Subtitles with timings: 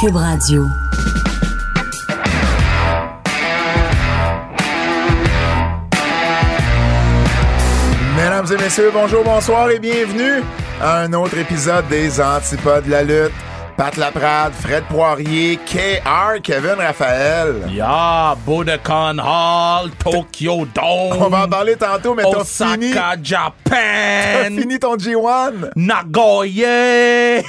[0.00, 0.68] Cube Radio.
[8.16, 10.42] Mesdames et messieurs, bonjour, bonsoir et bienvenue
[10.80, 13.32] à un autre épisode des Antipodes de la lutte.
[13.76, 17.54] Pat Laprade, Fred Poirier, KR, Kevin Raphaël.
[17.68, 21.16] Yeah, Budokan Hall, Tokyo Dome.
[21.20, 24.56] On va en parler tantôt, mais t'as fini, Osaka, t'as Japan.
[24.60, 25.70] fini ton G1.
[25.76, 27.42] Nagoya.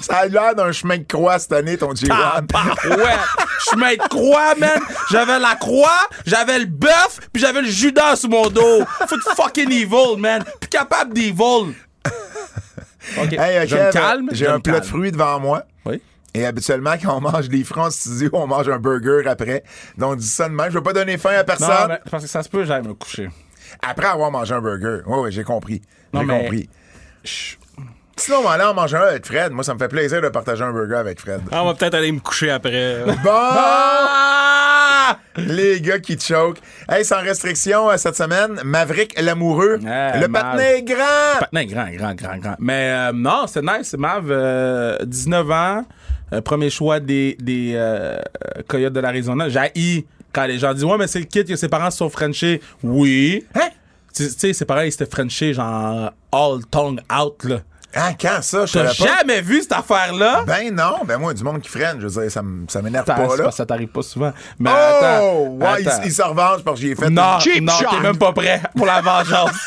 [0.00, 2.08] Ça a l'air d'un chemin de croix cette année, ton G1.
[2.96, 3.16] ouais,
[3.70, 4.80] chemin de croix, man.
[5.10, 8.84] J'avais la croix, j'avais le bœuf, puis j'avais le Judas sur mon dos.
[9.08, 10.44] Foot fucking evil, man.
[10.60, 11.74] Plus capable d'evil.
[13.18, 14.28] OK, Hey, je me calme.
[14.32, 15.64] J'ai je un plat de fruits devant moi.
[15.84, 16.00] Oui.
[16.32, 19.62] Et habituellement, quand on mange des fruits en studio, on mange un burger après.
[19.96, 20.68] Donc, dis ça de même.
[20.70, 21.68] Je veux pas donner faim à personne.
[21.68, 23.28] Non, mais parce que ça se peut, j'aille me coucher.
[23.82, 25.02] Après avoir mangé un burger.
[25.06, 25.82] Oui, oui, j'ai compris.
[26.12, 26.68] J'ai compris.
[28.16, 29.52] Sinon, on va aller en manger un avec Fred.
[29.52, 31.40] Moi, ça me fait plaisir de partager un burger avec Fred.
[31.50, 33.02] Ah, on va peut-être aller me coucher après.
[33.24, 33.30] Bon!
[33.30, 35.18] Ah!
[35.36, 36.58] Les gars qui choke.
[36.88, 39.78] Hey, sans restriction euh, cette semaine, Maverick l'amoureux.
[39.82, 40.42] Ouais, le Mav.
[40.42, 41.40] patinet est grand.
[41.40, 42.54] Patinet grand, grand, grand, grand.
[42.58, 43.88] Mais euh, non, c'est nice.
[43.90, 45.84] C'est Mav, euh, 19 ans,
[46.32, 48.16] euh, premier choix des, des euh,
[48.68, 49.48] Coyotes de l'Arizona.
[49.48, 52.08] J'ai quand les gens disent Ouais, mais c'est le kid que ses parents se sont
[52.10, 52.60] Frenchés.
[52.82, 53.44] Oui.
[53.56, 53.68] Hein?
[54.14, 57.58] Tu sais, ses parents, ils s'étaient Frenchés, genre all tongue out, là.
[57.96, 58.66] Ah, quand ça?
[58.66, 60.42] Je T'as jamais vu cette affaire-là?
[60.46, 63.08] Ben non, ben moi, du monde qui freine, je veux dire, ça, m- ça m'énerve
[63.08, 63.50] Attends, pas, c'est là.
[63.50, 64.32] ça t'arrive pas souvent.
[64.58, 64.74] Mais Oh!
[64.74, 65.46] attends.
[65.72, 66.02] ouais, il, attends.
[66.04, 67.86] il se revanche parce que j'ai fait Non, cheap non, shot.
[67.90, 69.52] t'es même pas prêt pour la vengeance.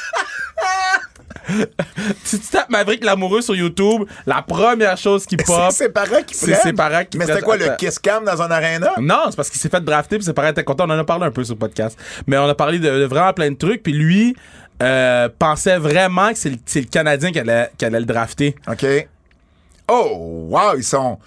[2.25, 6.22] si tu tapes Maverick l'amoureux sur YouTube, la première chose qui pop, C'est ses parents
[6.25, 6.61] qui c'est prennent.
[6.61, 7.75] ses parents qui Mais c'était prennent- quoi, le Attends.
[7.78, 8.92] kiss cam dans un aréna?
[9.00, 10.83] Non, c'est parce qu'il s'est fait drafter puis ses parents étaient contents.
[10.88, 11.98] On en a parlé un peu sur le podcast.
[12.28, 13.81] Mais on a parlé de, de vraiment plein de trucs.
[13.81, 14.36] Puis lui
[14.81, 18.56] euh, pensait vraiment que c'est le, c'est le Canadien qui allait, qui allait le drafter.
[18.67, 18.86] OK.
[19.89, 21.17] Oh, wow, ils sont.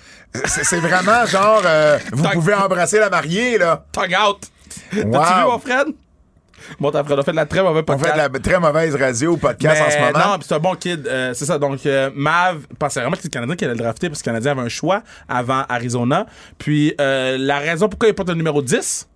[0.45, 3.85] C'est c'est vraiment genre, euh, vous pouvez embrasser la mariée, là.
[3.93, 4.39] Tongue out!
[4.95, 5.11] Wow.
[5.13, 5.87] T'as-tu vu, mon Fred?
[6.79, 8.15] Bon, t'as Fred, on fait de la très mauvaise On podcast.
[8.15, 10.27] fait de la très mauvaise radio podcast Mais en ce moment.
[10.37, 11.07] Non, c'est un bon kid.
[11.09, 11.59] euh, c'est ça.
[11.59, 14.29] Donc, euh, Mav pensait vraiment que c'était le Canadien qui allait le drafter parce que
[14.31, 16.27] le Canadien avait un choix avant Arizona.
[16.59, 19.09] Puis, euh, la raison pourquoi il porte le numéro 10,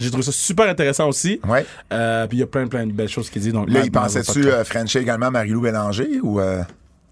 [0.00, 1.40] j'ai trouvé ça super intéressant aussi.
[1.46, 1.64] Ouais.
[1.92, 3.52] Euh, puis, il y a plein, plein de belles choses qu'il dit.
[3.52, 6.62] Donc, Là, il pensait-tu euh, Frencher également Marie-Lou Bélanger ou euh,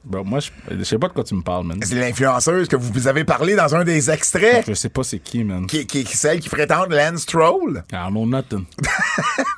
[0.08, 1.78] Bro, moi, je, je sais pas de quoi tu me parles, man.
[1.82, 5.44] c'est l'influenceuse que vous, avez parlé dans un des extraits, Je sais pas c'est qui,
[5.44, 5.66] man.
[5.66, 7.84] qui, qui, qui- celle qui fréquente Lance Stroll?
[7.92, 8.64] I know nothing.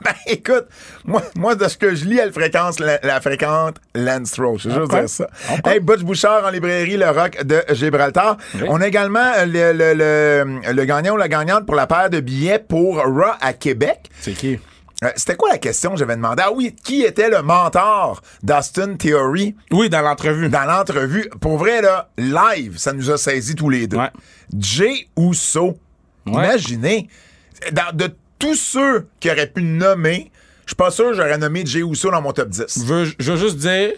[0.04, 0.66] Ben écoute,
[1.04, 4.58] moi, moi de ce que je lis, elle fréquente la, la fréquente Lance Stroll.
[4.58, 5.28] Je veux juste dire ça.
[5.64, 8.36] Hey, Butch Bouchard en librairie Le Rock de Gibraltar.
[8.54, 8.62] Oui.
[8.68, 12.10] On a également euh, le, le, le, le gagnant ou la gagnante pour la paire
[12.10, 14.10] de billets pour Raw à Québec.
[14.20, 14.58] C'est qui?
[15.02, 15.92] Euh, C'était quoi la question?
[15.92, 16.42] Que j'avais demandé?
[16.44, 19.56] Ah oui, qui était le mentor d'Austin Theory?
[19.70, 20.48] Oui, dans l'entrevue.
[20.48, 21.28] dans l'entrevue?
[21.40, 23.96] Pour vrai, là, live, ça nous a saisi tous les deux.
[23.96, 24.10] Ouais.
[24.58, 25.78] Jay Uso.
[26.26, 26.32] Ouais.
[26.44, 27.08] Imaginez,
[27.72, 30.30] dans- de tous ceux qui auraient pu nommer,
[30.66, 32.64] je suis pas sûr que j'aurais nommé Jay Uso dans mon top 10.
[32.80, 33.92] Je veux, je veux juste dire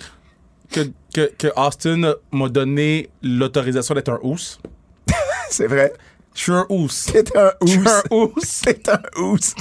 [0.71, 0.81] que,
[1.13, 4.61] que, que Austin m'a donné l'autorisation d'être un housse.
[5.51, 5.93] C'est vrai.
[6.35, 7.09] Je suis un housse.
[7.13, 8.33] C'est un Je suis un housse.
[8.45, 9.55] C'est un housse.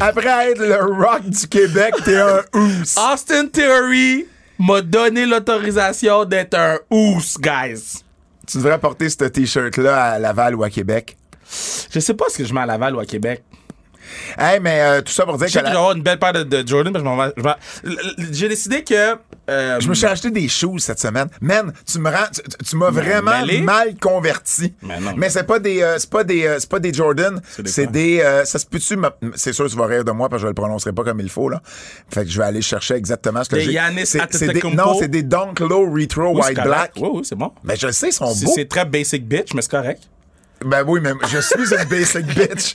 [0.00, 2.96] Après être le rock du Québec, t'es un housse.
[2.96, 4.26] Austin Theory
[4.58, 8.02] m'a donné l'autorisation d'être un housse, guys.
[8.46, 11.16] Tu devrais porter ce t-shirt-là à Laval ou à Québec.
[11.90, 13.42] Je sais pas ce que je mets à Laval ou à Québec.
[14.38, 15.96] Hey, mais euh, tout ça pour dire Je sais que que je la- vais avoir
[15.96, 17.32] une belle paire de, de Jordan, que je m'en vais-
[18.32, 19.16] J'ai décidé que.
[19.50, 21.28] euh, Je me suis acheté des shoes cette semaine.
[21.40, 22.26] Man, tu me rends,
[22.68, 23.30] tu, m'as vraiment
[23.62, 24.74] mal converti.
[24.82, 25.12] Mais non.
[25.16, 27.40] Mais c'est pas des, euh, c'est pas des, euh, c'est pas des Jordan.
[27.66, 28.96] C'est des, euh, ça se peut-tu,
[29.34, 31.30] c'est sûr, tu vas rire de moi parce que je le prononcerai pas comme il
[31.30, 31.60] faut là.
[32.12, 33.72] Fait que je vais aller chercher exactement ce que j'ai.
[34.06, 34.18] C'est-
[34.54, 36.56] des, non, c'est des Dunk Low Retro White.
[36.64, 36.92] Black.
[36.96, 37.52] Oui, oui, c'est bon.
[37.64, 38.52] Mais je le sais, ils sont beaux.
[38.54, 40.02] c'est très basic bitch, mais c'est correct.
[40.64, 42.74] Ben oui, mais je suis une basic bitch.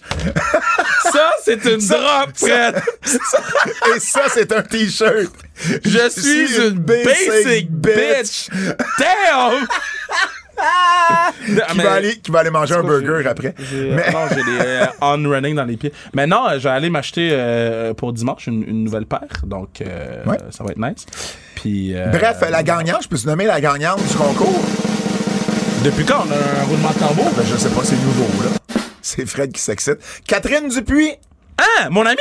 [1.12, 2.82] Ça, c'est une drop, Fred.
[3.96, 5.32] Et ça, c'est un t-shirt.
[5.84, 8.50] Je suis une basic bitch.
[9.00, 9.68] Damn!
[11.72, 13.54] Qui va aller, qui va aller manger un burger après.
[13.74, 15.92] Mais- Non, j'ai des euh, on-running dans les pieds.
[16.13, 19.28] Mais non, euh, je vais aller m'acheter euh, pour dimanche une, une nouvelle paire.
[19.44, 20.38] Donc, euh, Ouais.
[20.52, 21.06] ça va être nice.
[21.56, 24.62] Puis, euh, Bref, la gagnante, je peux te nommer la gagnante du concours?
[25.83, 27.30] Depuis quand on a un roulement de tambour?
[27.35, 28.51] Ben, je sais pas, c'est nouveau, là.
[29.01, 29.97] C'est Fred qui s'excite.
[30.25, 31.12] Catherine Dupuis!
[31.57, 32.18] Hein, mon ami?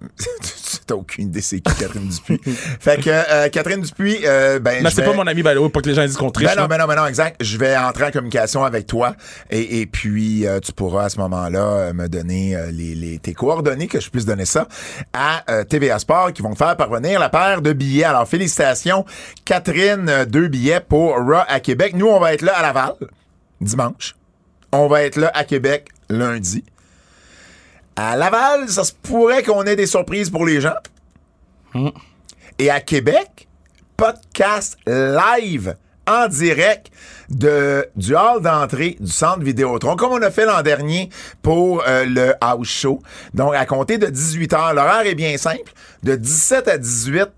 [0.86, 2.38] T'as aucune idée c'est qui Catherine Dupuis.
[2.80, 5.54] fait que euh, Catherine Dupuis, euh, ben Mais je c'est vais- pas mon ami, pas
[5.54, 6.46] que les gens disent qu'on triche.
[6.54, 7.42] Ben non, ben non, ben non, exact.
[7.42, 9.16] Je vais entrer en communication avec toi
[9.50, 13.88] et, et puis euh, tu pourras à ce moment-là me donner les, les- tes coordonnées
[13.88, 14.68] que je puisse donner ça
[15.12, 18.04] à TVA Sport qui vont te faire parvenir la paire de billets.
[18.04, 19.04] Alors félicitations,
[19.44, 21.94] Catherine, deux billets pour Raw à Québec.
[21.96, 22.92] Nous, on va être là à Laval
[23.60, 24.14] dimanche.
[24.72, 26.62] on va être là à Québec lundi.
[27.96, 30.76] À Laval, ça se pourrait qu'on ait des surprises pour les gens.
[32.58, 33.48] Et à Québec,
[33.96, 36.90] podcast live en direct
[37.28, 41.10] de, du hall d'entrée du centre Vidéotron, comme on a fait l'an dernier
[41.42, 43.02] pour euh, le house show.
[43.34, 45.72] Donc, à compter de 18 heures, l'horaire est bien simple.
[46.02, 47.28] De 17 à 18,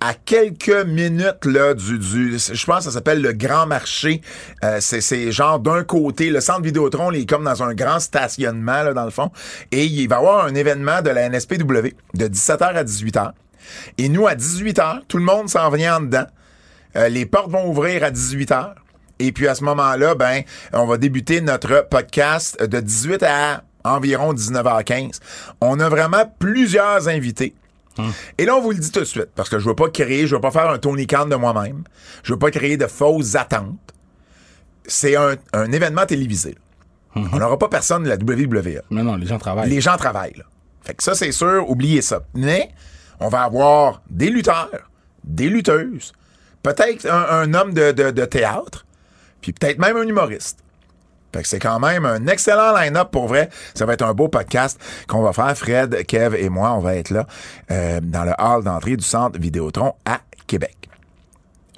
[0.00, 4.20] à quelques minutes là, du, du je pense que ça s'appelle le Grand Marché.
[4.64, 8.00] Euh, c'est, c'est genre d'un côté, le centre Vidéotron, il est comme dans un grand
[8.00, 9.30] stationnement, là, dans le fond.
[9.70, 13.32] Et il va y avoir un événement de la NSPW de 17h à 18h.
[13.96, 16.26] Et nous, à 18h, tout le monde s'en vient en dedans.
[16.96, 18.74] Euh, les portes vont ouvrir à 18h.
[19.18, 20.42] Et puis à ce moment-là, ben,
[20.72, 25.20] on va débuter notre podcast de 18 à environ 19h15.
[25.60, 27.54] On a vraiment plusieurs invités.
[28.38, 30.26] Et là, on vous le dit tout de suite, parce que je veux pas créer,
[30.26, 31.84] je veux pas faire un Tony Khan de moi-même.
[32.22, 33.76] Je veux pas créer de fausses attentes.
[34.86, 36.56] C'est un, un événement télévisé.
[37.14, 38.80] On n'aura pas personne de la WWE.
[38.90, 39.68] Mais non, les gens travaillent.
[39.68, 40.36] Les gens travaillent.
[40.38, 40.44] Là.
[40.82, 42.22] Fait que ça, c'est sûr, oubliez ça.
[42.34, 42.70] Mais
[43.20, 44.90] on va avoir des lutteurs,
[45.22, 46.12] des lutteuses,
[46.62, 48.84] peut-être un, homme de, de- de théâtre,
[49.40, 50.58] puis peut-être même un humoriste.
[51.34, 53.48] Fait que c'est quand même un excellent line-up pour vrai.
[53.74, 54.78] Ça va être un beau podcast
[55.08, 55.56] qu'on va faire.
[55.56, 57.26] Fred, Kev et moi, on va être là
[57.70, 60.76] euh, dans le hall d'entrée du centre Vidéotron à Québec.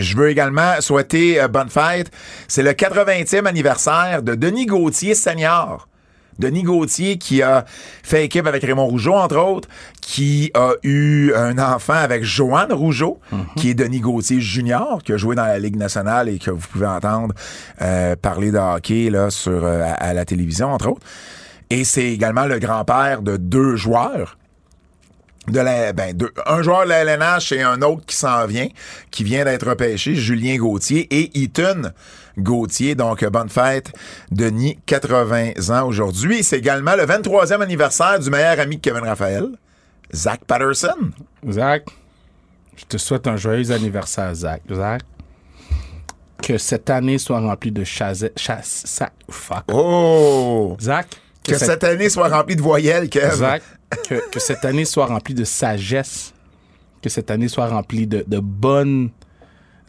[0.01, 2.11] Je veux également souhaiter euh, bonne fête.
[2.49, 5.87] C'est le 80e anniversaire de Denis Gauthier senior.
[6.39, 7.65] Denis Gauthier qui a
[8.03, 9.69] fait équipe avec Raymond Rougeau, entre autres,
[10.01, 13.21] qui a eu un enfant avec Joanne Rougeau,
[13.57, 16.67] qui est Denis Gauthier Junior, qui a joué dans la Ligue nationale et que vous
[16.73, 17.35] pouvez entendre
[17.83, 21.07] euh, parler de hockey là, sur, euh, à, à la télévision, entre autres.
[21.71, 24.37] Et c'est également le grand-père de deux joueurs
[25.49, 26.17] de la, ben,
[26.47, 28.69] un joueur de la LNH et un autre qui s'en vient,
[29.11, 31.93] qui vient d'être repêché, Julien Gauthier et Eaton
[32.39, 32.95] Gauthier.
[32.95, 33.93] Donc, bonne fête,
[34.31, 36.43] Denis, 80 ans aujourd'hui.
[36.43, 39.47] C'est également le 23e anniversaire du meilleur ami de Kevin Raphaël,
[40.15, 41.11] Zach Patterson.
[41.51, 41.85] Zach,
[42.77, 44.63] je te souhaite un joyeux anniversaire, Zach.
[44.73, 45.03] Zach,
[46.43, 48.25] que cette année soit remplie de chasse...
[48.37, 49.65] chasse sa- fuck.
[49.73, 50.77] Oh!
[50.81, 51.07] Zach,
[51.43, 53.35] Que cette année soit remplie de voyelles, Kev.
[53.37, 53.63] Zach,
[54.09, 56.33] que, que cette année soit remplie de sagesse,
[57.03, 59.11] que cette année soit remplie de, de bonnes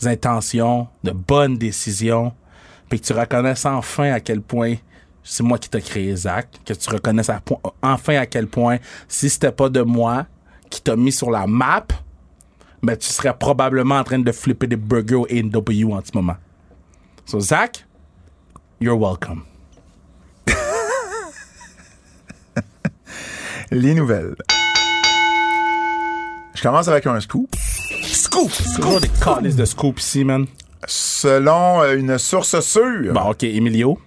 [0.04, 2.34] intentions, de bonnes décisions,
[2.90, 4.76] puis que tu reconnaisses enfin à quel point
[5.24, 7.32] c'est moi qui t'ai créé, Zach, que tu reconnaisses
[7.82, 8.78] enfin à quel point
[9.08, 10.28] si c'était pas de moi
[10.70, 11.88] qui t'a mis sur la map,
[12.84, 16.36] ben tu serais probablement en train de flipper des burgers au AW en ce moment.
[17.26, 17.86] So Zach,
[18.80, 19.44] you're welcome.
[23.72, 24.36] Les nouvelles.
[26.54, 27.50] Je commence avec un scoop.
[28.16, 28.52] Scoop!
[28.76, 30.46] Toujours des calices de scoop ici, man.
[30.88, 33.14] Selon euh, une source sûre.
[33.14, 34.00] Bon, ok, Emilio?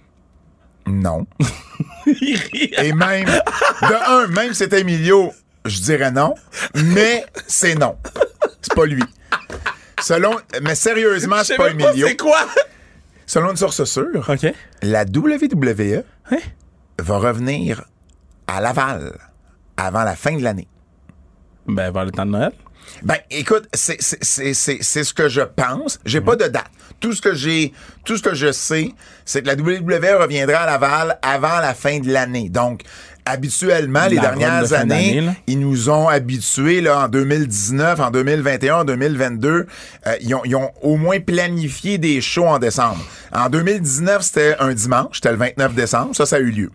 [0.87, 1.27] Non.
[2.07, 5.31] Et même, de un, même si c'était Emilio,
[5.65, 6.33] je dirais non,
[6.73, 7.97] mais c'est non.
[8.61, 9.03] C'est pas lui.
[10.01, 10.31] Selon,
[10.63, 12.07] mais sérieusement, c'est pas Emilio.
[12.17, 12.39] quoi?
[13.27, 14.51] Selon une source sûre, OK.
[14.81, 16.37] la WWE Hein?
[16.97, 17.83] va revenir
[18.47, 19.19] à Laval
[19.77, 20.67] avant la fin de l'année.
[21.67, 22.53] Ben, vers le temps de Noël.
[23.03, 25.99] Ben, écoute, c'est c'est- c'est- c'est- c'est ce que je pense.
[26.05, 26.65] J'ai pas de date.
[26.99, 27.71] Tout ce que j'ai,
[28.03, 28.91] tout ce que je sais,
[29.25, 32.49] c'est que la WWE reviendra à Laval avant la fin de l'année.
[32.49, 32.81] Donc,
[33.25, 35.13] habituellement, les La dernières années,
[35.47, 39.67] ils nous ont habitués là, en 2019, en 2021, en 2022.
[40.07, 43.03] euh, ils, ont, ils ont au moins planifié des shows en décembre.
[43.31, 46.15] En 2019, c'était un dimanche, c'était le 29 décembre.
[46.15, 46.71] Ça, ça a eu lieu.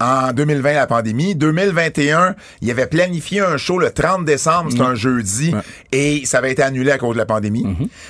[0.00, 1.34] En 2020, la pandémie.
[1.34, 5.52] 2021, il avait planifié un show le 30 décembre, c'était un jeudi,
[5.90, 7.66] et ça avait été annulé à cause de la pandémie.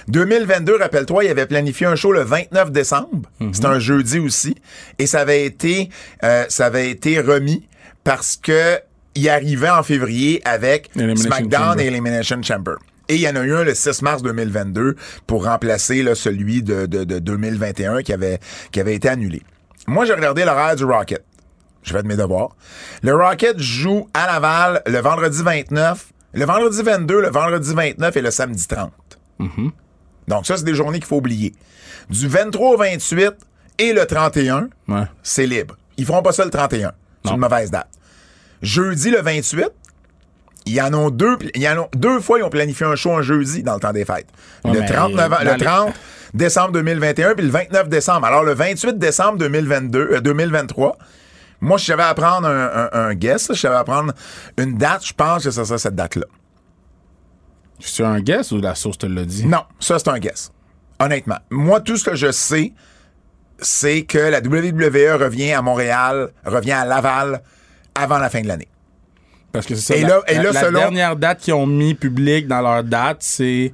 [0.09, 4.55] 2022, rappelle-toi, il avait planifié un show le 29 décembre, c'était un jeudi aussi,
[4.99, 5.89] et ça avait été,
[6.25, 7.67] euh, ça avait été remis
[8.05, 8.79] parce que
[9.15, 11.83] il arrivait en février avec SmackDown Chamber.
[11.83, 12.75] et Elimination Chamber.
[13.09, 14.95] Et il y en a eu un le 6 mars 2022
[15.27, 18.39] pour remplacer là, celui de, de, de 2021 qui avait,
[18.71, 19.43] qui avait été annulé.
[19.87, 21.25] Moi, j'ai regardé l'horaire du Rocket.
[21.83, 22.51] Je fais de mes devoirs.
[23.03, 28.21] Le Rocket joue à Laval le vendredi 29, le vendredi 22, le vendredi 29 et
[28.23, 28.91] le samedi 30.
[30.29, 31.55] Donc ça, c'est des journées qu'il faut oublier.
[32.11, 33.33] Du 23 au 28
[33.79, 35.03] et le 31, Ouais.
[35.23, 35.77] c'est libre.
[35.97, 36.93] Ils feront pas ça le 31.
[37.25, 37.35] C'est Non.
[37.37, 37.89] une mauvaise date.
[38.63, 39.69] Jeudi le 28,
[40.67, 43.23] il y en ont deux, en ont deux fois, ils ont planifié un show un
[43.23, 44.27] jeudi dans le temps des fêtes.
[44.65, 45.95] Ouais, le, mais 30 nove- dans le les- 30
[46.35, 48.27] décembre 2021 puis le 29 décembre.
[48.27, 50.99] Alors le 28 décembre 2022, euh, 2023,
[51.61, 54.13] moi, je savais à prendre un, un, un guess, là, je savais à prendre
[54.59, 56.27] une date, je pense que ça serait cette date-là.
[57.81, 59.47] C'est un guess ou la source te l'a dit?
[59.47, 60.51] Non, ça, c'est un guess.
[60.99, 61.39] Honnêtement.
[61.51, 62.73] Moi, tout ce que je sais,
[63.61, 67.43] c'est que la WWE revient à Montréal, revient à Laval
[67.95, 68.69] avant la fin de l'année.
[69.53, 69.97] Parce que c'est ça.
[69.97, 72.61] Et la, là- et la- là, la selon- dernière date qu'ils ont mis publique dans
[72.61, 73.73] leur date, c'est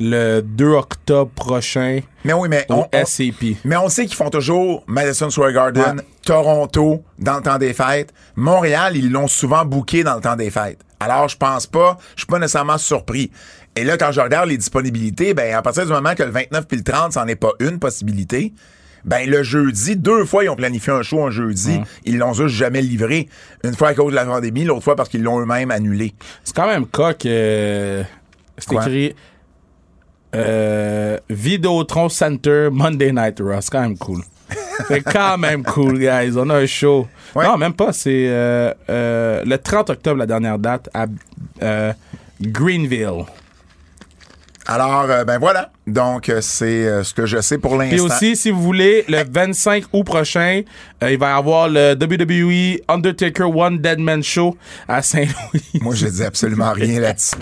[0.00, 3.56] le 2 octobre prochain Mais oui, mais au on, on- SCP.
[3.64, 6.04] mais on sait qu'ils font toujours Madison Square Garden, Ouais.
[6.24, 8.12] Toronto dans le temps des fêtes.
[8.34, 10.78] Montréal, ils l'ont souvent booké dans le temps des fêtes.
[11.00, 13.30] Alors, je pense pas, je suis pas nécessairement surpris.
[13.76, 16.66] Et là, quand je regarde les disponibilités, ben, à partir du moment que le 29
[16.66, 18.52] puis le 30, c'en est pas une possibilité,
[19.04, 21.80] ben, le jeudi, deux fois, ils ont planifié un show un jeudi.
[22.04, 23.28] Ils l'ont juste jamais livré.
[23.64, 26.14] Une fois à cause de la pandémie, l'autre fois parce qu'ils l'ont eux-mêmes annulé.
[26.44, 27.24] C'est quand même coq.
[27.26, 28.02] euh,
[28.58, 29.14] c'est écrit
[30.34, 33.60] euh, Vidéotron Center Monday Night Raw.
[33.60, 34.22] C'est quand même cool.
[34.88, 36.32] C'est quand même cool, guys.
[36.36, 37.06] On a un show.
[37.34, 37.44] Ouais.
[37.44, 37.92] Non, même pas.
[37.92, 41.06] C'est euh, euh, le 30 octobre, la dernière date, à
[41.62, 41.92] euh,
[42.40, 43.24] Greenville.
[44.66, 45.72] Alors, euh, ben voilà.
[45.86, 47.96] Donc, euh, c'est ce que je sais pour l'instant.
[47.96, 50.62] Puis aussi, si vous voulez, le 25 août prochain,
[51.02, 54.56] il va y avoir le WWE Undertaker One Dead Man Show
[54.86, 55.80] à Saint-Louis.
[55.80, 57.36] Moi, je dis absolument rien là-dessus.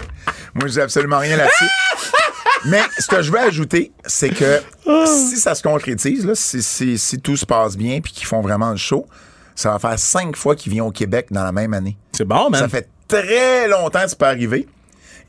[0.54, 1.64] Moi, je dis absolument rien là-dessus.
[2.66, 4.60] Mais ce que je veux ajouter, c'est que
[5.06, 8.40] si ça se concrétise, là, si, si- si tout se passe bien puis qu'ils font
[8.40, 9.06] vraiment le show,
[9.54, 11.96] ça va faire cinq fois qu'ils viennent au Québec dans la même année.
[12.12, 12.60] C'est bon, man.
[12.60, 14.66] Ça fait très longtemps que c'est pas arrivé.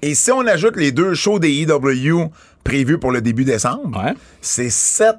[0.02, 2.30] Et si on ajoute les deux shows des EW
[2.64, 4.14] prévus pour le début décembre, Ouais.
[4.42, 5.18] c'est sept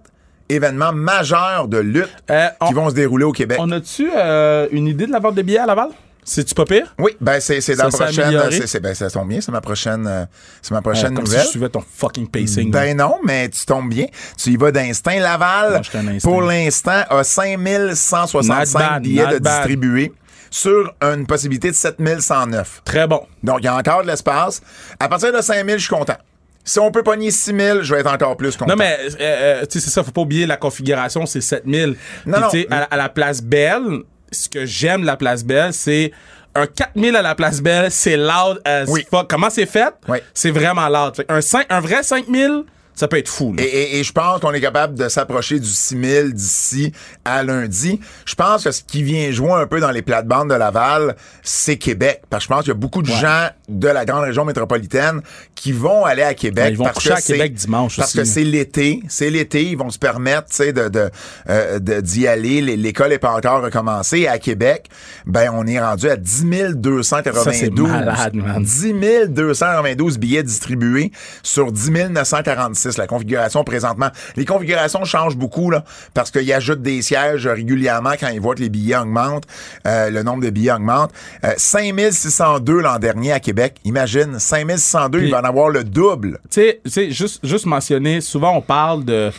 [0.49, 3.59] événements majeurs de lutte Euh, on- qui vont se dérouler au Québec.
[3.61, 5.91] On a-tu euh, une idée de la vente de billets à Laval?
[6.33, 6.95] C'est-tu pas pire?
[7.01, 8.41] Oui, ben c'est la prochaine.
[8.67, 10.25] c'est- ben, ça tombe bien, c'est ma prochaine, euh,
[10.63, 11.41] c'est ma Euh, prochaine comme nouvelle.
[11.41, 12.71] si je suivais ton fucking pacing.
[12.71, 14.07] Ben non, mais tu tombes bien.
[14.39, 15.19] Tu y vas d'instinct.
[15.19, 19.43] Laval, Non, pour l'instant, a 5165 Not bad, billets de bad.
[19.65, 20.13] distribués
[20.51, 22.83] sur une possibilité de 7109.
[22.85, 23.27] Très bon.
[23.43, 24.63] Donc, il y a encore de l'espace.
[25.01, 26.17] À partir de 5000, je suis content.
[26.65, 28.71] Si on peut pogner 6000, je vais être encore plus content.
[28.71, 31.97] Non, mais, euh, euh, tu sais, c'est ça, faut pas oublier la configuration, c'est 7000.
[32.27, 32.49] Non, Puis, non.
[32.51, 36.13] tu sais, à, à la place Belle, ce que j'aime de la place Belle, c'est
[36.55, 39.07] un 4000 à la place Belle, c'est loud as Oui.
[39.11, 39.29] fuck.
[39.31, 39.95] Comment c'est fait?
[40.09, 40.19] Oui.
[40.35, 41.15] C'est vraiment loud.
[41.17, 43.55] Fait un, 5, un vrai 5000, ça peut être fou.
[43.55, 43.63] là.
[43.63, 46.93] Et, et- et je pense qu'on est capable de s'approcher du 6000 d'ici
[47.25, 47.99] à lundi.
[48.27, 51.77] Je pense que ce qui vient jouer un peu dans les plates-bandes de Laval, c'est
[51.79, 52.23] Québec.
[52.29, 55.23] Parce que je pense qu'il y a beaucoup de gens de la grande région métropolitaine
[55.61, 56.65] qui vont aller à Québec.
[56.65, 58.17] Ouais, ils vont parce coucher que à c'est- Québec dimanche Parce aussi.
[58.19, 59.03] que c'est l'été.
[59.09, 59.63] C'est l'été.
[59.65, 61.11] Ils vont se permettre, tu sais, de, de,
[61.51, 62.63] euh, de- d'y aller.
[62.63, 64.27] L'école n'est pas encore recommencée.
[64.27, 64.89] À Québec,
[65.27, 67.45] ben, on est rendu à 10 292.
[67.45, 68.63] Ça, c'est malade, man.
[68.65, 68.95] 10
[69.29, 71.13] 292 billets distribués
[71.43, 72.97] sur 10 946.
[72.97, 74.09] La configuration présentement.
[74.37, 78.61] Les configurations changent beaucoup, là, parce qu'ils ajoutent des sièges régulièrement quand ils voient que
[78.63, 79.45] les billets augmentent,
[79.87, 81.11] euh, le nombre de billets augmente.
[81.45, 83.77] Euh, 5602 l'an dernier à Québec.
[83.85, 86.39] Imagine, 5602, il Puis- va en avoir le double.
[86.51, 89.31] Tu sais, juste, juste mentionner, souvent on parle de,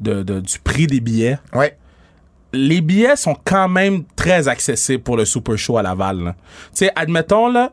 [0.00, 1.38] de- de- du prix des billets.
[1.52, 1.76] Ouais.
[2.52, 6.34] les billets sont quand même très accessibles pour le Super Show à Laval.
[6.66, 7.72] Tu sais, admettons, là,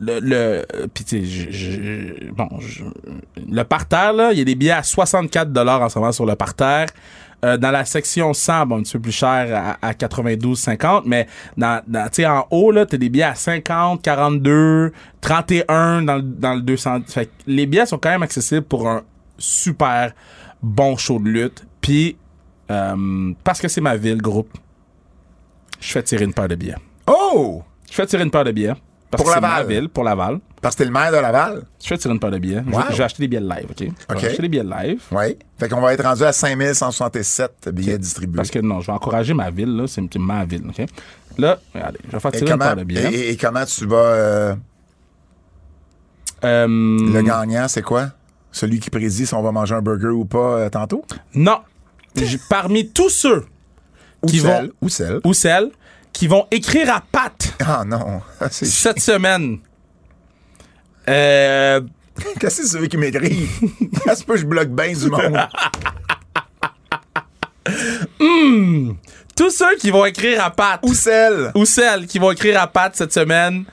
[0.00, 0.20] le...
[0.20, 0.66] le
[1.10, 2.84] je- je- bon, je-
[3.50, 5.50] le parterre, là, il y a des billets à 64
[5.82, 6.86] en ce moment sur le parterre.
[7.44, 11.28] Euh, dans la section 100, bon, un petit peu plus cher à, à 92,50, mais
[11.56, 16.16] dans, dans, tu sais, en haut, là, t'as des billets à 50, 42, 31 dans,
[16.16, 17.02] le- dans le 200.
[17.06, 19.02] Fait que les billets sont quand même accessibles pour un
[19.38, 20.12] super
[20.60, 21.64] bon show de lutte.
[21.80, 22.16] Puis,
[22.72, 24.50] euh, parce que c'est ma ville, groupe,
[25.80, 26.74] je fais tirer une paire de billets.
[27.06, 27.62] Oh!
[27.88, 28.74] Je fais tirer une paire de billets.
[29.10, 29.66] Parce Pour que ma Laval.
[29.68, 30.38] ville, pour Laval.
[30.60, 31.62] Parce que t'es le maire de Laval.
[31.82, 32.62] Je fais tirer une paire de billets.
[32.66, 32.82] Je- Wow.
[32.90, 33.78] Je vais acheter des billets live, OK?
[33.80, 35.02] Je vais acheter des billets live.
[35.12, 35.38] Oui.
[35.58, 38.36] Fait qu'on va être rendu à 5167 billets distribués.
[38.36, 39.86] Parce que non, je vais encourager ma ville, là.
[39.86, 40.84] C'est ma ville, OK?
[41.38, 43.12] Là, regardez, je vais faire tirer une comment, paire de billets.
[43.14, 43.96] et, et comment tu vas...
[43.96, 44.54] euh,
[46.44, 48.10] Euh, le gagnant, c'est quoi?
[48.52, 51.04] Celui qui prédit si on va manger un burger ou pas euh, tantôt?
[51.34, 51.58] Non.
[52.48, 53.44] Parmi tous ceux
[54.22, 54.66] Ou Qui celle.
[54.66, 55.20] vont- Ou celle.
[55.24, 55.70] ou celles
[56.18, 58.20] qui vont écrire à Pat Ah non.
[58.40, 59.58] Ah, c'est cette semaine,
[61.08, 61.80] euh,
[62.40, 63.48] Qu'est-ce que c'est celui qui m'écrit?
[64.10, 65.38] Est-ce que je bloque bien du monde?
[69.36, 71.52] tous ceux qui vont écrire à Pat Ou celle.
[71.54, 73.64] ou celles qui vont écrire à Pat cette semaine.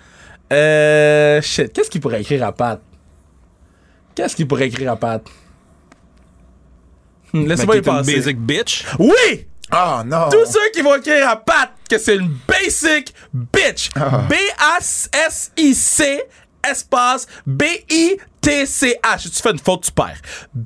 [0.54, 2.80] Euh, shit, qu'est-ce qu'il pourrait écrire à Pat?
[4.14, 5.24] Qu'est-ce qu'il pourrait écrire à Pat?
[7.34, 8.16] Hmm, Laissez-moi y une penser.
[8.16, 8.86] basic bitch.
[9.00, 9.48] Oui!
[9.72, 10.30] Ah non.
[10.30, 13.90] Tous ceux qui vont écrire à Pat que c'est une basic bitch.
[13.96, 14.24] Ah.
[14.30, 16.24] B-A-S-I-C
[16.68, 19.22] espace B-I-T-C-H.
[19.36, 20.18] Tu fais une faute, tu perds.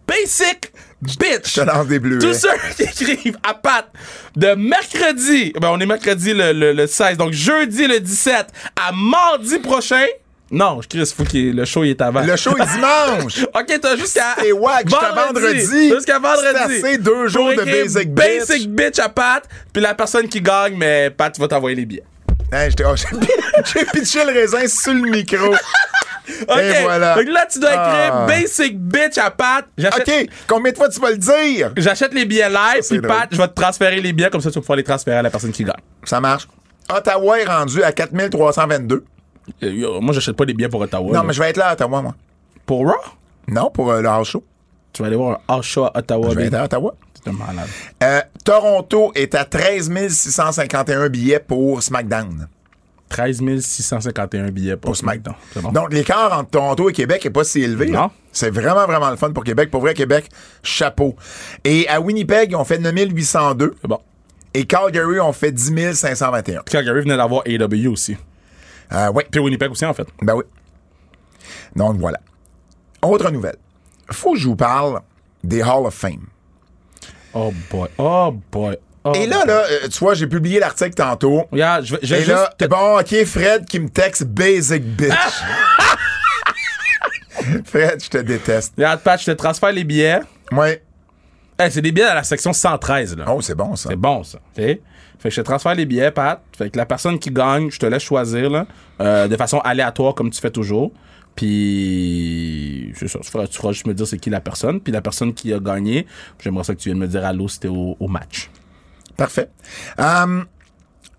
[0.07, 1.53] Basic bitch.
[1.55, 2.19] Je te lance des bleuets.
[2.19, 3.87] Tous ceux qui écrivent à Pat
[4.35, 8.47] de mercredi, ben on est mercredi le, le- le 16, donc jeudi le 17
[8.81, 10.05] à mardi prochain,
[10.51, 12.21] Non, je crie, faut qu'il le show il est avant.
[12.21, 13.43] Le show est dimanche.
[13.53, 14.35] OK, t'as jusqu'à.
[14.39, 15.89] C'est wack, jusqu'à vendredi.
[15.89, 16.49] Jusqu'à vendredi.
[16.81, 18.39] C'est assez deux jours de basic bitch.
[18.47, 22.03] Basic bitch à Pat, puis la personne qui gagne, mais Pat va t'envoyer les billets.
[22.51, 22.95] Hey, j'étais- oh,
[23.73, 25.53] j'ai pitché le raisin sur le micro.
[26.47, 26.57] OK.
[26.57, 27.15] Et voilà.
[27.15, 28.25] Donc là, tu dois écrire Ah.
[28.27, 29.65] Basic bitch à Pat.
[29.77, 31.71] OK, combien de fois tu vas le dire?
[31.77, 34.55] J'achète les billets live, puis Pat, je vais te transférer les billets, comme ça tu
[34.55, 35.75] vas pouvoir les transférer à la personne qui gagne.
[36.05, 36.47] Ça marche.
[36.91, 39.03] Ottawa est rendu à 4322.
[39.63, 41.07] Euh, moi, j'achète pas des billets pour Ottawa.
[41.07, 41.23] Non, là.
[41.23, 42.15] mais je vais être là à Ottawa, moi.
[42.65, 42.95] Pour Raw?
[43.47, 44.43] Non, pour euh, le house show.
[44.93, 46.29] Tu vas aller voir un house show à Ottawa.
[46.31, 46.95] Je vais être à Ottawa.
[47.13, 47.67] C'est un malade.
[48.03, 52.47] Euh, Toronto est à 13 651 billets pour SmackDown.
[53.09, 55.35] 13 651 billets pour, Pour SmackDown.
[55.55, 55.71] Bon.
[55.71, 57.87] Donc, l'écart entre Toronto et Québec est pas si élevé.
[57.87, 58.11] Non.
[58.31, 59.71] C'est vraiment, vraiment le fun pour Québec.
[59.71, 60.29] Pour vrai, Québec,
[60.61, 61.15] chapeau.
[61.63, 63.75] Et à Winnipeg, ils ont fait 9802.
[63.81, 63.99] C'est bon.
[64.53, 66.61] Et Calgary ont fait 10 521.
[66.63, 68.15] Calgary venait d'avoir AW aussi.
[68.93, 70.07] Euh, ouais, Puis Winnipeg aussi, en fait.
[70.21, 70.43] ben oui.
[71.75, 72.19] Donc, voilà.
[73.01, 73.57] Autre nouvelle.
[74.11, 75.01] Faut que je vous parle
[75.43, 76.25] des Hall of Fame.
[77.33, 77.87] Oh boy.
[77.97, 78.77] Oh boy.
[79.03, 81.45] Oh Et là, là, euh, tu vois, j'ai publié l'article tantôt.
[81.53, 81.57] Je
[82.01, 82.27] je Et juste.
[82.29, 85.13] là, te- bon, OK, Fred qui me texte Basic Bitch.
[87.65, 88.73] Fred, je te déteste.
[88.75, 90.19] Regarde, Pat, je te transfère les billets.
[90.51, 90.83] Ouais.
[91.57, 93.25] Hey, c'est des billets à la section 113, là.
[93.29, 93.89] Oh, c'est bon, ça.
[93.89, 94.39] C'est bon, ça.
[95.19, 96.41] Fait que je te transfère les billets, Pat.
[96.57, 98.65] Fait que la personne qui gagne, je te laisse choisir, là,
[99.01, 100.91] euh, de façon aléatoire, comme tu fais toujours.
[101.35, 103.19] Puis, c'est ça.
[103.19, 104.79] Tu feras, tu feras juste me dire c'est qui la personne.
[104.81, 106.05] Puis la personne qui a gagné,
[106.39, 108.49] j'aimerais ça que tu viennes me dire allô, c'était au, au match.
[109.17, 109.49] Parfait.
[109.97, 110.45] Hum,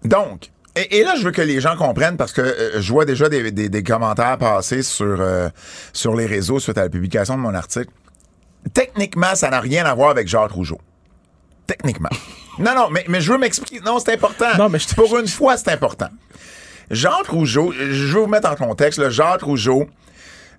[0.05, 3.29] donc, et, là, je veux que les gens comprennent parce que euh, je vois déjà
[3.29, 5.49] des, des- des commentaires passer sur, euh,
[5.93, 7.91] sur les réseaux suite à la publication de mon article.
[8.73, 10.79] Techniquement, ça n'a rien à voir avec Jacques Rougeau.
[11.67, 12.09] Techniquement.
[12.61, 13.81] Non, non, mais, mais je veux m'expliquer.
[13.85, 14.57] Non, c'est important.
[14.59, 16.09] Non, mais je Pour une fois, c'est important.
[16.91, 18.99] Jacques Rougeau, je vais vous mettre en contexte.
[18.99, 19.87] Là, Jacques Rougeau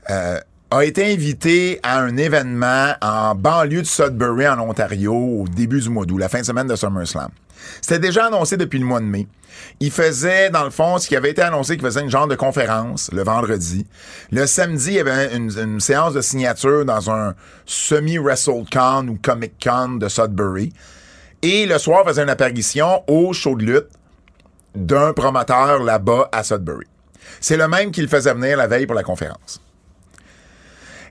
[0.10, 0.40] euh,
[0.72, 5.90] a été invité à un événement en banlieue de Sudbury, en Ontario, au début du
[5.90, 7.30] mois d'août, la fin de semaine de SummerSlam.
[7.82, 9.28] C'était déjà annoncé depuis le mois de mai.
[9.80, 12.36] Il faisait, dans le fond, ce qui avait été annoncé, qu'il faisait une genre de
[12.36, 13.86] conférence le vendredi.
[14.32, 19.98] Le samedi, il y avait une, une séance de signature dans un semi-WrestleCon ou Comic-Con
[19.98, 20.74] de Sudbury.
[21.42, 23.90] Et le soir, faisait une apparition au show de lutte
[24.76, 26.86] d'un promoteur là-bas à Sudbury.
[27.40, 29.62] C'est le même qui le faisait venir la veille pour la conférence.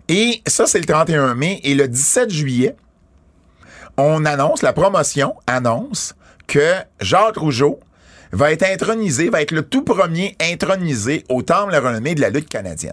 [0.08, 1.60] Et ça, c'est le 31 mai.
[1.64, 2.76] Et le 17 juillet,
[3.96, 6.14] on annonce, la promotion annonce
[6.46, 7.80] que Jacques Rougeau
[8.32, 12.48] va être intronisé, va être le tout premier intronisé au Temple renommée de la lutte
[12.48, 12.92] canadienne.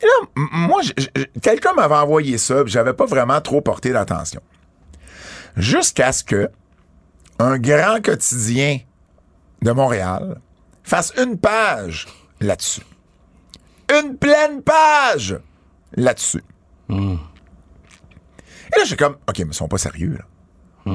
[0.00, 0.80] Et là, moi,
[1.40, 4.40] quelqu'un m'avait envoyé ça, j'avais pas vraiment trop porté l'attention.
[5.56, 6.50] Jusqu'à ce que
[7.38, 8.78] un grand quotidien
[9.62, 10.40] de Montréal
[10.82, 12.06] fasse une page
[12.40, 12.82] là-dessus.
[13.92, 15.38] Une pleine page
[15.96, 16.42] là-dessus.
[16.90, 20.92] Et là, j'ai comme, OK, mais ils sont pas sérieux, là.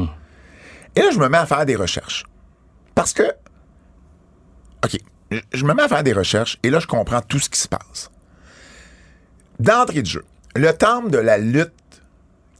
[0.95, 2.26] Et là, je me mets à faire des recherches.
[2.95, 3.24] Parce que,
[4.84, 4.98] OK,
[5.32, 7.60] je- je me mets à faire des recherches et là, je comprends tout ce qui
[7.60, 8.12] se passe.
[9.60, 11.74] D'entrée de jeu, le temple de la lutte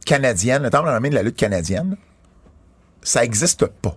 [0.04, 1.96] canadienne, le temple renommée de la lutte canadienne,
[3.02, 3.96] ça existe pas.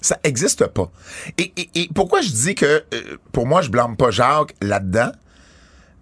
[0.00, 0.90] Ça existe pas.
[1.38, 5.12] Et, pourquoi je dis que, euh, pour moi, je blâme pas Jacques là-dedans?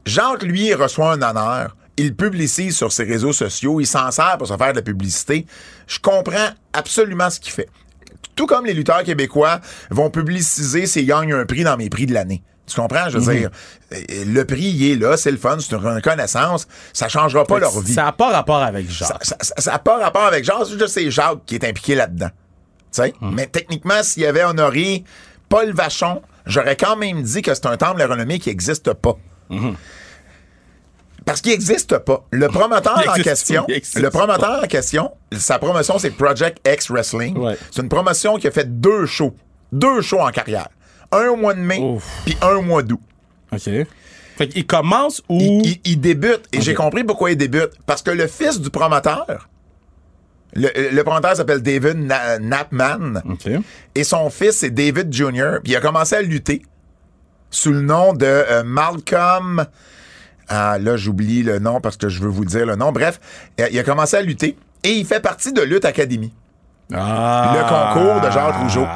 [0.07, 1.77] Jacques, lui, reçoit un honneur.
[1.99, 3.79] Il publicise sur ses réseaux sociaux.
[3.79, 5.45] Il s'en sert pour se faire de la publicité.
[5.87, 7.69] Je comprends absolument ce qu'il fait.
[8.35, 12.15] Tout comme les lutteurs québécois vont publiciser s'ils gagnent un prix dans mes prix de
[12.15, 12.43] l'année.
[12.71, 13.09] Tu comprends?
[13.09, 13.51] Je veux dire,
[13.93, 16.67] euh, le prix, il est là, c'est le fun, c'est une reconnaissance.
[16.93, 17.93] Ça changera pas leur vie.
[17.93, 19.25] Ça n'a pas rapport avec Jacques.
[19.59, 22.31] Ça n'a pas rapport avec Jacques, c'est juste c'est Jacques qui est impliqué là-dedans.
[22.93, 23.15] Tu sais?
[23.21, 25.05] Mais techniquement, s'il y avait honoré
[25.49, 28.93] Paul Vachon, j'aurais quand même dit que c'est un temple de la renommée qui n'existe
[28.95, 29.17] pas.
[31.27, 32.25] Parce qu'il n'existe pas.
[32.31, 37.37] Le promoteur en question, le promoteur en question, sa promotion, c'est Project X Wrestling.
[37.37, 37.57] Ouais.
[37.71, 39.35] C'est une promotion qui a fait deux shows.
[39.71, 40.69] Deux shows en carrière.
[41.13, 41.81] Un au mois de mai,
[42.25, 43.01] puis un au mois d'août.
[43.53, 43.69] OK.
[44.37, 45.39] Fait qu'il commence ou.
[45.41, 46.43] Il, il- il débute.
[46.53, 47.71] Et j'ai compris pourquoi il débute.
[47.87, 49.49] Parce que le fils du promoteur,
[50.55, 53.49] le, le promoteur s'appelle David Na- Knappman, OK.
[53.95, 56.63] et son fils, c'est David Jr., puis il a commencé à lutter
[57.51, 59.67] sous le nom de euh, Malcolm.
[60.49, 62.91] Ah, là, j'oublie le nom parce que je veux vous dire le nom.
[62.93, 63.21] Bref,
[63.61, 66.33] euh, il a commencé à lutter et il fait partie de Lutte Academy.
[66.93, 67.55] Ah.
[67.57, 68.87] Le concours de Jacques Rougeau.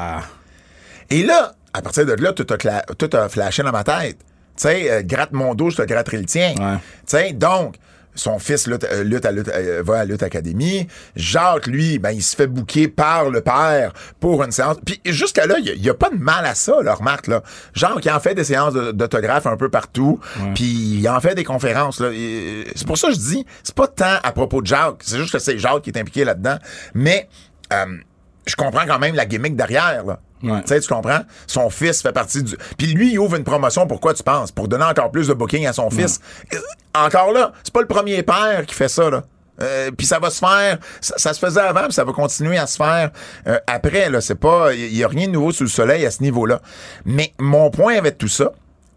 [1.09, 4.17] Et là, à partir de là, tout a, tout a flashé dans ma tête.
[4.17, 6.53] Tu sais, euh, gratte mon dos, je te gratterai le tien.
[6.57, 6.77] Ouais.
[7.05, 7.75] Tu sais, donc,
[8.15, 10.87] son fils lutte, euh, lutte à lutte, euh, va à Lutte Académie.
[11.17, 14.77] Jacques, lui, ben, il se fait bouquer par le père pour une séance.
[14.85, 17.27] Puis jusqu'à là, il n'y a, pas de mal à ça, là, remarque.
[17.27, 17.43] Là.
[17.73, 20.21] Jacques, il en fait des séances d'autographes un peu partout.
[20.53, 21.97] Puis il en fait des conférences.
[21.97, 25.01] C'est pour ça que je dis, c'est pas tant à propos de Jacques.
[25.01, 26.57] C'est juste que c'est Jacques qui est impliqué là-dedans.
[26.93, 27.27] Mais
[27.73, 27.97] euh,
[28.45, 30.05] je comprends quand même la gimmick derrière.
[30.05, 30.19] Là.
[30.45, 30.61] Ouais.
[30.61, 31.21] Tu sais, tu comprends?
[31.47, 32.55] Son fils fait partie du.
[32.77, 33.87] Puis lui, il ouvre une promotion.
[33.87, 34.51] Pourquoi tu penses?
[34.51, 36.19] Pour donner encore plus de booking à son fils.
[36.53, 36.57] Euh,
[36.93, 39.23] Encore là, c'est pas le premier père qui fait ça, là.
[39.61, 42.57] Euh, puis ça va se faire, ça, ça se faisait avant, puis ça va continuer
[42.57, 43.11] à se faire
[43.47, 44.09] euh, après.
[44.09, 46.61] Là, c'est pas, il y, a rien de nouveau sous le soleil à ce niveau-là.
[47.05, 48.51] Mais mon point avec tout ça,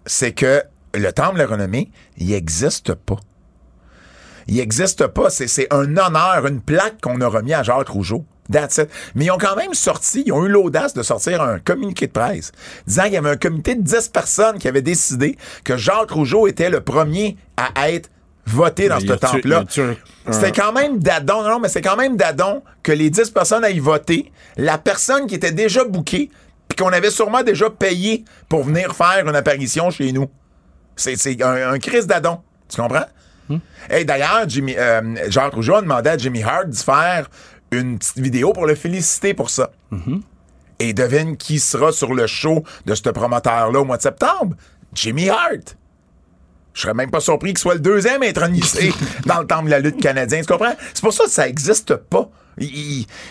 [0.04, 0.62] c'est que
[0.94, 3.16] le temple de la renommée, il existe pas.
[4.48, 5.30] Il n'existe pas.
[5.30, 8.24] C'est, c'est un honneur, une plaque qu'on a remis à Jacques Rougeau.
[8.50, 8.88] That's it.
[9.14, 12.12] Mais ils ont quand même sorti, ils ont eu l'audace de sortir un communiqué de
[12.12, 12.52] presse
[12.86, 16.46] disant qu'il y avait un comité de 10 personnes qui avait décidé que Jacques Rougeau
[16.46, 18.10] était le premier à être
[18.46, 19.64] voté dans ce temple-là.
[20.30, 23.64] C'était quand même d'adon, non, non, mais c'est quand même d'adon que les 10 personnes
[23.64, 24.32] aillent voter.
[24.56, 26.30] La personne qui était déjà bookée,
[26.68, 30.28] puis qu'on avait sûrement déjà payé pour venir faire une apparition chez nous.
[30.96, 32.40] C'est, un, un crise d'adon.
[32.68, 33.06] Tu comprends?
[33.90, 37.30] Et d'ailleurs, Jimmy, euh, Jacques Rougeau a demandé à Jimmy Hart de faire
[37.70, 39.70] une petite vidéo pour le féliciter pour ça.
[40.78, 44.54] Et devine qui sera sur le show de ce promoteur-là au mois de septembre?
[44.94, 45.76] Jimmy Hart.
[46.74, 48.92] Je serais même pas surpris qu'il soit le deuxième intronisé
[49.26, 50.40] dans le temple de la lutte canadien.
[50.40, 50.74] Tu comprends?
[50.94, 52.28] C'est pour ça que ça existe pas.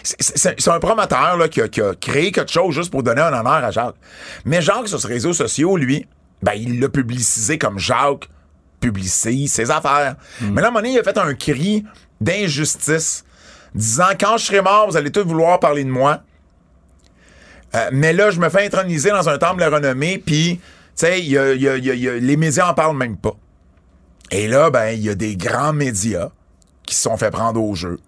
[0.03, 3.27] C'est- un promoteur là, qui, a, qui a créé quelque chose juste pour donner un
[3.33, 3.95] honneur à Jacques.
[4.45, 6.05] Mais Jacques, sur ses réseaux sociaux, lui,
[6.41, 8.29] ben, il l'a publicisé comme Jacques
[8.79, 10.15] publicise ses affaires.
[10.41, 11.83] Mais là, à un moment donné, il a fait un cri
[12.21, 13.23] d'injustice
[13.77, 16.21] disant quand je serai mort, vous allez tous vouloir parler de moi.
[17.75, 20.59] Euh, mais là, je me fais introniser dans un temple de renommée, puis,
[20.95, 23.35] tu sais, les médias en parlent même pas.
[24.31, 26.29] Et là, ben, il y a des grands médias
[26.85, 27.99] qui se sont fait prendre au jeu,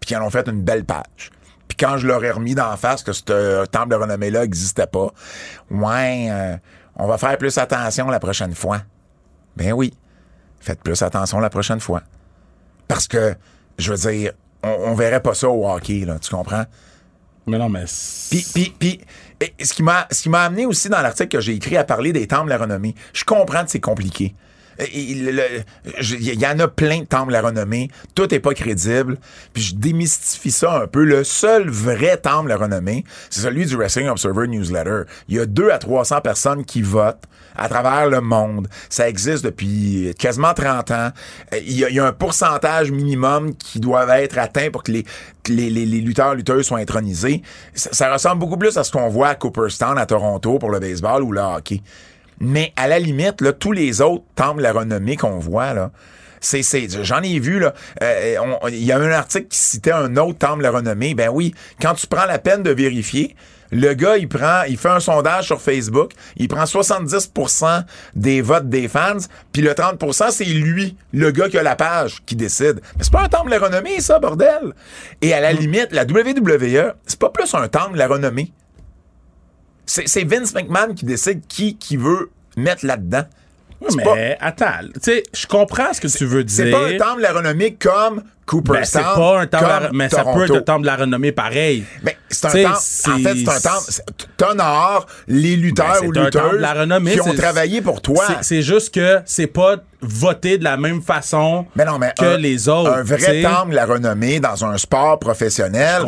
[0.00, 1.30] puis qui en ont fait une belle page.
[1.68, 4.86] Puis quand je leur ai remis d'en face que ce euh, temple de renommée-là n'existait
[4.86, 5.12] pas,
[5.70, 6.56] ouais, euh,
[6.96, 8.80] on va faire plus attention la prochaine fois.
[9.56, 9.94] Ben oui,
[10.60, 12.02] faites plus attention la prochaine fois.
[12.88, 13.34] Parce que,
[13.78, 14.32] je veux dire,
[14.64, 16.64] on, on verrait pas ça au hockey, là, tu comprends?
[17.46, 17.84] Mais non, mais.
[18.30, 19.00] Puis, puis, puis
[19.40, 21.84] et ce qui m'a ce qui m'a amené aussi dans l'article que j'ai écrit à
[21.84, 22.94] parler des temples de la renommée.
[23.12, 24.34] Je comprends que c'est compliqué.
[24.78, 27.90] Je- Il y en a plein de temples de la renommée.
[28.14, 29.18] Tout est pas crédible.
[29.52, 31.04] Puis je démystifie ça un peu.
[31.04, 35.02] Le seul vrai temple de la renommée, c'est celui du Wrestling Observer Newsletter.
[35.28, 37.24] Il y a 2 à 300 personnes qui votent
[37.56, 38.66] à travers le monde.
[38.88, 41.10] Ça existe depuis quasiment 30 ans.
[41.52, 45.04] Euh, Il y a, un pourcentage minimum qui doit être atteint pour que les,
[45.44, 47.42] que les, les- les lutteurs, lutteuses soient intronisés.
[47.74, 51.22] Ça ressemble beaucoup plus à ce qu'on voit à Cooperstown, à Toronto, pour le baseball
[51.22, 51.80] ou le hockey.
[52.40, 55.90] Mais à la limite, là, tous les autres temples de la renommée qu'on voit, là,
[56.40, 57.72] c'est, c'est, j'en ai vu, là.
[58.02, 61.14] euh, on- Il y a un article qui citait un autre temple de la renommée.
[61.14, 63.34] Ben oui, quand tu prends la peine de vérifier,
[63.72, 68.68] le gars, il prend, il fait un sondage sur Facebook, il prend 70% des votes
[68.68, 69.16] des fans,
[69.52, 72.80] puis le 30%, c'est lui, le gars qui a la page, qui décide.
[72.98, 74.74] Mais c'est pas un temple de la renommée, ça, bordel!
[75.22, 78.52] Et à la limite, la WWE, c'est pas plus un temple de la renommée.
[79.86, 83.24] C'est Vince McMahon qui décide qui, qui veut mettre là-dedans.
[83.96, 86.56] Mais attends, tu sais, je comprends ce que tu veux dire.
[86.64, 89.02] C'est pas un temple de la renommée comme Ben, Cooperstown.
[89.14, 91.84] c'est pas un temple, la- mais ça peut être un temple de la renommée pareil.
[92.02, 92.66] Ben, c'est un temple.
[92.66, 93.90] En fait, c'est un temple.
[94.36, 98.24] T'honores les lutteurs Ben, ou lutteuses la renommée, qui ont travaillé pour toi.
[98.42, 99.76] C'est- juste que c'est pas
[100.06, 102.90] voté de la même façon Mais non, mais que un, les autres.
[102.92, 103.42] Un vrai t'sais.
[103.42, 106.02] temple de la renommée dans un sport professionnel,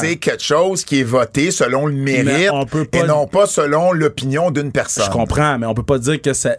[0.00, 3.26] c'est quelque chose qui est voté selon le mérite Mais on peut pas- et non
[3.26, 5.04] pas selon l'opinion d'une personne.
[5.04, 6.56] Je comprends, mais on peut pas dire que c'est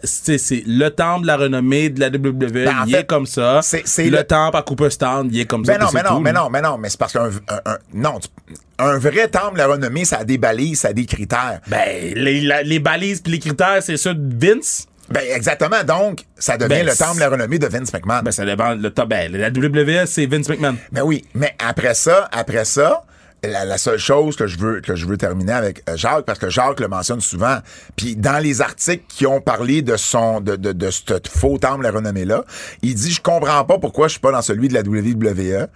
[0.66, 3.60] le temple de la renommée de la WWE, Ben, en il fait, est comme ça.
[3.62, 5.78] c'est le, le- temple à Cooperstown, il est comme Mais ça.
[5.78, 6.40] non, mais non, tout, mais là.
[6.40, 8.18] non, mais non, mais c'est parce qu'un un- un- non,
[8.78, 11.60] un vrai temple la renommée, ça a des balises, ça a des critères.
[11.68, 14.86] Ben, les, la- les balises puis les critères, c'est ça de Vince?
[15.08, 18.22] Ben exactement, donc ça devient Ben, le temple de la renommée de Vince McMahon.
[18.24, 18.74] Ben, ça dépend.
[18.74, 20.76] Le top, ben, la WWE, c'est Vince McMahon.
[20.90, 23.04] Ben oui, mais après ça, après ça,
[23.48, 26.50] la, seule chose que je veux que je veux terminer avec euh, Jacques, parce que
[26.50, 27.58] Jacques le mentionne souvent,
[27.96, 31.78] puis dans les articles qui ont parlé de son de, de, de ce faux temple
[31.78, 32.44] de la renommée là,
[32.82, 35.68] il dit je comprends pas pourquoi je suis pas dans celui de la WWE.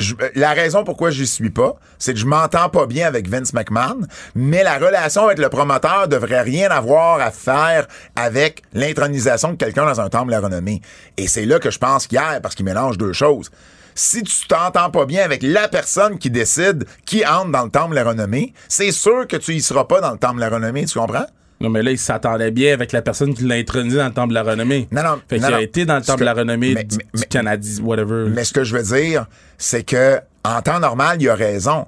[0.00, 3.52] Euh, la raison pourquoi je suis pas, c'est que je m'entends pas bien avec Vince
[3.52, 4.00] McMahon,
[4.34, 9.86] mais la relation avec le promoteur devrait rien avoir à faire avec l'intronisation de quelqu'un
[9.86, 10.80] dans un temple la renommée.
[11.16, 13.50] Et c'est là que je pense a, parce qu'il mélange deux choses.
[13.98, 17.90] Si tu t'entends pas bien avec la personne qui décide qui entre dans le temple
[17.90, 20.50] de la renommée, c'est sûr que tu y seras pas dans le temple de la
[20.50, 21.26] renommée, tu comprends?
[21.60, 24.28] Non, mais là, il s'attendait bien avec la personne qui l'a intronisé dans le temple
[24.28, 24.86] de la renommée.
[24.92, 27.04] Non, non, Fait qu'il a été dans le temple de la renommée mais- du, mais-
[27.12, 28.28] du mais- Canadien, whatever.
[28.30, 29.26] Mais ce que je veux dire,
[29.58, 31.86] c'est que en temps normal, il a raison.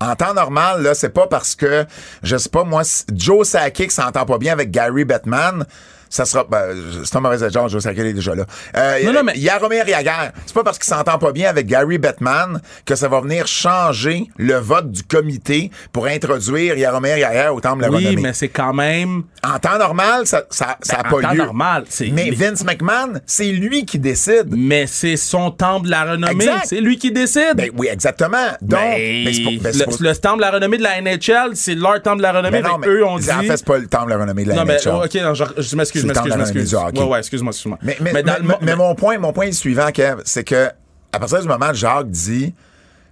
[0.00, 1.84] En temps normal, là, c'est pas parce que,
[2.22, 2.80] je sais pas, moi,
[3.12, 5.66] Joe Sakic s'entend pas bien avec Gary Bettman,
[6.10, 8.44] ça sera, ben, c'est un mauvais exemple, Joe Sakic est déjà là.
[8.76, 11.96] Euh, Non, non, mais- Jaromir Jagr, c'est pas parce qu'il s'entend pas bien avec Gary
[11.98, 17.60] Bettman que ça va venir changer le vote du comité pour introduire Jaromir Jagr au
[17.60, 19.22] temple de la oui, mais c'est quand même.
[19.44, 21.38] En temps normal, ça, ça, ça a Ben, pas en temps lieu.
[21.44, 24.48] normal, c'est- Mais Vince McMahon, c'est lui qui décide.
[24.50, 26.44] Mais c'est son temple de la renommée.
[26.64, 27.54] C'est lui qui décide.
[27.56, 28.36] Ben oui, exactement.
[28.60, 32.02] Donc, ben, pour- le, pour- le temple de la renommée de la NHL, c'est leur
[32.02, 32.60] temple de la renommée.
[32.62, 33.30] Ben non, mais eux ont dit.
[33.30, 34.92] En fait, c'est pas le temps de la renommée de la non, mais NHL.
[34.92, 36.98] oh, ok, non, je, je m'excuse, La du hockey.
[37.00, 37.78] Ouais, ouais, excuse-moi, excuse-moi.
[37.82, 40.44] Mais, mais, Mais dans mais- le- mais mon point, mon point est suivant, Kev, c'est
[40.44, 40.68] que
[41.12, 42.54] à partir du moment où Jacques dit,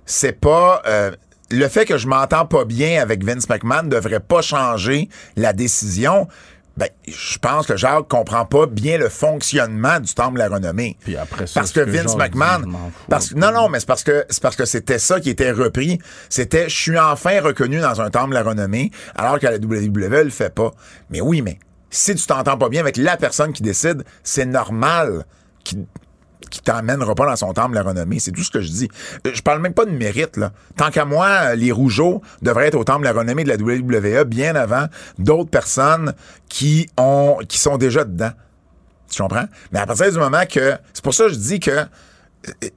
[0.06, 1.10] c'est pas euh,
[1.50, 5.52] le fait que je m'entends pas bien avec Vince McMahon ne devrait pas changer la
[5.52, 6.28] décision.
[6.76, 10.96] Ben, je pense que Jacques comprend pas bien le fonctionnement du temple de la renommée.
[11.02, 12.76] Puis après ça, parce ce que que Vince Jacques McMahon, dit,
[13.08, 15.50] parce que non non, mais c'est parce que c'est parce que c'était ça qui était
[15.50, 15.98] repris.
[16.28, 20.22] C'était je suis enfin reconnu dans un temple de la renommée, alors que la WWE
[20.22, 20.70] le fait pas.
[21.10, 21.58] Mais oui, mais
[21.90, 25.24] si tu t'entends pas bien avec la personne qui décide, c'est normal
[25.64, 25.84] qu'il
[26.50, 28.20] qui t'emmènera pas dans son temple la renommée.
[28.20, 28.88] C'est tout ce que je dis.
[29.26, 30.52] Euh, Je parle même pas de mérite, là.
[30.76, 34.54] Tant qu'à moi, les Rougeaux devraient être au temple la renommée de la WWE bien
[34.54, 34.86] avant
[35.18, 36.14] d'autres personnes
[36.48, 38.30] qui ont, qui sont déjà dedans.
[39.10, 39.44] Tu comprends?
[39.72, 41.84] Mais à partir du moment que, c'est pour ça que je dis que euh,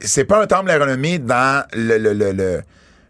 [0.02, 2.62] c'est pas un temple la renommée dans le, le, le, le-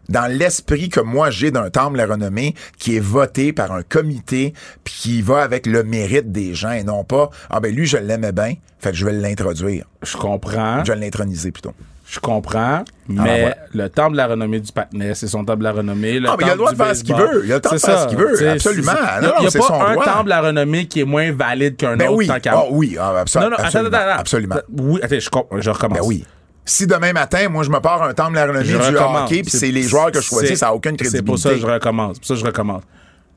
[0.08, 4.52] dans l'esprit que moi j'ai d'un temple la renommée qui est voté par un comité
[4.84, 7.96] puis qui va avec le mérite des gens et non pas ah ben lui je
[7.96, 10.84] l'aimais bien fait que je vais l'introduire Je comprends.
[10.84, 11.72] je vais l'introniser plutôt
[12.04, 13.56] Je comprends, Ah, mais voilà.
[13.72, 16.18] le temple de la renommée du patinet, c'est son temple de la renommée.
[16.18, 17.42] Le Ah, mais il a le droit de faire ce qu'il veut.
[17.46, 18.02] Il a le temps de faire ça.
[18.02, 18.48] ce qu'il veut.
[18.50, 18.92] Absolument.
[19.22, 20.04] Il n'y a pas son un droit.
[20.04, 22.96] temple de la renommée qui est moins valide qu'un ben autre oui tant Ah oui
[23.00, 24.20] ah, absolu- Non, non, absolument attends, attends.
[24.20, 25.98] absolument Oui, attends, je, je recommence.
[26.00, 26.24] ben oui
[26.64, 29.42] si demain matin moi je me pars un temple de la renommée Je du hockey
[29.42, 31.60] puis c'est les joueurs que je choisis ça n'a aucune crédibilité C'est pour ça que
[31.60, 32.18] je recommence.
[32.18, 32.82] Pour ça que je recommence.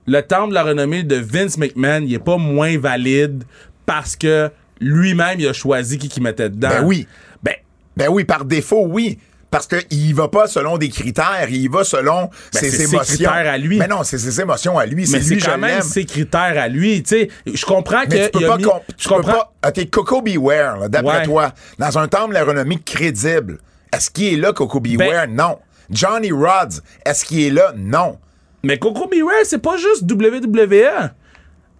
[0.08, 3.44] Le temple de la renommée de Vince McMahon, il est pas moins valide
[3.88, 6.70] parce que lui-même, il a choisi qui qu'il mettait dedans.
[6.70, 7.08] Ben oui.
[7.42, 7.56] Ben,
[7.98, 9.18] Ben oui, par défaut, oui.
[9.56, 13.04] Parce qu'il va pas selon des critères, il va selon Ben, ses c'est ses émotions.
[13.30, 13.78] critères à lui.
[13.80, 14.96] Mais non, c'est ses émotions à lui.
[14.98, 17.02] mais C'est lui, je quand même ses critères à lui.
[17.04, 19.32] Tu sais, je comprends Mais que tu peux pas, mis- comp- tu peux comprends.
[19.32, 19.54] pas.
[19.70, 21.24] OK, Coco Beware, d'après Ouais.
[21.24, 23.60] toi, dans un temple de la renommée crédible,
[23.96, 25.28] est-ce qu'il est là, Coco Beware?
[25.28, 25.60] Ben- non.
[25.90, 27.72] Johnny Rods, est-ce qu'il est là?
[27.78, 28.18] Non.
[28.64, 31.12] Mais Coco Beware, c'est pas juste WWE.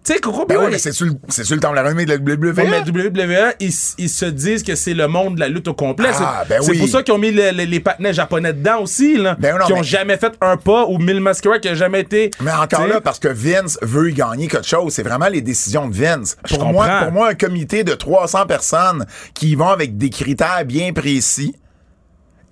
[0.06, 1.14] Tu sais, Coco Ben oui, mais c'est sur, le-
[1.58, 2.54] temple de la renommée de la WWE.
[2.56, 5.74] Ouais, mais WWE, ils, ils se disent que c'est le monde de la lutte au
[5.74, 6.10] complet.
[6.12, 6.78] Ah, c'est ben c'est oui.
[6.78, 9.36] pour ça qu'ils ont mis le- le- les patinets japonais dedans aussi, là.
[9.36, 12.02] Ben non, qui ont mais- jamais fait un pas ou Mil Mascara qui a jamais
[12.02, 12.30] été.
[12.40, 15.88] Mais encore là, parce que Vince veut y gagner quelque chose, c'est vraiment les décisions
[15.88, 16.36] de Vince.
[16.48, 20.64] Pour moi, pour moi, un comité de 300 personnes qui y vont avec des critères
[20.64, 21.52] bien précis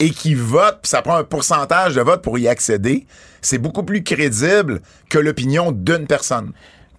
[0.00, 3.06] et qui votent, puis ça prend un pourcentage de vote pour y accéder,
[3.40, 6.50] c'est beaucoup plus crédible que l'opinion d'une personne.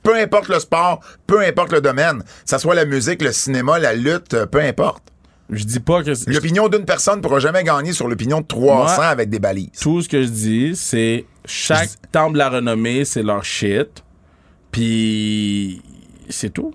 [0.06, 3.78] Peu importe le sport, peu importe le domaine, que ça soit la musique, le cinéma,
[3.80, 5.04] la lutte, euh, peu importe.
[5.50, 6.12] Je dis pas que.
[6.32, 9.70] L'opinion d'une personne ne pourra jamais gagner sur l'opinion de 300 Moi- avec des balises.
[9.82, 14.04] Tout ce que je dis, c'est chaque temple de la renommée, c'est leur shit.
[14.72, 15.82] Puis.
[16.30, 16.74] C'est tout.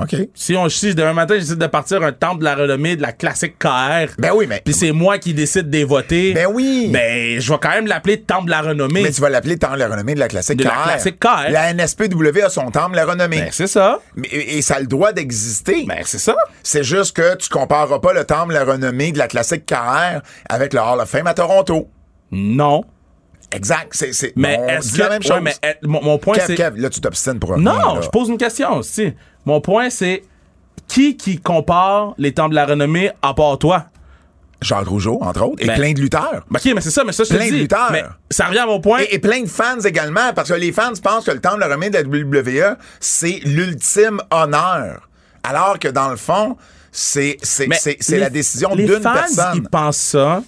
[0.00, 0.14] OK.
[0.34, 3.12] Si, on, si demain matin, j'essaie de partir un temple de la renommée de la
[3.12, 4.12] classique KR.
[4.18, 4.60] Ben oui, mais.
[4.64, 6.32] Puis c'est moi qui décide des voter.
[6.34, 6.88] Ben oui.
[6.92, 9.02] Ben, je vais quand même l'appeler temple de la renommée.
[9.02, 10.82] Mais tu vas l'appeler temple de la renommée de la classique De la KR.
[10.84, 11.50] classique KR.
[11.50, 13.40] La NSPW a son temple de la renommée.
[13.40, 14.00] Ben, c'est ça.
[14.16, 15.84] Mais- et, et ça a le droit d'exister.
[15.86, 16.36] Ben, c'est ça.
[16.62, 20.20] C'est juste que tu compareras pas le temple de la renommée de la classique KR
[20.48, 21.88] avec le Hall of Fame à Toronto.
[22.30, 22.84] Non.
[23.52, 23.88] Exact.
[23.90, 25.02] C'est, c'est, Mais on est-ce dit que.
[25.02, 25.40] la même ouais, chose.
[25.42, 26.54] mais, mon, mon point, Kev, c'est.
[26.54, 28.00] Kev, là, tu t'obstines pour un Non, là.
[28.02, 29.12] je pose une question aussi.
[29.46, 30.22] Mon point, c'est.
[30.88, 33.84] Qui qui compare les temples de la renommée à part toi?
[34.60, 36.44] Jacques Rougeau, entre autres, et Ben- plein de lutteurs.
[36.50, 37.92] Ben, OK, mais c'est ça, mais ça, je te Plein de lutteurs.
[37.92, 38.98] Mais ça revient à mon point.
[39.00, 41.60] Et, et plein de fans également, parce que les fans pensent que le temple de
[41.60, 45.08] la renommée de la WWE, c'est l'ultime honneur.
[45.44, 46.56] Alors que dans le fond,
[46.92, 47.68] c'est, c'est,
[48.00, 49.52] c'est, la décision les d'une fans, personne.
[49.54, 50.42] Ils pensent ça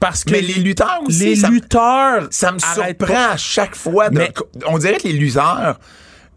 [0.00, 0.32] parce que.
[0.32, 2.26] Mais les lutteurs aussi, Les ça- lutteurs.
[2.30, 3.30] Ça me surprend pas.
[3.32, 4.10] à chaque fois.
[4.10, 4.32] de- Mais-
[4.66, 5.78] on dirait que les lutteurs.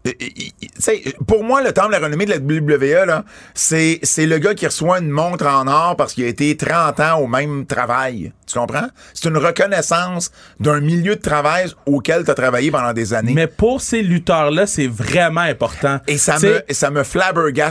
[0.08, 3.22] Euh, pour moi, le temple de la renommée de la WWE,
[3.54, 7.00] c'est, c'est le gars qui reçoit une montre en or parce qu'il a été 30
[7.00, 8.32] ans au même travail.
[8.46, 8.88] Tu comprends?
[9.14, 13.32] C'est une reconnaissance d'un milieu de travail auquel tu as travaillé pendant des années.
[13.34, 16.00] Mais pour ces lutteurs-là, c'est vraiment important.
[16.06, 17.02] et ça T'sais, me, ça me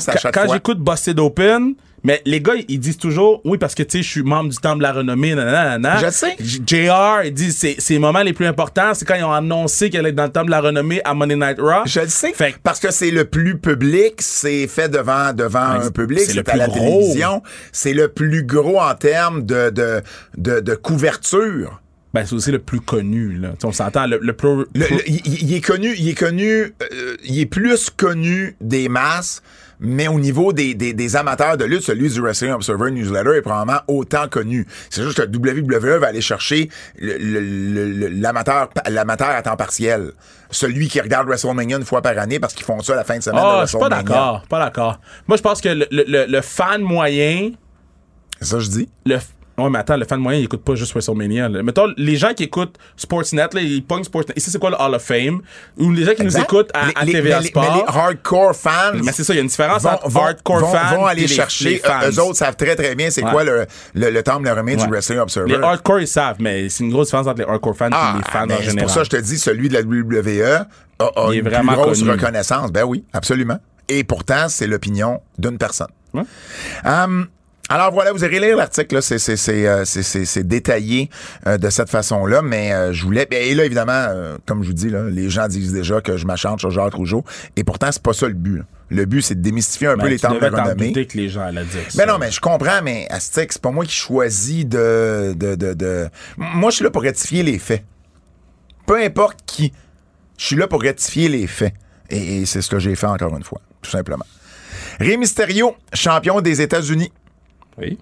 [0.09, 0.53] à Quand, chaque quand fois.
[0.55, 1.73] j'écoute Busted Open,
[2.07, 4.55] Mais les gars, ils disent toujours, oui, parce que, tu sais, je suis membre du
[4.57, 5.97] Temple de la Renommée, nanana.
[5.97, 6.37] Je sais.
[6.39, 9.89] JR, il dit, c'est c'est les moments les plus importants, c'est quand ils ont annoncé
[9.89, 11.81] qu'elle est dans le Temple de la Renommée à Monday Night Raw.
[11.85, 12.31] Je le sais.
[12.33, 16.21] Fait que- parce que c'est le plus public, c'est fait devant devant Ouais, un public,
[16.21, 16.79] c'est à la gros.
[16.79, 17.43] télévision,
[17.73, 20.01] c'est le plus gros en termes de de,
[20.37, 21.81] de, de couverture.
[22.13, 23.49] Ben, c'est aussi le plus connu, là.
[23.65, 24.49] On s'entend, le, le plus.
[24.49, 26.47] Le- le- il, il est connu, il est connu,
[26.81, 29.41] euh, il est plus connu des masses,
[29.79, 33.41] mais au niveau des, des, des amateurs de lutte, celui du Wrestling Observer Newsletter est
[33.41, 34.65] probablement autant connu.
[34.89, 40.11] C'est juste que WWE va aller chercher l'amateur l'amateur à temps partiel.
[40.49, 43.23] Celui qui regarde WrestleMania une fois par année parce qu'ils font ça la fin de
[43.23, 44.03] semaine de Ah, suis pas WrestleMania.
[44.15, 44.99] d'accord, pas d'accord.
[45.27, 47.51] Moi, je pense que le, le- le- le fan moyen,
[48.39, 48.89] C'est ça que je dis.
[49.05, 49.17] le.
[49.57, 51.49] Ouais, mais attends, le fan moyen, il écoute pas juste WrestleMania.
[51.49, 51.63] là.
[51.63, 54.35] Mettons, les gens qui écoutent Sportsnet, là, ils pognent Sportsnet.
[54.37, 55.41] Ici, c'est quoi le Hall of Fame?
[55.79, 57.63] Ou les gens qui nous écoutent à, à Les- les- TVA mais les- Sport.
[57.63, 58.71] Mais les hardcore fans
[59.03, 61.05] Mais c'est ça, il y a une différence vont, entre vont- hardcore vont- fans vont
[61.07, 61.69] aller et chercher.
[61.71, 62.01] les fans.
[62.07, 63.31] Eux autres savent très très bien c'est Ouais.
[63.31, 63.65] quoi le,
[63.95, 64.89] le, le temple de remet du Ouais.
[64.89, 65.57] Wrestling Observer.
[65.57, 68.17] Les hardcore, ils savent, mais c'est une grosse différence entre les hardcore fans Ah, et
[68.19, 68.83] les fans en c'est général.
[68.85, 70.43] pour ça que je te dis, celui de la WWE
[70.99, 72.11] a, a Il est une vraiment plus grosse connu.
[72.11, 72.71] reconnaissance.
[72.71, 73.57] Ben oui, absolument.
[73.89, 75.87] Et pourtant, c'est l'opinion d'une personne.
[76.85, 77.27] Hum,
[77.69, 81.09] alors voilà, vous irez lire l'article, là, c'est, c'est, c'est, euh, c'est, c'est- c'est détaillé
[81.47, 83.27] euh, de cette façon-là, mais euh, je voulais...
[83.31, 86.25] Et là, évidemment, euh, comme je vous dis, là, les gens disent déjà que je
[86.25, 87.23] m'achante sur Jacques Rougeau,
[87.57, 88.57] et pourtant, c'est pas ça le but.
[88.59, 88.63] là.
[88.89, 91.05] Le but, c'est de démystifier un Ben, peu les tu temples de renommée.
[91.05, 91.97] que les gens allaient dire ça.
[92.05, 95.73] Ben non, mais je comprends, mais Aztec, c'est pas moi qui choisis de, de, de,
[95.73, 97.83] de- Moi, je suis là pour rectifier les faits.
[98.85, 99.73] Peu importe qui.
[100.37, 101.73] Je suis là pour rectifier les faits.
[102.09, 104.25] Et, et c'est ce que j'ai fait encore une fois, tout simplement.
[105.01, 107.11] Rey Mysterio, champion des États-Unis.
[107.77, 107.97] Oui.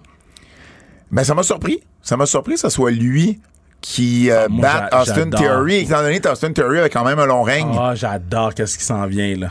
[1.10, 1.82] Ben, ça m'a surpris.
[2.02, 3.40] Ça m'a surpris que ce soit lui
[3.80, 5.30] qui euh, Ah, moi, j'a- Austin.
[5.30, 7.68] Theory, étant donné qu'Austin Theory avait quand même un long règne.
[7.78, 9.48] Ah, j'adore qu'est-ce qui s'en vient, là.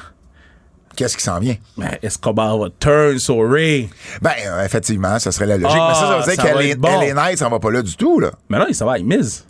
[0.95, 1.55] Qu'est-ce qui s'en vient?
[1.77, 3.89] Mais Escobar va turn sur Ray.
[4.21, 5.77] Ben, euh, effectivement, ça serait la logique.
[5.79, 7.13] Ah, mais ça, ça veut dire ça qu'elle bon.
[7.13, 8.31] Knight, ça va pas là du tout, là.
[8.49, 9.45] Mais il s'en va avec Miz.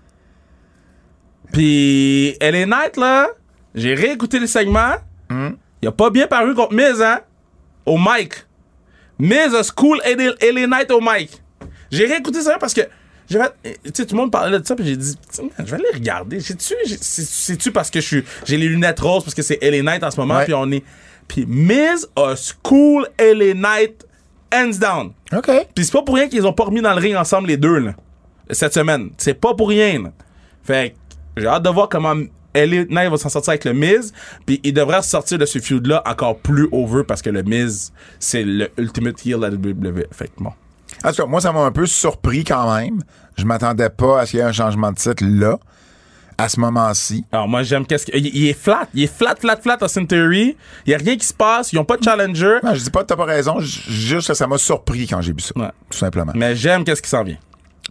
[1.52, 3.28] Puis, LA Knight, là,
[3.76, 4.96] j'ai réécouté le segment.
[5.82, 7.20] Il a pas bien paru contre Miz, hein?
[7.86, 8.34] Au mic.
[9.20, 11.32] Miz a school LA LA Knight au mic.
[11.92, 12.82] J'ai réécouté ça parce que
[13.30, 13.46] j'avais.
[13.64, 15.16] Tu sais, tout le monde parlait de ça, puis j'ai dit,
[15.60, 16.40] je vais aller regarder.
[16.40, 20.04] J'ai-tu, c'est-tu parce que je suis, j'ai les lunettes roses parce que c'est LA Knight
[20.04, 20.84] en ce moment, puis on est.
[21.28, 24.06] Puis Miz a school LA Knight
[24.54, 25.12] hands down.
[25.34, 25.50] OK.
[25.74, 27.80] Puis c'est pas pour rien qu'ils ont pas remis dans le ring ensemble les deux,
[27.80, 27.96] là,
[28.52, 29.10] cette semaine.
[29.18, 30.12] C'est pas pour rien, là.
[30.64, 30.96] Fait
[31.38, 32.16] j'ai hâte de voir comment
[32.56, 34.14] LA Knight va s'en sortir avec le Miz.
[34.46, 38.44] Puis il devrait sortir de ce feud-là encore plus over parce que le Miz, c'est
[38.44, 40.06] le ultimate heel de la WWE.
[40.12, 40.52] Fait que bon.
[41.04, 43.04] En tout cas, moi, ça m'a un peu surpris quand même.
[43.38, 45.60] Je m'attendais pas à ce qu'il y ait un changement de titre là,
[46.38, 47.26] à ce moment-ci.
[47.32, 48.16] Alors moi, j'aime qu'est-ce que.
[48.18, 48.88] Il, il est flat.
[48.94, 50.56] Il est flat, flat, flat Austin Theory.
[50.86, 51.74] Il y a rien qui se passe.
[51.74, 52.60] Ils ont pas de challenger.
[52.64, 55.34] Non, je dis pas que t'as pas raison, juste que ça m'a surpris quand j'ai
[55.34, 55.52] vu ça.
[55.56, 55.70] Ouais.
[55.90, 56.32] Tout simplement.
[56.36, 57.38] Mais j'aime qu'est-ce qui s'en vient.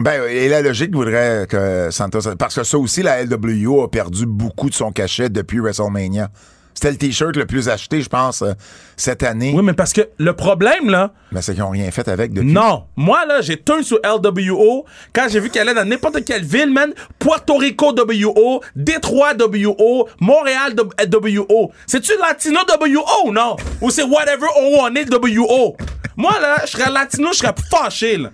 [0.00, 2.34] Ben, et la logique voudrait que Santos.
[2.36, 6.30] Parce que ça aussi, la LWO a perdu beaucoup de son cachet depuis WrestleMania.
[6.74, 8.52] C'était le t-shirt le plus acheté, je pense, euh,
[8.96, 9.52] cette année.
[9.54, 12.52] Oui, mais parce que le problème, là, Mais c'est qu'ils n'ont rien fait avec depuis.
[12.52, 12.84] Non.
[12.96, 16.72] Moi, là, j'ai turn sur LWO quand j'ai vu qu'elle allait dans n'importe quelle ville,
[16.72, 16.92] man.
[17.20, 21.70] Puerto Rico WO, Détroit WO, Montréal WO.
[21.86, 23.56] C'est-tu Latino WO, non?
[23.80, 25.76] Ou c'est whatever on it WO?
[26.16, 28.30] Moi, là, je serais Latino, je serais fâché, là.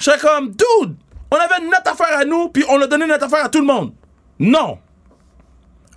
[0.00, 0.96] Je serais comme, dude,
[1.30, 3.66] on avait notre affaire à nous, puis on a donné notre affaire à tout le
[3.66, 3.92] monde.
[4.38, 4.78] Non.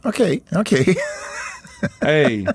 [0.05, 0.21] OK,
[0.55, 0.75] OK.
[2.01, 2.45] Hey.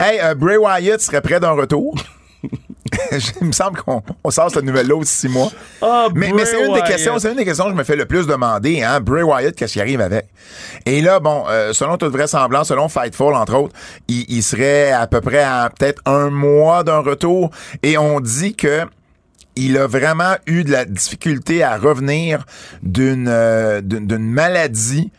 [0.00, 1.94] hey, euh, Bray Wyatt serait prêt d'un retour.
[3.40, 5.52] Il me semble qu'on on sort cette nouvelle-là aussi six mois.
[5.80, 8.06] Ah, mais c'est une des questions, c'est une des questions que je me fais le
[8.06, 8.98] plus demander, hein.
[8.98, 10.26] Bray Wyatt, qu'est-ce qui arrive avec?
[10.84, 13.74] Et là, bon, euh, selon toute vraisemblance, selon Fightful, entre autres,
[14.08, 17.52] il, il serait à peu près à peut-être un mois d'un retour.
[17.84, 18.84] Et on dit que
[19.66, 22.44] il a vraiment eu de la difficulté à revenir
[22.82, 25.10] d'une euh, d'une maladie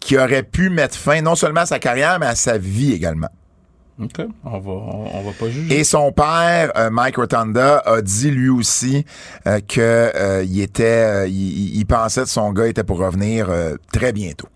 [0.00, 3.28] qui aurait pu mettre fin non seulement à sa carrière, mais à sa vie également.
[4.02, 4.20] OK.
[4.44, 5.78] On va, on, on va pas juger.
[5.78, 9.04] Et son père, euh, Mike Rotunda, a dit lui aussi
[9.46, 9.80] euh, que
[10.14, 13.48] euh, il était, il, il pensait que son gars était pour revenir
[13.92, 14.48] très bientôt.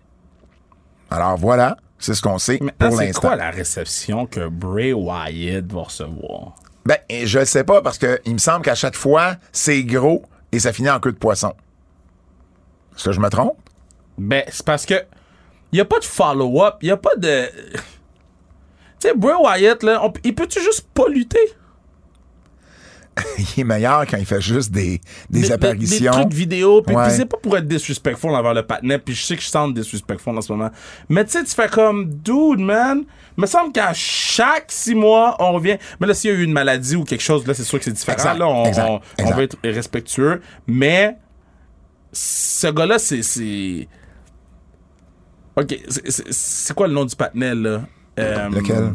[1.09, 3.21] Alors voilà, c'est ce qu'on sait Mais pour ah, c'est l'instant.
[3.21, 6.55] quoi la réception que Bray Wyatt va recevoir?
[6.87, 10.23] Ben, je le sais pas parce que il me semble qu'à chaque fois c'est gros
[10.53, 11.53] et ça finit en queue de poisson.
[12.95, 13.57] Est-ce que je me trompe?
[14.17, 14.93] Ben, c'est parce que
[15.73, 17.81] il y a pas de follow-up, il y a pas de tu
[18.99, 21.53] sais Bray Wyatt là, il peut-tu juste pas lutter?
[23.57, 24.99] il est meilleur quand il fait juste des,
[25.29, 26.11] des, des, apparitions.
[26.11, 26.81] des trucs vidéo.
[26.81, 27.09] Puis, Ouais.
[27.09, 28.97] c'est pas pour être disrespectful envers le patinet.
[28.99, 30.69] Puis je sais que je sens disrespectful en ce moment.
[31.09, 33.03] Mais tu sais, tu fais comme, dude, man.
[33.37, 35.77] me semble qu'à chaque six mois, on revient.
[35.99, 37.85] Mais là, s'il y a eu une maladie ou quelque chose, là, c'est sûr que
[37.85, 38.17] c'est différent.
[38.17, 39.35] Exact, là, on, exact, on- on exact.
[39.35, 40.41] va être respectueux.
[40.65, 41.17] Mais
[42.11, 43.87] ce gars-là, c'est.
[45.55, 45.75] Ok,
[46.29, 47.81] c'est quoi le nom du patinet, là?
[48.19, 48.93] Euh, Lequel?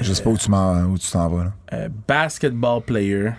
[0.00, 1.44] Je sais pas où tu m'en- où tu t'en vas.
[1.44, 1.52] Là.
[1.72, 3.30] euh, basketball player.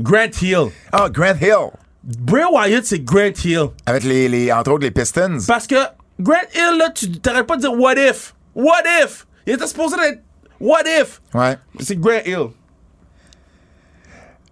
[0.00, 0.70] Grant Hill.
[0.92, 1.70] Ah, Grant Hill.
[2.02, 3.68] Bray Wyatt, c'est Grant Hill.
[3.86, 5.38] Avec les, les, entre autres les Pistons.
[5.46, 5.76] Parce que
[6.20, 8.34] Grant Hill, là, tu t'arrêtes pas de dire what if.
[8.54, 9.26] What if?
[9.46, 10.20] Il était supposé d'être
[10.60, 11.20] what if.
[11.32, 11.56] Ouais.
[11.80, 12.48] C'est Grant Hill.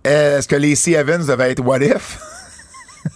[0.06, 2.18] Euh, Est-ce que Lacey Evans devait être What If?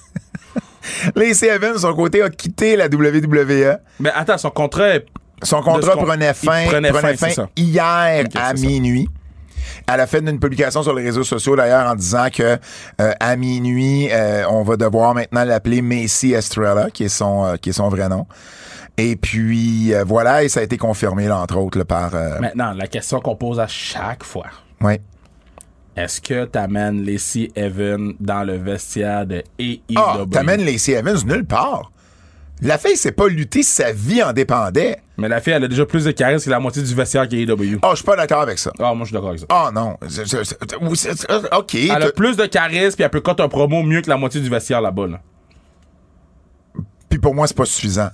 [1.17, 3.79] Lacey Evans, de son côté, a quitté la WWE.
[3.99, 5.07] Mais attends, son contrat est.
[5.43, 7.49] Son contrat prenait fin, prenait prenait fin, fin c'est ça.
[7.57, 8.53] hier à ça.
[8.55, 9.09] minuit.
[9.89, 12.59] Elle a fait une publication sur les réseaux sociaux d'ailleurs en disant que
[13.01, 17.57] euh, à minuit, euh, on va devoir maintenant l'appeler Macy Estrella, qui est son euh,
[17.57, 18.27] qui est son vrai nom.
[18.99, 22.13] Et puis voilà, et ça a été confirmé là, entre autres là, par.
[22.41, 24.47] Maintenant, la question qu'on pose à chaque fois.
[24.81, 25.01] ouais.
[25.97, 29.97] Est-ce que t'amènes Lacey Evans dans le vestiaire de AEW?
[29.97, 31.91] Ah, t'amènes Lacey Evans nulle part.
[32.63, 34.99] La fille, c'est pas lutter, sa vie en dépendait.
[35.19, 37.79] Mais la fille, elle a déjà plus de charisme que la moitié du vestiaire qu'AEW.
[37.83, 38.73] Ah, je suis pas d'accord avec ça.
[38.79, 39.47] Ah, moi, je suis d'accord avec ça.
[39.51, 39.97] Ah non.
[40.01, 40.09] Oui,
[40.97, 41.75] c'est- c'est- OK.
[41.75, 44.41] Elle a plus de charisme, puis elle peut coter un promo mieux que la moitié
[44.41, 45.07] du vestiaire là-bas.
[45.07, 45.21] Là.
[47.11, 48.09] Puis pour moi, c'est pas suffisant.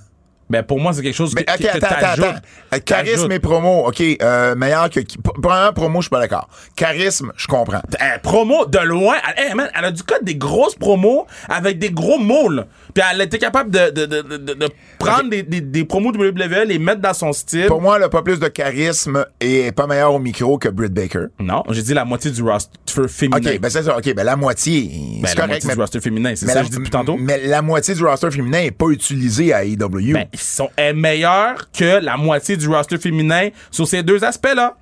[0.49, 2.25] Ben, pour moi, c'est quelque chose que, Mais OK, que- que attends, attends, t'ajoutes.
[2.71, 2.83] attends.
[2.85, 4.99] Charisme et promo, OK, euh, meilleur que...
[5.41, 6.47] Premièrement, promo, je suis pas d'accord.
[6.75, 7.81] Charisme, je comprends.
[8.01, 9.15] Euh, promo de loin.
[9.37, 12.17] Elle, hey, man, elle a du code des grosses promos avec des gros
[12.49, 12.65] là.
[12.93, 14.21] Puis elle était capable de, de, de,
[14.53, 14.69] de,
[14.99, 17.65] prendre des, des, des promos de WWE, les mettre dans son style.
[17.65, 20.69] Pour moi, elle a pas plus de charisme et est pas meilleur au micro que
[20.69, 21.25] Britt Baker.
[21.39, 22.71] Non, j'ai dit la moitié du roster
[23.07, 23.37] féminin.
[23.51, 23.97] OK, ben c'est ça.
[23.97, 24.91] OK, ben la moitié,
[25.21, 25.47] Ben, c'est la correct.
[25.49, 27.17] moitié Mais, du roster féminin, c'est ça la, que je dis depuis tantôt.
[27.19, 30.13] mais la moitié du roster féminin est pas utilisée à AEW.
[30.13, 34.23] Ben, ils sont elle est meilleure que la moitié du roster féminin sur ces deux
[34.23, 34.75] aspects-là.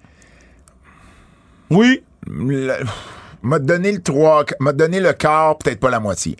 [1.70, 2.04] Oui.
[3.43, 6.38] M'a donné le 3, m'a donné le quart, peut-être pas la moitié.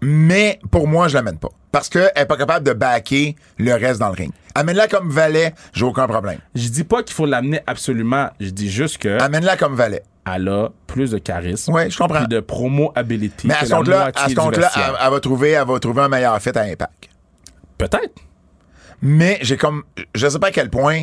[0.00, 1.48] Mais pour moi, je l'amène pas.
[1.72, 4.32] Parce qu'elle est pas capable de backer le reste dans le ring.
[4.54, 6.38] Amène-la comme valet, j'ai aucun problème.
[6.54, 8.30] Je dis pas qu'il faut l'amener absolument.
[8.40, 10.02] Je dis juste que Amène-la comme valet.
[10.34, 11.72] elle a plus de charisme.
[11.72, 12.20] Ouais, je comprends.
[12.20, 14.10] puis de promo ability Mais à ce compte-là,
[14.74, 17.10] elle, elle va trouver, elle va trouver un meilleur fit à Impact.
[17.78, 18.14] Peut-être.
[19.02, 21.02] Mais j'ai comme, je sais pas à quel point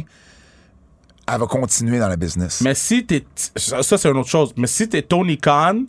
[1.32, 2.62] elle va continuer dans le business.
[2.62, 3.26] Mais si t'es.
[3.56, 4.54] Ça, ça, c'est une autre chose.
[4.58, 5.84] Mais si t'es Tony Khan,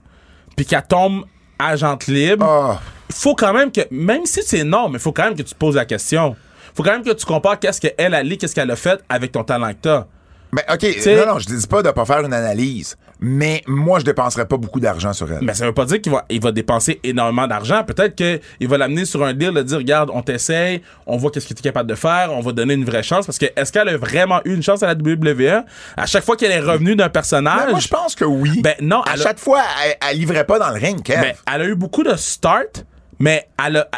[0.57, 1.25] puis qu'elle tombe
[1.59, 2.81] agente libre, Ah,
[3.11, 3.81] faut quand même que.
[3.91, 6.37] Même si c'est non, mais faut quand même que tu te poses la question.
[6.75, 9.33] Faut quand même que tu compares qu'est-ce qu'elle a lit, qu'est-ce qu'elle a fait avec
[9.33, 10.07] ton talent que t'as.
[10.55, 12.97] Mais OK, non, non, je te dis pas de pas faire une analyse.
[13.21, 15.39] Mais moi, je dépenserais pas beaucoup d'argent sur elle.
[15.43, 17.83] Mais ça veut pas dire qu'il va, il va dépenser énormément d'argent.
[17.85, 21.49] Peut-être qu'il va l'amener sur un deal de dire, regarde, on t'essaye, on voit qu'est-ce
[21.49, 23.25] que tu es capable de faire, on va donner une vraie chance.
[23.27, 25.65] Parce que est-ce qu'elle a vraiment eu une chance à la WWE?
[25.97, 28.61] À chaque fois qu'elle est revenue d'un personnage, Mais moi, je pense que oui.
[28.63, 31.21] Ben, non, À a- chaque fois, elle, elle livrait pas dans le ring, Kev.
[31.21, 32.85] ben, elle a eu beaucoup de start,
[33.19, 33.89] mais elle a,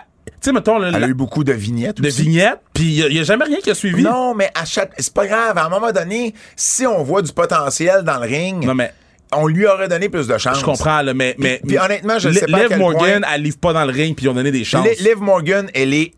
[0.40, 2.22] sais, mettons, là, elle a eu beaucoup de vignettes de aussi.
[2.22, 4.02] vignettes, puis il n'y a, jamais rien qui a suivi.
[4.02, 4.92] Non, mais à chaque.
[4.98, 5.56] C'est pas grave.
[5.58, 8.92] À un moment donné, si on voit du potentiel dans le ring, Non, mais
[9.32, 10.58] on lui aurait donné plus de chance.
[10.60, 13.20] je comprends, là, mais, mais puis honnêtement, je Li- sais pas à Liv quel Morgan,
[13.22, 14.86] point- elle livre pas dans le ring, puis ils ont donné des chances.
[14.86, 16.12] Li- Liv Morgan, elle est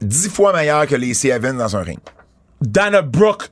[0.00, 1.98] dix fois meilleure que Lacey Evans dans un ring.
[2.60, 3.50] Dana Brooke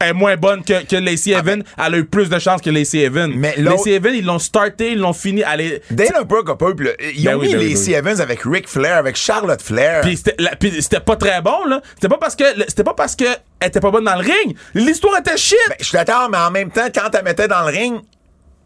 [0.00, 1.62] est moins bonne que, que Lacey Evans.
[1.78, 3.30] Elle a eu plus de chances que Lacey Evans.
[3.32, 5.42] Ah, Mais Lacey Evans, ils l'ont starté, ils l'ont fini.
[5.50, 6.88] Elle est- Dana Brooke a pas eu.
[7.16, 8.10] Ils Ben ont oui, mis ben Lacey ben oui.
[8.12, 10.02] Evans avec Ric Flair, avec Charlotte Flair.
[10.02, 11.80] Puis c'était pas très bon, là.
[11.94, 13.24] C'était pas parce que c'était pas parce que
[13.60, 14.56] elle était pas bonne dans le ring.
[14.74, 15.56] L'histoire était shit.
[15.68, 18.00] Ben, je suis d'accord, mais en même temps, quand elle mettait dans le ring,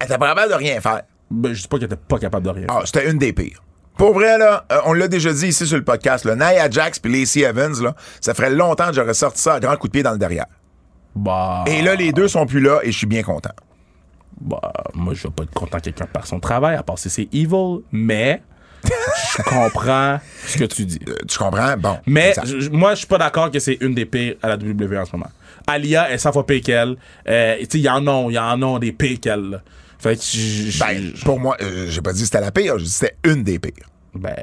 [0.00, 1.02] elle était pas capable de rien faire.
[1.30, 2.66] Ben, je dis pas qu'elle était pas capable de rien.
[2.68, 3.62] Ah, c'était une des pires.
[3.98, 7.00] Pour vrai, là, euh, on l'a déjà dit ici sur le podcast, là, Nia Jax
[7.00, 9.92] puis Lacey Evans, là, ça ferait longtemps que j'aurais sorti ça à grand coup de
[9.92, 10.46] pied dans le derrière.
[11.18, 13.50] Bah, Et là, les deux sont plus là et je suis bien content.
[14.40, 17.10] bah, moi, je vais pas être content que quelqu'un par son travail, à part si
[17.10, 18.40] c'est evil, mais
[18.84, 21.00] je comprends ce que tu dis.
[21.08, 21.76] Euh, tu comprends?
[21.76, 21.98] Bon.
[22.06, 24.96] Mais je- moi, je suis pas d'accord que c'est une des pires à la WWE
[25.00, 25.30] en ce moment.
[25.66, 26.96] Alia est 100 fois pire qu'elle.
[27.28, 29.60] Euh, il y en a, il y en a des pires qu'elle.
[29.98, 32.90] Fait que Ben, pour moi, euh, j'ai pas dit que c'était la pire, j'ai dit
[32.90, 33.72] que c'était une des pires.
[34.14, 34.34] Ben,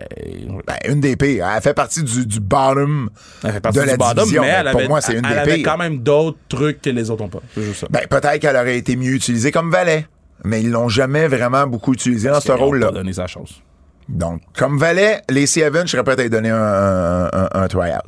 [0.67, 1.47] Ben, une des pires.
[1.55, 3.09] Elle fait partie du, du bottom
[3.43, 4.41] elle fait partie de du la bottom, division.
[4.43, 5.71] mais elle pour avait, moi, c'est une elle des avait pires.
[5.71, 7.39] quand même d'autres trucs que les autres ont pas.
[7.73, 7.87] Ça.
[7.89, 10.07] Ben, peut-être qu'elle aurait été mieux utilisée comme valet.
[10.43, 12.91] Mais ils l'ont jamais vraiment beaucoup utilisée dans ce rôle-là.
[12.91, 13.61] donné sa chance.
[14.09, 17.67] Donc, comme valet, Lacey Evans, je serais prêt à lui donner un, un, un, un
[17.67, 18.03] try-out.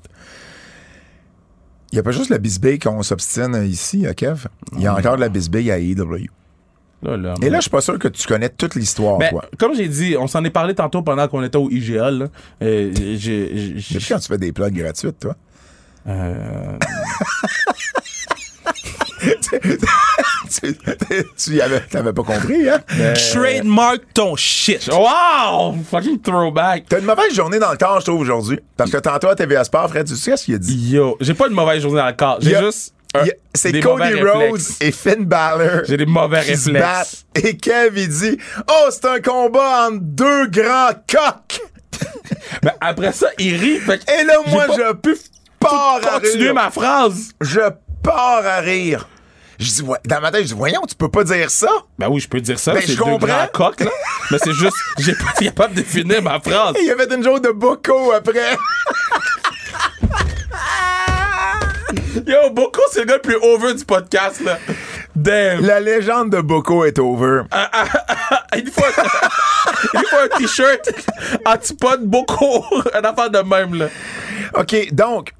[1.91, 4.47] Il n'y a pas juste la bisbille qu'on s'obstine ici, à Kev?
[4.73, 6.27] Il y a encore de la bisbille à AEW.
[7.03, 9.45] Là, là, Et là, je suis pas sûr que tu connais toute l'histoire, Ben, toi.
[9.59, 12.09] comme j'ai dit, on s'en est parlé tantôt pendant qu'on était au IGA.
[12.09, 12.25] Là.
[12.63, 13.75] Euh, j'ai-
[14.09, 15.35] quand tu fais des plugs gratuites, toi?
[16.07, 16.77] euh,
[20.49, 20.77] tu
[21.37, 22.79] tu avais, t'avais pas compris, hein?
[23.31, 24.87] Trademark ton shit.
[24.91, 25.75] wow!
[25.89, 26.85] Fucking throwback.
[26.89, 28.59] T'as une mauvaise journée dans le corps, je trouve, aujourd'hui.
[28.75, 30.91] Parce que tantôt à TVA Sport, Fred, tu sais ce qu'il a dit?
[30.95, 32.37] Yo, j'ai pas une mauvaise journée dans le corps.
[32.41, 32.93] J'ai juste.
[33.53, 35.83] C'est Cody Rhodes et Finn Balor.
[35.87, 37.25] J'ai des mauvais qui se réflexes.
[37.33, 37.45] battent.
[37.45, 38.37] Et Kev, il dit
[38.69, 41.61] Oh, c'est un combat entre deux grands coqs.
[42.63, 43.79] Mais après ça, il rit.
[43.79, 45.13] Fait Et là, moi, pas je
[45.59, 46.53] pars à rire.
[46.53, 47.31] ma phrase.
[47.41, 47.61] Je
[48.03, 49.07] pars à rire.
[49.59, 51.67] Je dis, ouais, dans ma tête, je dis, voyons, tu peux pas dire ça.
[51.97, 52.73] Ben oui, je peux dire ça.
[52.73, 53.25] Ben, c'est je deux comprends.
[53.27, 53.89] grands coqs, là.
[54.29, 56.75] Mais c'est juste, j'ai pas été capable de finir ma phrase.
[56.79, 58.55] Il y avait une joke de Boko après.
[62.27, 64.57] Yo, Boko, c'est le gars le plus over du podcast, là.
[65.15, 65.65] Damn.
[65.65, 67.43] La légende de Boko est over.
[68.55, 69.03] Il faut un,
[69.93, 70.89] il faut un t-shirt
[71.45, 72.63] antipode Boko?
[72.97, 73.87] Une affaire de même, là.
[74.55, 75.33] OK, donc,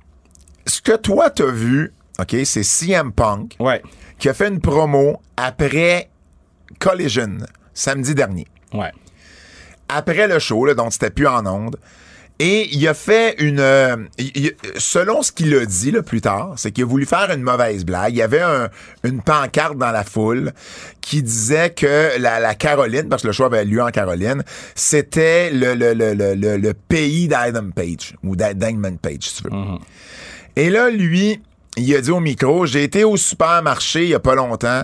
[0.65, 3.81] ce que toi t'as vu, OK, c'est CM Punk Ouais.
[4.19, 6.09] qui a fait une promo après
[6.79, 7.37] Collision,
[7.73, 8.47] samedi dernier.
[8.73, 8.91] Ouais.
[9.89, 11.77] après le show, là, donc c'était plus en onde.
[12.39, 13.59] Et il a fait une.
[13.59, 17.31] euh, il- selon ce qu'il a dit là, plus tard, c'est qu'il a voulu faire
[17.31, 18.13] une mauvaise blague.
[18.13, 18.69] Il y avait un-
[19.03, 20.51] une pancarte dans la foule
[21.01, 24.43] qui disait que la, la Caroline, parce que le show avait lieu en Caroline,
[24.75, 29.49] c'était le, le, le, le, le- pays d'Adam Page, ou d'Angman Page, si tu veux.
[30.55, 31.41] Et là, lui,
[31.75, 34.83] il a dit au micro, j'ai été au supermarché il y a pas longtemps.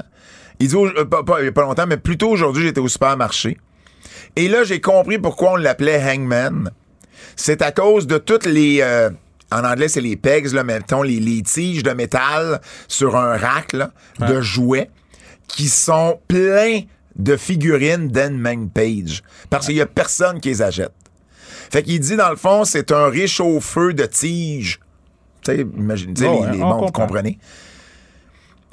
[0.60, 2.88] Il dit, euh, pas, pas- il y a pas longtemps, mais plutôt aujourd'hui, j'étais au
[2.88, 3.58] supermarché.
[4.36, 6.72] Et là, j'ai compris pourquoi on l'appelait Hangman.
[7.36, 8.80] C'est à cause de toutes les...
[8.82, 9.10] euh,
[9.52, 13.74] en anglais, c'est les pegs, là, mettons, les, les tiges de métal sur un rack
[13.74, 14.90] là, de jouets
[15.48, 16.82] qui sont pleins
[17.16, 19.22] de figurines d'Hangman Page.
[19.50, 20.92] Parce qu'il y a personne qui les achète.
[21.72, 24.80] Fait qu'il dit, dans le fond, c'est un réchauffeur de tiges.
[25.44, 27.38] Tu sais, imagine, tu sais, Oh, les, mondes, vous comprenez?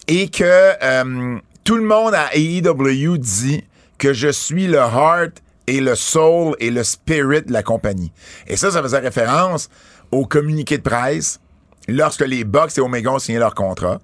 [0.09, 3.65] Et que euh, tout le monde à AEW dit
[3.99, 8.13] que je suis le heart et le soul et le spirit de la compagnie.
[8.49, 9.69] Et ça, ça faisait référence
[10.11, 11.39] au communiqué de presse
[11.87, 14.01] lorsque les Bucks et Omega ont signé leur contrat,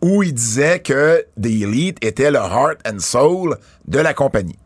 [0.00, 4.58] où ils disaient que The Elite était le heart and soul de la compagnie.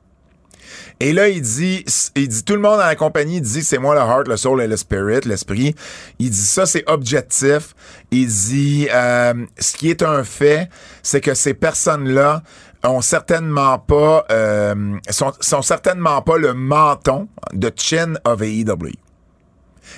[1.01, 1.85] Et là, il dit,
[2.15, 4.63] il dit, tout le monde dans la compagnie dit, c'est moi le heart, le soul
[4.63, 5.75] et le spirit, l'esprit.
[6.19, 7.75] Il dit, ça, c'est objectif.
[8.11, 10.69] Il dit, euh, ce qui est un fait,
[11.03, 12.43] c'est que ces personnes-là
[12.85, 18.93] ont certainement pas, euh, sont, sont certainement pas le menton de chin of AEW.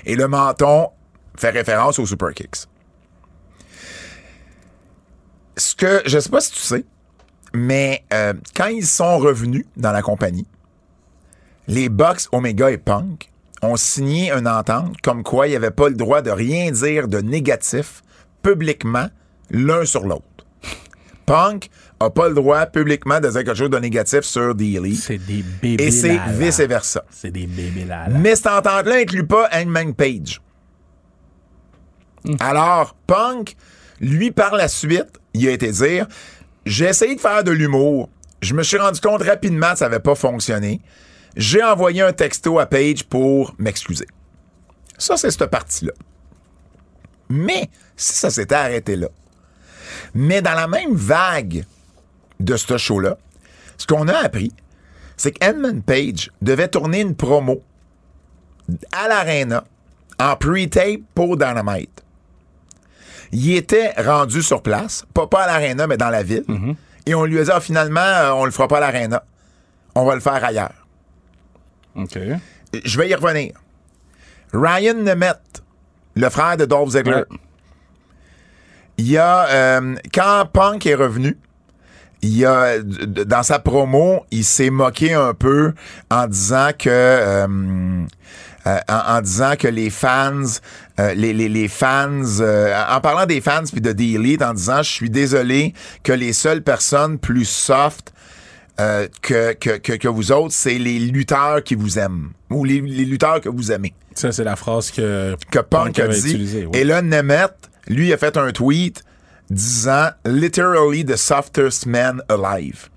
[0.07, 0.89] Et le menton
[1.37, 2.67] fait référence aux super kicks.
[5.57, 6.85] Ce que, je sais pas si tu sais,
[7.53, 10.47] mais euh, quand ils sont revenus dans la compagnie,
[11.67, 13.31] les Bucks, Omega et Punk
[13.63, 17.09] ont signé une entente comme quoi il n'y avait pas le droit de rien dire
[17.09, 18.03] de négatif
[18.43, 19.09] publiquement
[19.51, 20.25] l'un sur l'autre.
[21.27, 21.69] Punk
[22.01, 25.01] a pas le droit publiquement de dire quelque chose de négatif sur Elite.
[25.01, 25.85] C'est des bébés.
[25.85, 27.05] Et c'est vice-versa.
[27.11, 28.07] C'est des bébés là.
[28.09, 30.41] Mais cette entente-là inclut pas Hangman Page.
[32.41, 33.57] Alors, Punk,
[34.01, 36.07] lui, par la suite, il a été dire
[36.65, 38.09] J'ai essayé de faire de l'humour.
[38.41, 40.81] Je me suis rendu compte rapidement que ça n'avait pas fonctionné.
[41.37, 44.07] J'ai envoyé un texto à Page pour m'excuser.
[44.97, 45.93] Ça, c'est cette partie-là.
[47.29, 49.09] Mais si ça s'était arrêté là.
[50.15, 51.65] Mais dans la même vague
[52.41, 53.17] de ce show-là,
[53.79, 54.53] ce qu'on a appris,
[55.17, 57.61] c'est qu'Edmund Page devait tourner une promo
[58.93, 59.65] à l'Arena
[60.19, 62.03] en pre-tape pour Dynamite.
[63.33, 66.45] Il était rendu sur place, pas, pas à l'Arena, mais dans la ville.
[67.07, 69.25] Et on lui a dit, Ah, finalement, euh, on le fera pas à l'Arena.
[69.95, 70.87] On va le faire ailleurs.
[71.95, 72.19] OK.
[72.85, 73.53] Je vais y revenir.
[74.53, 75.63] Ryan Nemeth,
[76.15, 77.39] le frère de Dolph Ziggler, Ouais.
[78.99, 81.37] il y a, euh, quand Punk est revenu,
[82.23, 85.73] il y a, dans sa promo, il s'est moqué un peu
[86.11, 87.47] en disant que, euh,
[88.67, 90.43] euh, en, en disant que les fans,
[90.99, 94.53] euh, les, les, les fans, euh, en parlant des fans puis de The Elite, en
[94.53, 98.13] disant, je suis désolé que les seules personnes plus soft
[98.81, 102.81] euh, que, que, que, que vous autres, c'est les lutteurs qui vous aiment ou les,
[102.81, 106.67] les lutteurs que vous aimez Ça, c'est la phrase que, que Punk a dit.
[106.75, 107.55] Et là, Nemeth,
[107.89, 109.05] lui, a fait un tweet
[109.51, 112.89] disant literally the softest man alive.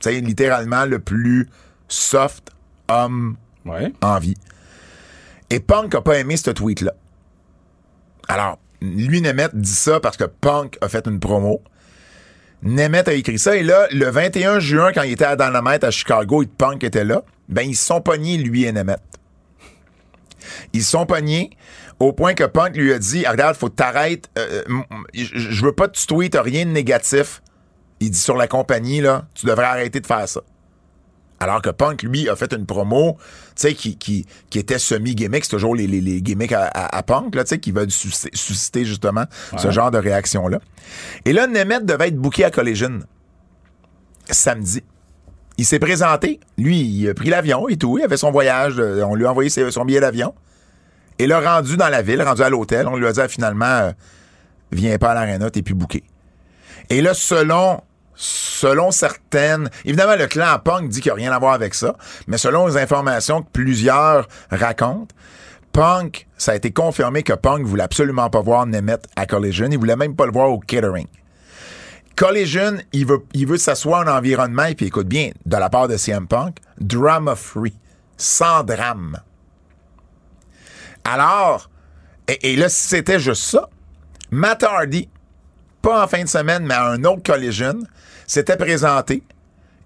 [0.00, 1.48] C'est littéralement le plus
[1.88, 2.50] soft
[2.88, 3.92] homme Ouais.
[4.00, 4.36] en vie.
[5.50, 6.92] Et Punk a pas aimé ce tweet-là.
[8.28, 11.62] Alors, lui, Nemeth, dit ça parce que Punk a fait une promo.
[12.62, 13.56] Nemeth a écrit ça.
[13.56, 17.04] Et là, le 21 juin, quand il était à Dynamite à Chicago et Punk était
[17.04, 19.00] là, ben, ils se sont pognés, lui et Nemeth.
[20.72, 21.50] Ils sont pognés
[21.98, 24.28] au point que Punk lui a dit Ah, Regarde, faut que t'arrêtes.
[24.38, 24.84] euh, m-
[25.14, 27.42] je veux pas que tu tweets rien de négatif.
[28.00, 30.40] Il dit sur la compagnie, là, tu devrais arrêter de faire ça.
[31.38, 33.24] Alors que Punk, lui, a fait une promo, tu
[33.56, 35.44] sais, qui, qui, qui était semi-gimmick.
[35.44, 37.90] C'est toujours les, les, les gimmicks à, à- à Punk, là, tu sais, qui veulent
[37.90, 39.24] susciter, susciter, justement
[39.58, 40.60] ce genre de réaction-là.
[41.26, 43.00] Et là, Nemeth devait être booké à Collision
[44.30, 44.82] samedi.
[45.58, 46.40] Il s'est présenté.
[46.58, 47.98] Lui, il a pris l'avion et tout.
[47.98, 48.74] Il avait son voyage.
[48.78, 50.34] euh, On lui a envoyé son billet d'avion.
[51.18, 53.64] Et là, rendu dans la ville, rendu à l'hôtel, on lui a dit ah, finalement,
[53.64, 53.92] euh,
[54.70, 56.04] viens pas à l'aréna, t'es plus booké.
[56.90, 57.80] Et là, selon,
[58.14, 59.70] selon certaines.
[59.86, 61.96] Évidemment, le clan Punk dit qu'il n'y a rien à voir avec ça,
[62.26, 65.14] mais selon les informations que plusieurs racontent,
[65.72, 69.68] Punk, ça a été confirmé que Punk voulait absolument pas voir Nemeth à Collision.
[69.70, 71.06] Il voulait même pas le voir au catering.
[72.16, 75.86] Collision, il veut, il veut s'asseoir en environnement, et puis écoute bien, de la part
[75.86, 77.74] de CM Punk, drama free,
[78.16, 79.18] sans drame.
[81.04, 81.70] Alors,
[82.26, 83.68] et, là, si c'était juste ça,
[84.30, 85.08] Matt Hardy,
[85.82, 87.78] pas en fin de semaine, mais à un autre Collision,
[88.26, 89.22] s'était présenté,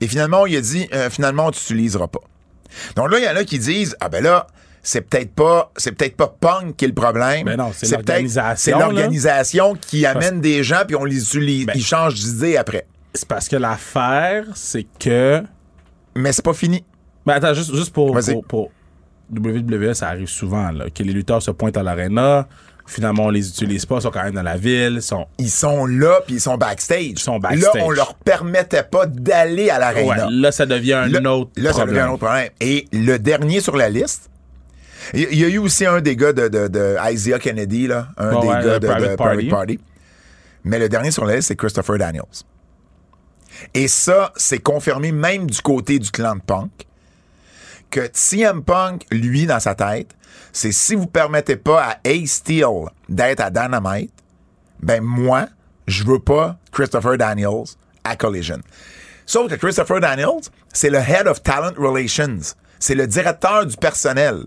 [0.00, 2.20] et finalement, il a dit, euh, finalement, on t'utiliseras pas.
[2.94, 4.46] Donc là, il y en a qui disent, ah ben là,
[4.82, 7.44] c'est peut-être pas, c'est peut-être pas Punk qui est le problème.
[7.44, 11.72] Ben non, c'est l'organisation, C'est l'organisation qui amène des gens puis on les utilise, Ben-
[11.76, 12.86] ils changent d'idée après.
[13.14, 15.42] C'est parce que l'affaire, c'est que.
[16.16, 16.84] Mais c'est pas fini.
[17.26, 18.70] Mais attends, juste, juste pour, pour, pour
[19.34, 22.48] WWE, ça arrive souvent, là, que les lutteurs se pointent à l'arena.
[22.86, 25.26] Finalement, on les utilise pas, ils sont quand même dans la ville, sont.
[25.38, 27.02] Ils sont là puis ils sont backstage.
[27.04, 27.74] Ils sont backstage.
[27.74, 30.28] Là, on leur permettait pas d'aller à Ouais, l'aréna.
[30.30, 31.94] là, ça devient un Là- autre là, ça problème.
[31.96, 32.48] devient un autre problème.
[32.60, 34.28] Et le dernier sur la liste,
[35.14, 38.40] il y, a eu aussi un des gars de, de, de Isaiah Kennedy, là, un
[38.40, 39.36] des ouais, gars de, Private de Party.
[39.36, 39.80] Private Party.
[40.64, 42.24] Mais le dernier sur la liste, c'est Christopher Daniels.
[43.74, 46.70] Et ça, c'est confirmé même du côté du clan de Punk,
[47.90, 50.14] que CM Punk, lui, dans sa tête,
[50.52, 54.12] c'est si vous permettez pas à Ace Steel d'être à Dynamite,
[54.80, 55.48] ben moi,
[55.86, 57.64] je veux pas Christopher Daniels
[58.04, 58.60] à Collision.
[59.26, 60.40] Sauf que Christopher Daniels,
[60.72, 62.54] c'est le Head of Talent Relations.
[62.78, 64.44] C'est le directeur du personnel.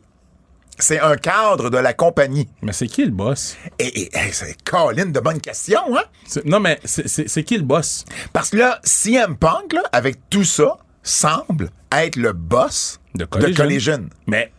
[0.84, 2.50] C'est un cadre de la compagnie.
[2.62, 3.56] Mais c'est qui le boss?
[3.80, 6.04] Et, et- et c'est Colin de bonne question, hein?
[6.44, 8.04] Non, mais c'est- qui le boss?
[8.34, 13.26] Parce que là, CM Punk, là, avec tout ça, semble être le boss De de
[13.26, 13.64] Collision.
[13.64, 14.10] Collision.
[14.28, 14.52] Mais.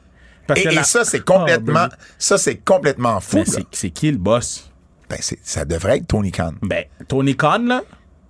[0.47, 3.45] parce Et, que et ça, c'est complètement, Oh, ça, c'est complètement fou.
[3.71, 4.71] c'est- qui le boss?
[5.11, 6.53] Ben, c'est- ça devrait être Tony Khan.
[6.63, 7.83] Ben, Tony Khan, là,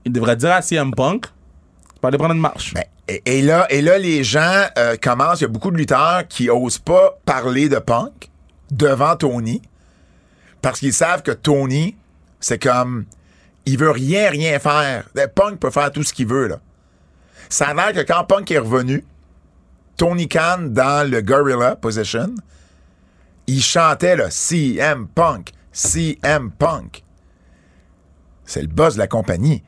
[0.05, 2.75] il devrait dire à CM Punk, tu peux aller prendre une marche.
[2.75, 5.41] Ben, et, et là, et là, les gens euh, commencent.
[5.41, 8.31] Il y a beaucoup de lutteurs qui osent pas parler de Punk
[8.71, 9.63] devant Tony
[10.63, 11.97] parce qu'ils savent que Tony,
[12.41, 13.05] c'est comme.
[13.67, 15.09] Il veut rien, rien faire.
[15.35, 16.61] Punk peut faire tout ce qu'il veut, là.
[17.49, 19.05] Ça a l'air que quand Punk est revenu,
[19.97, 22.35] Tony Khan, dans le Gorilla Position,
[23.47, 27.05] il chantait, là, CM Punk, CM Punk.
[28.45, 29.63] C'est le boss de la compagnie.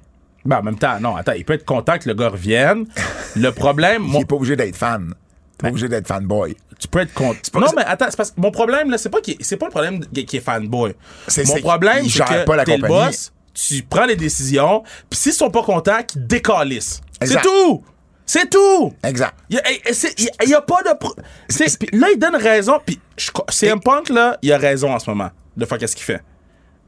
[0.45, 2.87] Ben, en même temps, non, attends, il peut être content que le gars revienne.
[3.37, 5.15] Le problème, Il mon- n'est pas obligé d'être fan.
[5.59, 6.55] Pas obligé d'être fanboy.
[6.79, 9.19] tu peux être pas- Non, mais attends, c'est parce que mon problème, là, c'est pas
[9.41, 10.95] c'est pas le problème qu'il est fanboy.
[11.27, 14.83] C'est- Mon c'est problème, c'est que pas la t'es le boss, tu prends les décisions,
[15.09, 17.01] puis s'ils sont pas contents, qu'ils décalissent.
[17.23, 17.83] C'est tout!
[18.27, 18.93] C'est tout!
[19.05, 19.35] Exact.
[19.49, 20.99] Il y, a- il il pas de.
[20.99, 21.15] pro-
[21.49, 22.79] c'est- c'est- puis là, il donne raison.
[22.85, 23.01] Puis
[23.49, 26.23] CM Punk, là, il a raison en ce moment de faire qu'est-ce qu'il fait.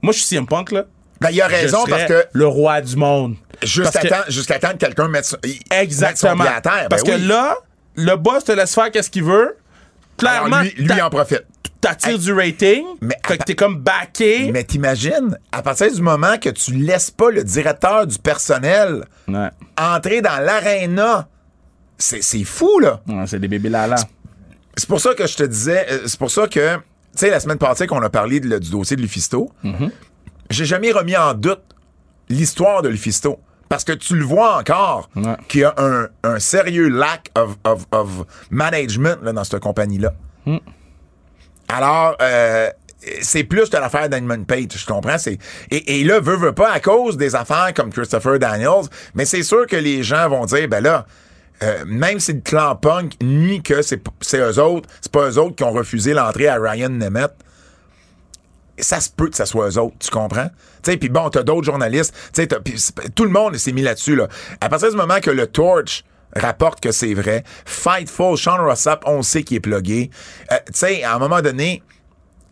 [0.02, 0.84] Moi, je suis CM Punk, là.
[1.20, 3.34] Ben, il a raison parce que Le roi du monde.
[3.62, 6.44] jusqu'à Parce que- temps, jusqu'à temps que quelqu'un mette, son- il- mette son Exactement.
[6.44, 6.86] pied à terre.
[6.88, 7.26] Parce Ben que oui.
[7.26, 7.56] là,
[7.96, 9.56] le boss te laisse faire qu'est-ce qu'il veut?
[10.20, 11.44] Alors, Clairement, lui, lui t'a- en profite.
[11.80, 12.84] t'attires du rating.
[13.00, 14.50] Mais fait que t'es comme backé.
[14.52, 19.48] Mais t'imagines, à partir du moment que tu laisses pas le directeur du personnel Ouais.
[19.76, 21.28] entrer dans l'aréna,
[21.96, 23.00] c'est c'est fou, là.
[23.08, 23.94] Ouais, c'est des bébés là
[24.76, 26.80] C'est pour ça que je te disais, euh, c'est pour ça que, tu
[27.16, 29.90] sais, la semaine passée qu'on a parlé de- du dossier de Lufisto, Mm-hmm.
[30.50, 31.62] J'ai jamais remis en doute
[32.28, 33.38] l'histoire de Lufisto.
[33.68, 35.36] Parce que tu le vois encore Ouais.
[35.46, 38.08] qu'il y a un, un sérieux lack of, of, of
[38.50, 40.14] management là, dans cette compagnie-là.
[40.46, 40.56] Mm.
[41.68, 42.70] Alors, euh,
[43.20, 45.18] c'est plus que l'affaire d'Edmund Page, je comprends.
[45.18, 45.38] C'est,
[45.70, 49.42] et, et là, veut, veut pas, à cause des affaires comme Christopher Daniels, mais c'est
[49.42, 51.04] sûr que les gens vont dire, ben là,
[51.62, 55.38] euh, même si le clan punk nie que c'est, c'est eux autres, c'est pas eux
[55.38, 57.34] autres qui ont refusé l'entrée à Ryan Nemeth,
[58.80, 60.48] ça se peut que ça soit eux autres, tu comprends?
[60.82, 62.48] Tu sais, puis bon, t'as d'autres journalistes, tu sais,
[63.14, 64.28] tout le monde s'est mis là-dessus, là.
[64.60, 66.04] À partir du moment que le Torch
[66.34, 70.10] rapporte que c'est vrai, Fightful, Sean Rossap, on sait qu'il est plugué.
[70.52, 71.82] Euh, tu sais, à un moment donné,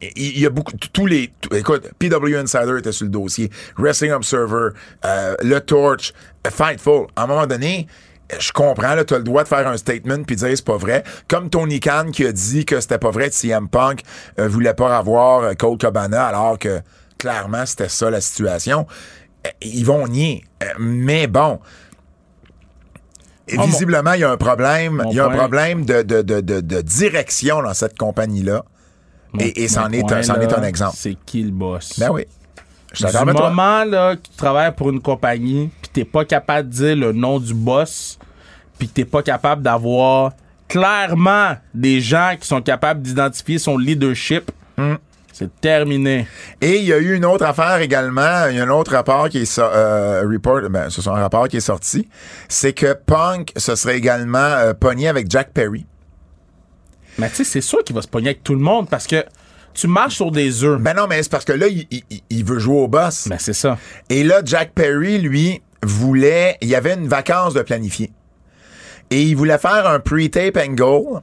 [0.01, 4.70] il y a beaucoup, tous les, écoute, PW Insider était sur le dossier, Wrestling Observer,
[5.05, 6.12] euh, Le Torch,
[6.51, 7.07] Fightful.
[7.16, 7.87] À un moment donné,
[8.39, 11.05] je comprends, là, t'as le droit de faire un statement puis dire c'est pas vrai.
[11.29, 14.01] Comme Tony Khan qui a dit que c'était pas vrai que CM Punk
[14.39, 16.81] euh, voulait pas avoir euh, Cole Cabana alors que
[17.18, 18.87] clairement c'était ça la situation.
[19.47, 20.45] Euh, Ils vont nier.
[20.62, 21.61] Euh, mais bon.
[23.53, 25.05] mon- Visiblement, il y a un problème.
[25.11, 28.64] Il y a un problème de, de, de, de, direction dans cette compagnie-là.
[29.39, 30.97] Et, et c'en est, est un exemple.
[30.99, 31.99] C'est qui le boss?
[31.99, 32.27] Ben oui.
[32.93, 36.74] Je Du moment là, que tu travailles pour une compagnie, puis t'es pas capable de
[36.74, 38.18] dire le nom du boss,
[38.78, 40.32] puis t'es pas capable d'avoir
[40.68, 44.97] clairement des gens qui sont capables d'identifier son leadership, Hmm.
[45.32, 46.26] c'est terminé.
[46.61, 48.47] Et il y a eu une autre affaire également.
[48.51, 51.20] Il y a un autre rapport qui est so- euh, report, ben, ce sont un
[51.20, 52.09] rapport qui est sorti.
[52.49, 55.87] C'est que Punk se serait également euh, pogné avec Jack Perry.
[57.18, 59.24] Mais tu sais, c'est sûr qu'il va se pogner avec tout le monde parce que
[59.77, 60.81] tu marches sur des œufs.
[60.81, 63.29] Ben non, mais c'est parce que là, il, il- il veut jouer au boss.
[63.29, 63.79] Ben c'est ça.
[64.09, 66.57] Et là, Jack Perry, lui, voulait.
[66.62, 68.11] Il y avait une vacance de planifier.
[69.11, 71.20] Et il voulait faire un pre-tape angle.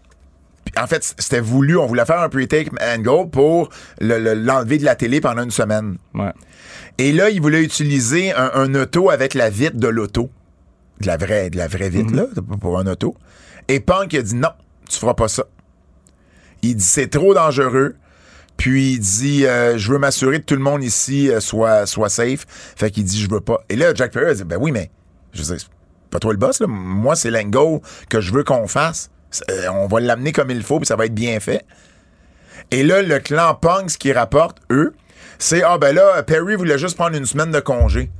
[0.65, 1.77] Puis, En fait, c'était voulu.
[1.77, 5.51] On voulait faire un pre-tape angle pour le- le- l'enlever de la télé pendant une
[5.51, 5.97] semaine.
[6.13, 6.31] Ouais.
[6.99, 10.29] Et là, il voulait utiliser un, un auto avec la vitre de l'auto.
[11.01, 12.25] De la vraie, de la vraie vitre, là,
[12.61, 13.15] pour un auto.
[13.67, 14.51] Et Punk a dit non,
[14.89, 15.43] tu feras pas ça.
[16.61, 17.95] Il dit c'est trop dangereux.
[18.57, 22.09] Puis il dit euh, je veux m'assurer que tout le monde ici euh, soit, soit
[22.09, 22.45] safe.
[22.47, 23.59] Fait qu'il dit je veux pas.
[23.69, 24.91] Et là, Jack Perry a dit ben oui, mais
[25.33, 26.67] je veux dire, c'est pas toi le boss, là.
[26.67, 29.09] Moi, c'est l'angle que je veux qu'on fasse.
[29.49, 31.65] Euh, on va l'amener comme il faut, puis ça va être bien fait.
[32.71, 34.93] Et là, le clan Punk, ce qu'ils rapportent, eux,
[35.39, 38.11] c'est Ah ben là, Perry voulait juste prendre une semaine de congé.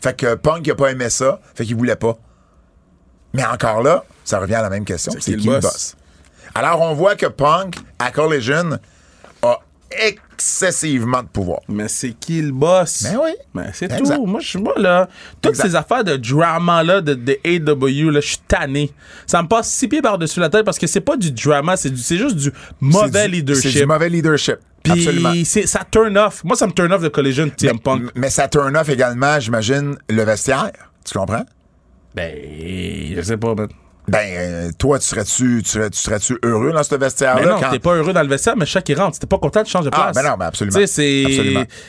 [0.00, 2.16] Fait que Punk il a pas aimé ça, fait qu'il voulait pas.
[3.34, 5.12] Mais encore là, ça revient à la même question.
[5.18, 5.96] C'est qui, le boss?
[6.54, 8.78] Alors on voit que Punk, à Collision,
[9.90, 11.60] excessivement de pouvoir.
[11.68, 13.02] Mais c'est qui le boss?
[13.04, 13.30] Ben oui.
[13.54, 14.26] Ben c'est tout.
[14.26, 15.08] Moi, je suis moi, là.
[15.42, 15.68] Toutes Exact.
[15.68, 18.92] ces affaires de drama-là, de, de AW, là, je suis tanné.
[19.26, 21.94] Ça me passe six pieds par-dessus la tête parce que c'est pas du drama, c'est
[21.94, 23.70] juste du mauvais du- leadership.
[23.70, 24.56] C'est du mauvais leadership.
[24.88, 25.32] Absolument.
[25.32, 26.42] Puis c'est- ça turn off.
[26.44, 28.10] Moi, ça me turn off de Collision de TM Punk.
[28.14, 30.70] Mais ça turn off également, j'imagine, le vestiaire.
[31.04, 31.44] Tu comprends?
[32.14, 32.34] Ben,
[33.14, 33.68] je sais pas, man.
[34.10, 37.42] Ben, euh, toi, tu serais-tu tu serais, tu serais-tu heureux dans ce vestiaire-là?
[37.42, 39.38] Ben non, quand- t'es pas heureux dans le vestiaire, mais chaque qui rentre, t'es pas
[39.38, 40.16] content, tu changes de place.
[40.16, 40.76] Ah, ben non, mais absolument.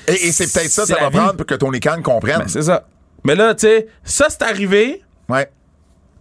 [0.07, 1.17] Et, et c'est peut-être ça, ça va vie.
[1.17, 2.39] prendre pour que Tony Khan comprenne.
[2.39, 2.85] Ben, c'est ça.
[3.23, 5.01] Mais là, tu sais, ça, c'est arrivé.
[5.29, 5.49] ouais.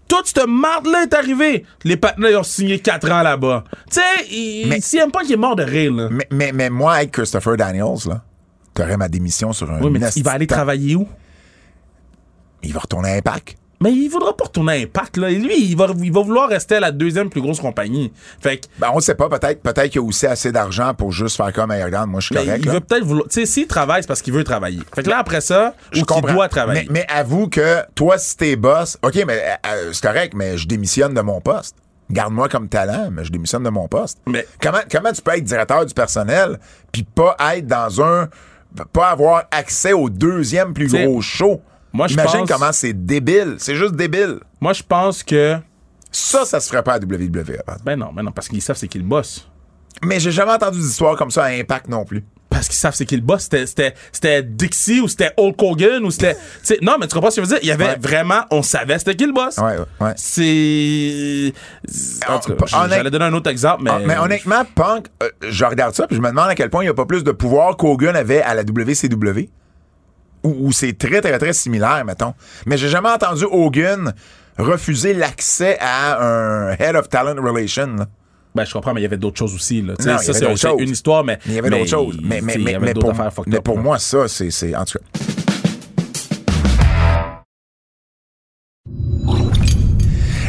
[0.09, 1.65] Toute cette marde-là est arrivée.
[1.85, 3.63] Les partenaires ils ont signé 4 ans là-bas.
[3.89, 6.09] Tu sais, il- Mais- si aime pas qu'il est mort de rire, là.
[6.11, 8.21] Mais, mais, mais moi, avec Christopher Daniels, là,
[8.75, 11.07] t'aurais ma démission sur un Oui, mais il va aller travailler où?
[12.65, 13.57] Il va retourner à Impact.
[13.83, 15.31] Mais il voudra pas retourner à Impact, là.
[15.31, 18.13] Et lui, il va, il va vouloir rester à la deuxième plus grosse compagnie.
[18.39, 19.31] Fait que, Ben, on ne sait pas.
[19.31, 22.21] Peut-être peut qu'il y a aussi assez d'argent pour juste faire comme, hey, regarde, moi,
[22.21, 22.61] je suis mais correct.
[22.63, 22.73] il là.
[22.75, 23.29] veut peut-être vouloir.
[23.29, 24.81] Tu sais, s'il travaille, c'est parce qu'il veut travailler.
[24.95, 26.87] Fait que là, après ça, Je qu'il doit travailler.
[26.91, 30.59] Mais, mais avoue que toi, si t'es boss, OK, mais euh, euh, c'est correct, mais
[30.59, 31.75] je démissionne de mon poste.
[32.11, 34.19] Garde-moi comme talent, mais je démissionne de mon poste.
[34.27, 36.59] Mais- comment, comment tu peux être directeur du personnel
[36.93, 38.29] puis pas être dans un.
[38.93, 41.63] pas avoir accès au deuxième plus gros show?
[41.93, 43.57] Moi, je Imagine pense- comment c'est débile.
[43.59, 44.41] C'est juste débile.
[44.61, 45.57] Moi, je pense que.
[46.13, 47.39] Ça, ça se ferait pas à WWE.
[47.39, 47.81] exemple.
[47.85, 49.49] Ben non, ben non, parce qu'ils savent c'est qui le boss.
[50.03, 52.25] Mais j'ai jamais entendu d'histoire comme ça à Impact non plus.
[52.49, 53.43] Parce qu'ils savent c'est qui le boss.
[53.43, 56.35] C'était- C'était c'était Dixie ou c'était Hulk Hogan ou c'était.
[56.35, 57.63] tu sais, Non, mais tu comprends ce que je veux dire?
[57.63, 57.97] Il y avait Ouais.
[58.01, 58.41] vraiment.
[58.51, 59.57] On savait c'était qui le boss.
[59.59, 60.13] Ouais, ouais, ouais.
[60.17, 61.53] C'est.
[62.29, 63.91] En tout cas, Honnête- J'allais donner un autre exemple, mais.
[63.93, 66.83] Ah, mais honnêtement, Punk, euh, je regarde ça puis je me demande à quel point
[66.83, 69.49] il n'y a pas plus de pouvoir qu'Hogan avait à la WCW.
[70.43, 72.35] Ou c'est très, très, très similaire, mettons.
[72.67, 74.15] Mais j'ai jamais entendu Hogan
[74.59, 77.87] refuser l'accès à un Head of Talent Relation.
[77.97, 78.07] là.
[78.55, 79.81] Ben, je comprends, mais il y avait d'autres choses aussi.
[79.83, 79.95] Là.
[80.05, 81.39] Non, ça, c'est une histoire, mais.
[81.47, 82.19] Il y avait d'autres choses.
[82.23, 83.83] Mais, mais, mais, mais pour, affaires mais up, pour là.
[83.83, 84.75] moi, ça, c'est.
[84.75, 85.05] En tout cas.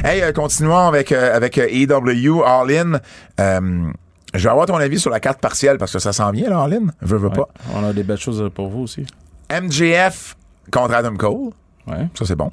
[0.04, 3.00] Hey, euh, continuons avec, euh, avec euh, AEW All In.
[3.40, 3.92] Euh,
[4.34, 6.62] je vais avoir ton avis sur la carte partielle parce que ça s'en vient, là,
[6.64, 6.88] All In.
[7.02, 7.36] Veux, veux Ouais.
[7.36, 7.50] pas.
[7.76, 9.06] On a des belles choses pour vous aussi.
[9.52, 10.38] MJF
[10.72, 11.52] contre Adam Cole.
[11.88, 12.08] Ouais.
[12.18, 12.52] Ça, c'est bon.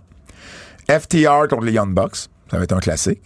[0.90, 2.28] FTR contre les Young Bucks.
[2.50, 3.20] Ça va être un classique.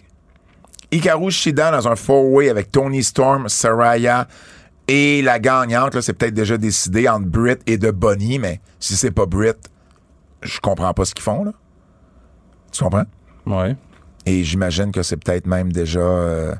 [0.90, 4.26] Hikaru Shida dans un four-way avec Tony Storm, Saraya
[4.88, 5.94] et la gagnante.
[5.94, 9.56] Là, c'est peut-être déjà décidé entre Britt et de Bonnie, mais si c'est pas Britt,
[10.42, 11.44] je comprends pas ce qu'ils font.
[11.44, 11.52] Là.
[12.72, 13.04] Tu comprends?
[13.46, 13.76] Ouais.
[14.26, 16.00] Et j'imagine que c'est peut-être même déjà.
[16.00, 16.54] euh,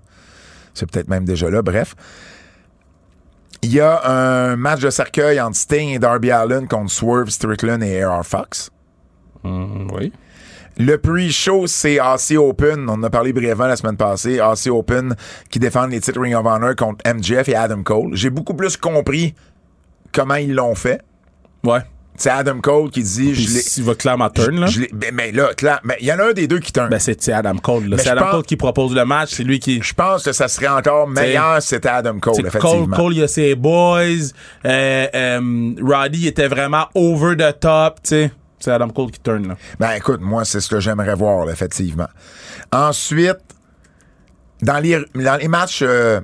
[0.73, 1.61] c'est peut-être même déjà là.
[1.63, 1.95] Bref.
[3.65, 7.83] Il y a un match de cercueil entre Sting et Darby Allen contre Swerve Strickland
[7.83, 8.71] et AR Fox.
[9.45, 10.13] Hum, oui.
[10.79, 12.89] Le pre-show, c'est AC Open.
[12.89, 14.41] On en a parlé brièvement la semaine passée.
[14.41, 15.15] AC Open
[15.51, 18.17] qui défendent les titres Ring of Honor contre MJF et Adam Cole.
[18.17, 19.35] J'ai beaucoup plus compris
[20.13, 21.01] comment ils l'ont fait.
[21.63, 21.81] Ouais.
[22.23, 23.61] C'est Adam Cole qui dit Puis je l'ai.
[23.63, 24.67] s'il va clairement turn, là.
[24.69, 25.51] je l'ai- ben, mais là,
[25.83, 26.89] mais il y en a un des deux qui turn.
[26.89, 27.97] Ben, c'est Adam Cole, là.
[27.97, 29.31] Mais C'est Adam pense- Cole qui propose le match.
[29.33, 29.83] C'est lui qui.
[29.83, 32.97] je pense que ça serait encore meilleur si c'était Adam Cole, C'est Cole, effectivement.
[32.97, 34.03] Cole, il a ses boys.
[34.65, 38.33] Euh, euh, Roddy était vraiment over the top, tu sais.
[38.61, 39.57] C'est Adam Cole qui turn, là.
[39.81, 42.07] Ben écoute, moi, c'est ce que j'aimerais voir, là, effectivement.
[42.73, 43.39] Ensuite,
[44.63, 46.21] dans les, dans les matchs euh,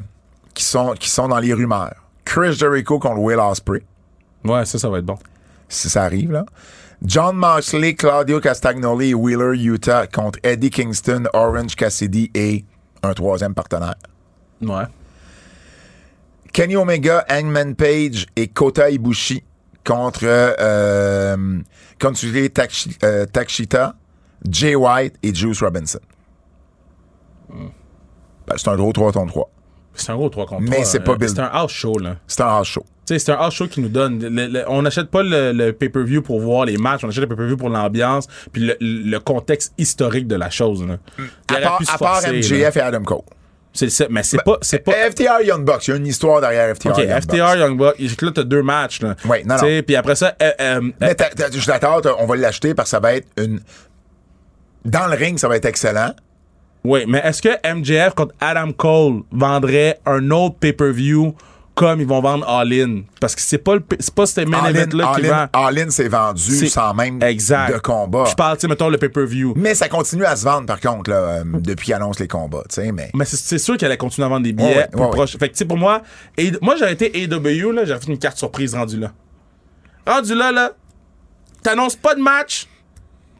[0.54, 3.82] qui, sont, qui sont dans les rumeurs, Chris Jericho contre Will Ospreay,
[4.44, 5.18] Ouais, ça, ça va être bon.
[5.68, 6.44] Si ça arrive, là.
[7.02, 12.64] John Moxley, Claudio Castagnoli et Wheeler Utah contre Eddie Kingston, Orange Cassidy et
[13.02, 13.94] un troisième partenaire.
[14.60, 14.82] Ouais.
[16.52, 19.44] Kenny Omega, Hangman Page et Kota Ibushi
[19.84, 21.60] contre euh,
[22.00, 23.94] Konsuke Takshi- euh, Takshita,
[24.50, 26.00] Jay White et Juice Robinson.
[27.50, 29.50] Ben, c'est un gros 3 contre 3.
[29.94, 31.28] C'est un gros 3 contre Mais 3, c'est pas Bill.
[31.28, 32.16] C'est un house show, là.
[32.26, 32.84] C'est un house show.
[33.16, 34.20] C'est un house show qui nous donne.
[34.20, 37.28] le- le- on n'achète pas le, le pay-per-view pour voir les matchs, on achète le
[37.28, 40.84] pay-per-view pour l'ambiance, puis le, contexte historique de la chose.
[40.86, 40.96] Là.
[41.18, 41.60] Il À
[41.98, 42.32] part, à là.
[42.32, 43.22] MJF et Adam Cole.
[43.72, 44.56] C'est ça, mais c'est pas.
[44.60, 47.36] C'est pas FTR Young Bucks, il y a une histoire derrière FTR OK, Young FTR
[47.36, 47.58] Bucks.
[47.58, 49.00] Young Bucks, là, t'as deux matchs.
[49.02, 49.14] Là.
[49.26, 49.82] Oui, non, non.
[49.86, 53.00] Puis après ça, euh, euh, Mais t'as- je t'as- on va l'acheter parce que ça
[53.00, 53.60] va être une.
[54.84, 56.12] Dans le ring, ça va être excellent.
[56.84, 61.34] Oui, mais est-ce que MJF contre Adam Cole vendrait un autre pay-per-view
[61.78, 63.02] comme ils vont vendre All In?
[63.20, 65.46] Parce que c'est pas, le, c'est pas ce main event-là qui vend.
[65.52, 67.74] All In s'est vendu C'est- sans même exact.
[67.74, 68.24] de combat.
[68.28, 69.54] Je parle, tu sais, mettons le pay-per-view.
[69.56, 72.64] Mais ça continue à se vendre, par contre, là, euh, depuis qu'ils annoncent les combats,
[72.68, 73.10] tu sais, mais...
[73.14, 75.06] Mais c'est- c'est sûr qu'elle allait continuer à vendre des billets Ouais, ouais, plus ouais,
[75.06, 75.10] ouais.
[75.12, 75.32] proches.
[75.38, 76.02] Fait que, tu sais, pour moi,
[76.36, 79.12] et, moi, j'aurais été AW, là, j'aurais fait une carte surprise rendue là.
[80.06, 80.72] Rendu là, là,
[81.62, 82.66] t'annonces pas de match,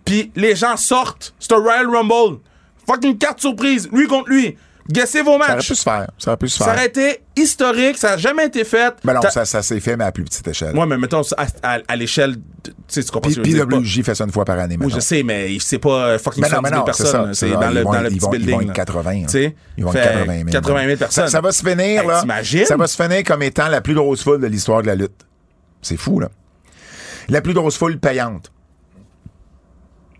[0.04, 1.34] puis les gens sortent.
[1.38, 2.38] C'est un Royal Rumble.
[2.86, 4.56] Fucking carte surprise, lui contre lui.
[4.90, 5.68] Guessez vos Ça aurait matchs.
[5.68, 6.74] pu se faire, ça aurait pu se Ça faire.
[6.74, 8.94] aurait été historique, ça n'a jamais été fait.
[9.04, 10.74] Ben non, ça, ça s'est fait, mais à plus petite échelle.
[10.74, 13.50] Ouais, mais mettons, à, à- à l'échelle, tu sais, tu comprends Puis ce que je
[13.50, 15.78] veux dire, pas- PWJ fait ça une fois par année Oui, je sais, mais c'est
[15.78, 17.34] pas fucking Mais non, 70 mais 000 non, c'est personnes.
[17.34, 17.40] ça.
[17.46, 17.56] c'est ça.
[17.60, 18.48] dans le, vont dans le petit vont- building.
[18.48, 19.10] Ils vont être 80.
[19.10, 19.22] hein.
[19.24, 20.48] Tu sais, Ils vont fait être 80 000.
[20.50, 21.24] 80 000 personnes.
[21.26, 22.20] Ça, ça va se finir, là.
[22.22, 22.64] t'imagines?
[22.64, 25.26] Ça va se finir comme étant la plus grosse foule de l'histoire de la lutte.
[25.82, 26.30] C'est fou, là.
[27.28, 28.50] La plus grosse foule payante.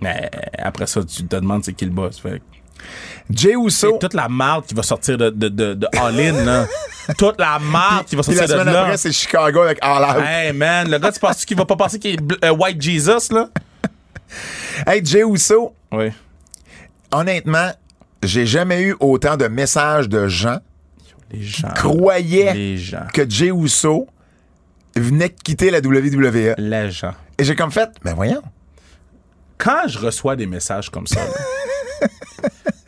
[0.01, 2.21] Mais après ça, tu te demandes c'est qui le boss.
[2.21, 2.43] Fait
[3.31, 3.99] Jay Uso.
[3.99, 6.67] toute la marde qui va sortir de, de, de, de All In, là.
[7.19, 8.83] toute la marde qui va sortir la de semaine là.
[8.83, 10.25] après, c'est Chicago avec All Out.
[10.27, 13.33] Hey man, le gars, tu penses qu'il va pas penser qu'il est euh, White Jesus,
[13.33, 13.49] là?
[14.87, 16.11] Hey, Jay Uso, Oui.
[17.13, 17.71] honnêtement,
[18.23, 20.59] j'ai jamais eu autant de messages de gens
[21.31, 21.69] Les gens.
[21.75, 23.07] croyaient Les gens.
[23.13, 24.07] que Jay Uso
[24.97, 26.55] venait de quitter la WWE.
[26.59, 27.15] Les gens.
[27.39, 28.43] Et j'ai comme fait, ben voyons.
[29.57, 31.31] Quand je reçois des messages comme ça, là,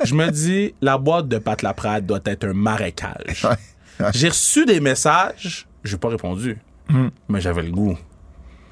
[0.04, 3.44] je me dis, la boîte de Pat Laprade doit être un marécage.
[3.44, 3.50] Ouais,
[4.06, 4.10] ouais.
[4.14, 6.58] J'ai reçu des messages, j'ai pas répondu,
[6.88, 7.08] Hmm.
[7.28, 7.96] mais j'avais le goût.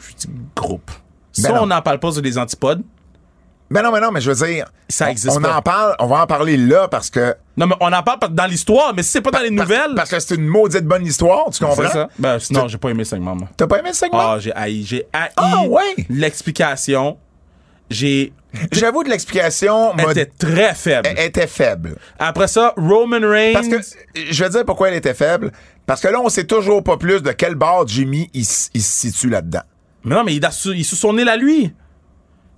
[0.00, 0.90] Je dis groupe.
[1.32, 1.62] Si Ben non.
[1.62, 2.82] on n'en parle pas sur les antipodes,
[3.70, 6.06] Ben non, mais non, mais je veux dire, Ça on- existe on, en parle, on
[6.06, 9.10] va en parler là parce que non, mais on en parle dans l'histoire, mais si
[9.10, 11.82] c'est pas dans les nouvelles, parce que c'est une maudite bonne histoire, tu comprends?
[11.82, 12.08] c'est ça.
[12.18, 13.48] Ben, sinon, j'ai pas aimé le segment, moi.
[13.58, 14.18] T'as pas aimé le segment?
[14.32, 14.84] Ah, j'ai haï.
[14.84, 16.06] J'ai haï Ah, ouais?
[16.08, 17.18] l'explication.
[17.90, 18.32] J'ai.
[18.72, 21.08] J'avoue que l'explication était très faible.
[21.16, 21.96] elle était faible.
[22.18, 23.52] Après ça, Roman Reigns.
[23.52, 23.76] Parce que,
[24.30, 25.52] je vais dire pourquoi elle était faible.
[25.86, 29.30] Parce que là, on sait toujours pas plus de quel bord Jimmy il, se situe
[29.30, 29.62] là-dedans.
[30.04, 31.72] Mais non, mais il, a il est sous son nez là, lui.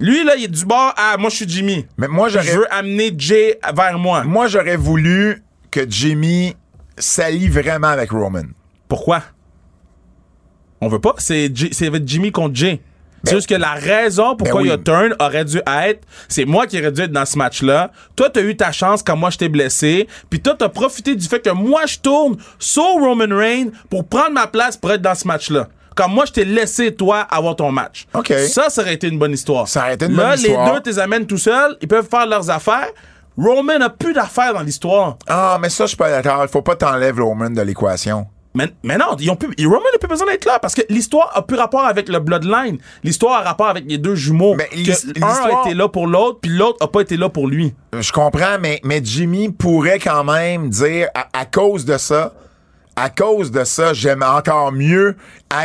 [0.00, 1.86] Lui, là, il est du bord à moi, je suis Jimmy.
[1.98, 4.24] Mais moi, Je veux amener Jay vers moi.
[4.24, 6.56] moi, j'aurais voulu que Jimmy
[6.98, 8.42] s'allie vraiment avec Roman.
[8.88, 9.22] Pourquoi?
[10.80, 11.14] On veut pas.
[11.18, 12.80] C'est J- c'est avec Jimmy contre Jay.
[13.24, 14.82] C'est Ben- juste que la raison pourquoi Ben il a oui.
[14.82, 17.90] turn aurait dû être, c'est moi qui aurais dû être dans ce match-là.
[18.16, 20.08] Toi, t'as eu ta chance quand moi je t'ai blessé.
[20.30, 24.32] Puis toi, t'as profité du fait que moi je tourne sur Roman Reigns pour prendre
[24.32, 25.68] ma place pour être dans ce match-là.
[25.96, 28.06] Comme moi, je t'ai laissé, toi, avoir ton match.
[28.14, 28.32] OK.
[28.48, 29.68] Ça, ça aurait été une bonne histoire.
[29.68, 30.66] Ça aurait été une Là, bonne histoire.
[30.74, 31.76] les deux, t'es amènes tout seuls.
[31.82, 32.88] Ils peuvent faire leurs affaires.
[33.36, 35.16] Roman n'a plus d'affaires dans l'histoire.
[35.28, 36.42] Ah, mais ça, je suis pas d'accord.
[36.42, 38.26] Il faut pas t'enlèves Roman de l'équation.
[38.54, 41.30] Mais, mais non, ils ont plus, Roman n'a plus besoin d'être là parce que l'histoire
[41.34, 42.78] a plus rapport avec le bloodline.
[43.04, 44.56] L'histoire a rapport avec les deux jumeaux.
[44.56, 47.46] Mais que un a été là pour l'autre, puis l'autre a pas été là pour
[47.46, 47.74] lui.
[47.98, 52.34] Je comprends, mais, mais Jimmy pourrait quand même dire, à, à cause de ça,
[52.96, 55.16] à cause de ça, j'aime encore mieux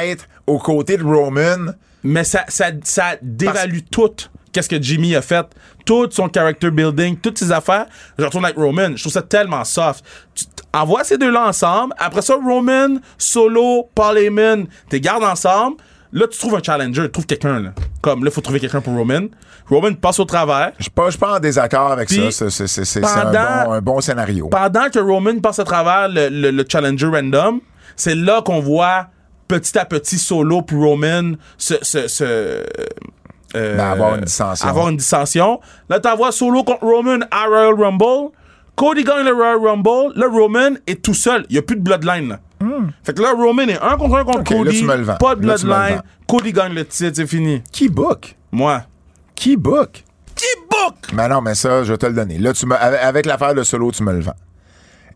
[0.04, 1.72] être aux côtés de Roman.
[2.04, 4.12] Mais ça, ça, ça dévalue tout.
[4.52, 5.46] Qu'est-ce que Jimmy a fait?
[5.86, 7.86] Tout son character building, toutes ses affaires.
[8.18, 8.96] Je retourne avec Roman.
[8.96, 10.04] Je trouve ça tellement soft.
[10.34, 11.94] Tu envoies ces deux-là ensemble.
[11.98, 15.78] Après ça, Roman, Solo, Paul Heyman, t'es gardes ensemble.
[16.12, 17.70] là, tu trouves un challenger, trouve quelqu'un, là.
[18.02, 19.28] Comme là, il faut trouver quelqu'un pour Roman.
[19.70, 20.72] Roman passe au travers.
[20.78, 22.50] Je suis pas, pas en désaccord avec Puis, ça.
[22.50, 23.32] C'est- un,
[23.66, 24.48] bon, un bon scénario.
[24.50, 27.60] Pendant que Roman passe à travers le, le- le challenger random,
[27.96, 29.08] c'est là qu'on voit
[29.48, 31.76] petit à petit Solo puis Roman se.
[31.84, 32.64] se, se
[33.56, 34.68] euh, Ben, avoir une dissension.
[34.68, 35.60] Avoir une dissension.
[35.90, 38.32] Là, t'envoies Solo contre Roman à Royal Rumble.
[38.76, 40.14] Cody gagne le Royal Rumble.
[40.20, 41.46] Là, Roman est tout seul.
[41.50, 42.30] Il n'y a plus de bloodline.
[42.30, 42.40] Là.
[43.04, 44.42] Fait que là, Roman est un contre un contre Hmm.
[44.42, 44.80] Ok, là, Cody.
[44.80, 45.16] tu me le vends.
[45.18, 46.02] Pas de bloodline.
[46.28, 47.62] Cody gagne le titre, c'est fini.
[47.72, 48.36] Qui book?
[48.52, 48.82] Moi.
[49.36, 50.04] Qui book?
[50.36, 50.96] Qui book?
[51.14, 52.38] Mais non, mais ça, je vais te le donner.
[52.38, 54.34] Là, tu me, avec l'affaire de solo, tu me le vends.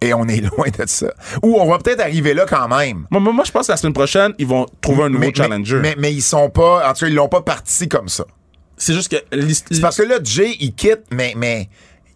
[0.02, 1.14] Et on est loin de ça.
[1.44, 3.06] Ou on va peut-être arriver là quand même.
[3.10, 5.76] Moi, moi, je pense que la semaine prochaine, ils vont trouver un nouveau mais, challenger.
[5.78, 6.90] Mais, mais, mais ils sont pas.
[6.90, 8.24] En tout cas, ils l'ont pas parti comme ça.
[8.78, 9.18] c'est juste que.
[9.72, 11.34] C'est parce que là, Jay, il quitte, mais.
[11.36, 11.70] mais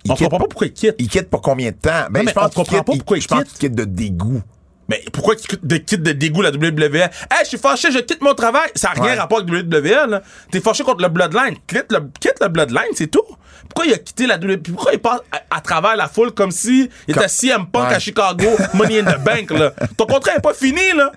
[0.06, 0.96] il On quitte, comprend pas pourquoi il quitte.
[1.00, 2.08] il quitte pour combien de temps?
[2.10, 3.52] Ben, mais je pense on qu'il quitte- pas pourquoi il je pense quitte.
[3.52, 4.42] qu'il quitte de dégoût.
[4.90, 6.96] Mais pourquoi il quitte de, dégoût la WWE?
[6.96, 7.10] Hey,
[7.44, 8.70] je suis fâché, je quitte mon travail.
[8.76, 9.20] Ça n'a rien Ouais.
[9.20, 10.22] rapport avec WWE, là.
[10.52, 11.56] T'es fâché contre le Bloodline.
[11.68, 13.24] Quitte le, quitte le Bloodline, c'est tout.
[13.70, 14.58] Pourquoi il a quitté la WWE?
[14.74, 17.96] Pourquoi il passe à, à travers la foule comme si il était CM Punk Ouais.
[17.96, 19.72] à Chicago, Money in the Bank, là?
[19.98, 21.12] Ton contrat n'est pas fini, là.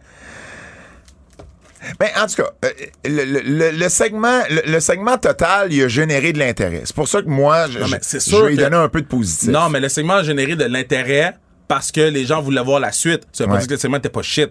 [2.01, 2.71] Mais en tout cas, euh,
[3.05, 6.83] le, le- le- le segment, le, segment total, il a généré de l'intérêt.
[6.85, 9.03] C'est pour ça que moi, je, Non, mais je- vais lui que- donner un peu
[9.03, 9.51] de positif.
[9.51, 11.37] Non, mais le segment a généré de l'intérêt
[11.69, 13.23] parce que les gens voulaient voir la suite.
[13.33, 14.51] Ça veut pas dire que le segment n'était pas shit.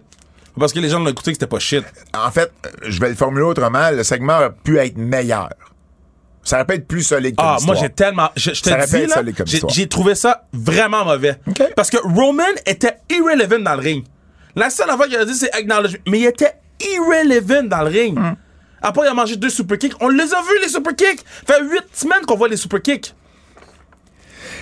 [0.57, 1.83] Parce que les gens l'ont écouté que c'était pas shit.
[2.13, 2.49] En fait,
[2.83, 3.89] je vais le formuler autrement.
[3.91, 5.49] Le segment aurait pu être meilleur.
[6.45, 7.77] Ça aurait pu être plus solide comme Ah, moi histoire.
[7.77, 8.29] j'ai tellement.
[8.37, 9.21] Je, je Ça dis, là,
[9.73, 11.37] j'ai, trouvé ça vraiment mauvais.
[11.75, 14.05] Parce que Roman était irrelevant dans le ring.
[14.55, 15.97] La seule affaire qu'il a dit, c'est acknowledge.
[16.07, 18.17] Mais il était irrelevant dans le ring.
[18.17, 18.35] Hmm.
[18.81, 19.95] Après, il a mangé deux super kicks.
[19.99, 21.25] On les a vus, les super kicks.
[21.25, 23.15] fait huit semaines qu'on voit les super kicks.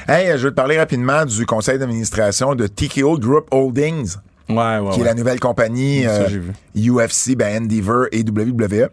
[0.08, 4.16] Hey, je vais te parler rapidement du conseil d'administration de TKO Group Holdings,
[4.50, 4.92] Ouais, ouais.
[4.94, 6.42] qui est la nouvelle compagnie Ça, euh.
[6.78, 8.90] UFC, ben Endeavor et WWE.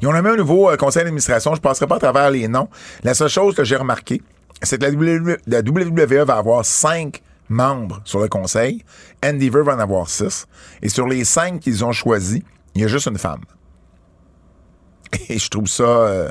[0.00, 1.52] Ils ont nommé un nouveau euh, conseil d'administration.
[1.54, 2.68] Je ne passerai pas à travers les noms.
[3.04, 4.22] La seule chose que j'ai remarqué,
[4.62, 8.84] c'est que la, WWE va avoir cinq membres sur le conseil.
[9.24, 10.46] Endeavor va en avoir six.
[10.82, 12.42] Et sur les cinq qu'ils ont choisis,
[12.74, 13.42] il y a juste une femme.
[15.28, 15.84] Et je trouve ça...
[15.84, 16.30] euh,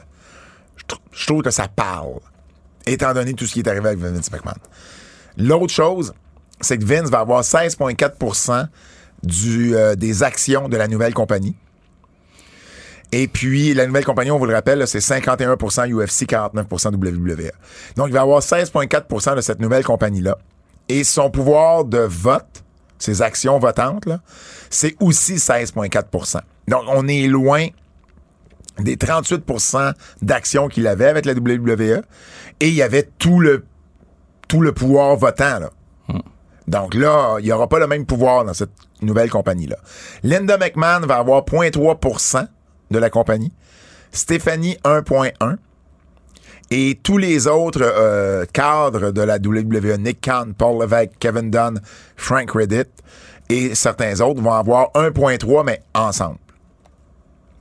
[0.75, 2.19] je, trou- je trouve que ça parle,
[2.85, 4.55] étant donné tout ce qui est arrivé avec Vince McMahon.
[5.37, 6.13] L'autre chose,
[6.61, 8.67] c'est que Vince va avoir 16,4
[9.23, 11.55] du, euh, des actions de la nouvelle compagnie.
[13.11, 17.51] Et puis, la nouvelle compagnie, on vous le rappelle, c'est 51% UFC, 49% WWE.
[17.95, 20.37] Donc, il va avoir 16,4% de cette nouvelle compagnie-là.
[20.89, 22.63] Et son pouvoir de vote,
[22.97, 24.07] ses actions votantes,
[24.69, 27.67] c'est aussi 16,4% Donc, on est loin
[28.79, 32.01] des 38% d'actions qu'il avait avec la WWE.
[32.59, 33.65] Et il y avait tout le,
[34.47, 35.69] tout le pouvoir votant, là.
[36.67, 39.75] Donc là, il n'y aura pas le même pouvoir dans cette nouvelle compagnie-là.
[40.23, 42.47] Linda McMahon va avoir 0,3
[42.91, 43.51] de la compagnie.
[44.11, 45.57] Stéphanie, 1,1
[46.71, 51.79] et tous les autres euh, cadres de la WWE, Nick Khan, Paul Levesque, Kevin Dunn,
[52.15, 52.89] Frank Reddit
[53.49, 56.37] et certains autres vont avoir 1,3 mais ensemble.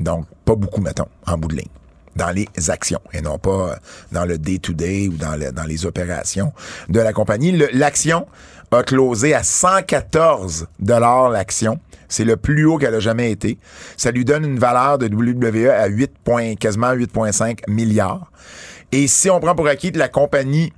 [0.01, 1.69] Donc, pas beaucoup, mettons, en bout de ligne,
[2.17, 3.75] dans les actions et non pas euh,
[4.13, 6.53] dans le day-to-day ou dans, le- dans les opérations
[6.89, 7.53] de la compagnie.
[7.73, 8.27] L'action
[8.75, 10.67] a closé à 114
[11.33, 11.79] l'action.
[12.09, 13.59] C'est le plus haut qu'elle a jamais été.
[13.97, 18.31] Ça lui donne une valeur de WWE à 8 points, quasiment 8,5 milliards.
[18.93, 20.73] Et si on prend pour acquis que la compagnie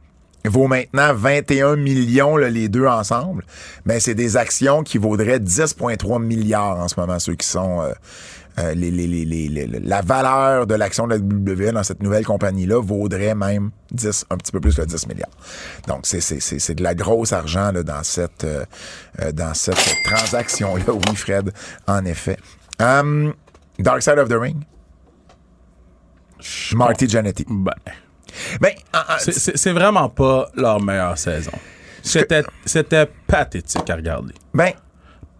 [0.44, 3.44] vaut maintenant 21 millions, les deux ensemble,
[3.84, 7.92] ben c'est des actions qui vaudraient 10,3 milliards en ce moment, ceux qui sont euh,
[8.58, 12.02] euh, les, les- les- les- les- la valeur de l'action de la WWE dans cette
[12.02, 15.28] nouvelle compagnie-là vaudrait même 10, un petit peu plus que 10 milliards.
[15.88, 18.64] Donc, c'est, c'est, c'est, c'est de la grosse argent là, dans cette, euh,
[19.20, 20.84] euh, dans cette transaction-là.
[20.88, 21.52] Oui, Fred,
[21.86, 22.38] en effet.
[22.80, 23.34] Um,
[23.78, 24.62] Dark Side of the Ring.
[26.74, 27.44] Marty Jannetty.
[27.48, 27.72] Ben.
[28.60, 31.52] Ben, en- en- C'est- vraiment pas leur meilleure saison.
[32.02, 34.34] C'était c'était pathétique à regarder.
[34.54, 34.72] ben,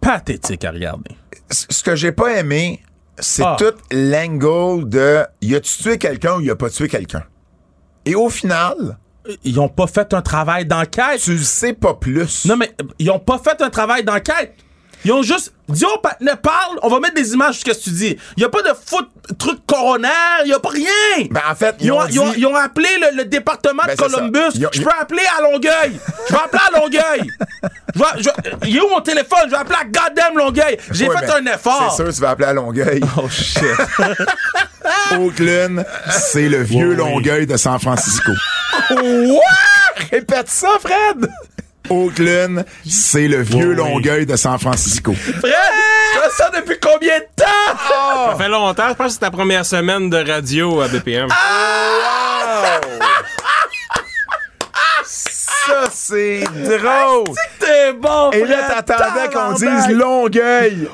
[0.01, 1.11] Pathétique à regarder.
[1.51, 2.81] ce que j'ai pas aimé,
[3.19, 3.57] c'est Ah.
[3.59, 7.25] tout l'angle de y a-tu tué quelqu'un ou y a pas tué quelqu'un?
[8.05, 8.99] Et au final,
[9.43, 11.21] Ils ont pas fait un travail d'enquête.
[11.21, 12.45] tu le sais pas plus.
[12.47, 14.55] Non, mais ils ont pas fait un travail d'enquête.
[15.07, 17.85] Ils ont juste dit au ne parle, on va mettre des images de ce que
[17.85, 18.17] tu dis.
[18.37, 20.09] Il y a pas de foot, truc coroner,
[20.45, 21.27] il y a pas rien.
[21.31, 23.25] Ben, en fait, ils, Ils ont, ont, ils ont- dit- ils ont appelé le, le
[23.25, 24.09] département Ben, de ça.
[24.09, 24.59] Columbus.
[24.73, 26.01] Je peux appeler à Longueuil.
[26.29, 27.31] Je vais appeler à Longueuil.
[28.19, 28.29] Je
[28.67, 29.39] il est où mon téléphone?
[29.45, 30.77] Je vais appeler à goddamn Longueuil.
[30.91, 31.95] J'ai Ouais, fait ben, un effort.
[31.97, 33.01] C'est sûr, tu vas appeler à Longueuil.
[33.17, 33.63] Oh shit.
[35.19, 36.97] Oakland, c'est le vieux Oui, oui.
[36.97, 38.33] Longueuil de San Francisco.
[38.91, 39.41] What?
[40.11, 41.29] Répète ça, Fred!
[41.91, 43.77] Oakland, c'est le vieux Oui.
[43.77, 45.13] Longueuil de San Francisco.
[45.15, 48.31] Fred, fais ça depuis combien de temps?
[48.31, 48.89] Ça fait longtemps.
[48.89, 51.29] Je pense que c'est ta première semaine de radio à BPM.
[55.05, 57.25] Ça, c'est drôle!
[57.59, 60.89] T'es bon, Et là, t'attendais qu'on dise Longueuil.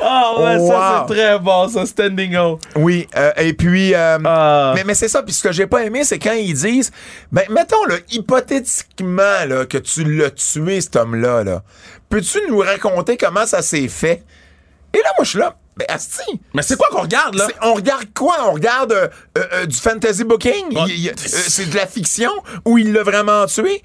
[0.00, 2.58] Ah ouais, ça c'est très bon, ça, standing O.
[2.76, 3.94] Oui, euh, et puis...
[3.94, 4.72] euh, Ah.
[4.74, 6.90] Mais, mais c'est ça, puis ce que j'ai pas aimé, c'est quand ils disent,
[7.32, 11.62] ben, mettons, là, hypothétiquement, là, que tu l'as tué, cet homme-là, là.
[12.08, 14.22] Peux-tu nous raconter comment ça s'est fait?
[14.94, 16.22] Et là, moi, je suis là, ben, asti,
[16.54, 17.46] Mais c'est quoi qu'on regarde, là?
[17.62, 18.48] on regarde quoi?
[18.48, 20.76] On regarde euh, euh, euh, du fantasy booking?
[20.76, 22.30] Euh, c'est de la fiction
[22.64, 23.82] ou il l'a vraiment tué?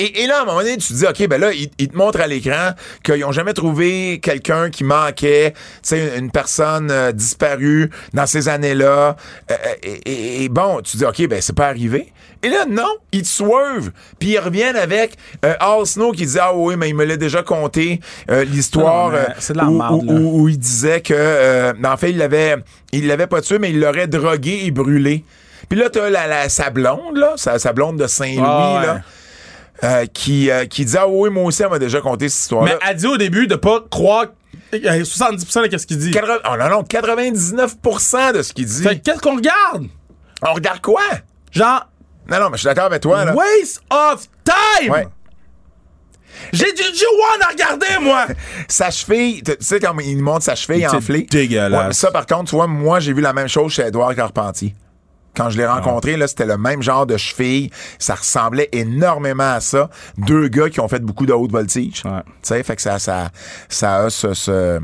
[0.00, 1.68] Euh, Et, et là, à un moment donné, tu te dis, OK, ben là, il,
[1.78, 2.70] il te montre à l'écran
[3.02, 8.48] qu'ils ont jamais trouvé quelqu'un qui manquait, tu sais, une personne euh, disparue dans ces
[8.48, 9.16] années-là.
[9.50, 12.12] Euh, et, et- bon, tu te dis, OK, ben c'est pas arrivé.
[12.44, 13.90] Et là, non, ils te swervent.
[14.20, 17.16] Puis ils reviennent avec euh, Al Snow qui dit, ah oui, mais il me l'a
[17.16, 17.98] déjà conté,
[18.30, 19.24] euh, l'histoire euh,
[19.64, 20.12] où, marde, où- là.
[20.20, 22.56] où- où il disait que, euh, en fait, il l'avait,
[22.92, 25.24] il l'avait pas tué, mais il l'aurait drogué et brûlé.
[25.68, 28.86] Puis là, t'as la, la, sa blonde, là, sa, sa blonde de Saint-Louis, Ah ouais.
[28.86, 29.00] là,
[29.84, 32.42] euh, qui, euh, qui dit Ah oui, moi aussi, elle m'a déjà conté cette Mais
[32.42, 32.78] histoire-là.
[32.88, 34.26] elle dit au début de pas croire
[34.74, 36.10] euh, 70% de ce qu'il dit.
[36.10, 38.82] 80 oh non, non, 99% de ce qu'il dit.
[38.82, 39.86] Fait que qu'est-ce qu'on regarde?
[40.46, 41.02] On regarde quoi?
[41.52, 41.86] Genre,
[42.30, 43.34] Non, non, mais je suis d'accord avec toi, là.
[43.34, 44.90] waste of time!
[44.92, 45.06] Ouais.
[46.52, 48.26] J'ai du G1 à regarder, moi!
[48.68, 51.22] Sa cheville, tu sais, quand il montre sa cheville enflée.
[51.28, 51.80] dégueulasse.
[51.80, 54.14] Ouais, mais ça, par contre, tu vois, moi, j'ai vu la même chose chez Édouard
[54.14, 54.74] Carpentier.
[55.36, 57.70] Quand je l'ai rencontré, là, c'était le même genre de cheville.
[57.98, 59.88] Ça ressemblait énormément à ça.
[60.16, 62.02] Deux gars qui ont fait beaucoup de haute voltige.
[62.04, 62.22] Ouais.
[62.26, 63.30] Tu sais, fait que ça, ça,
[63.68, 64.80] ça a ce, ce-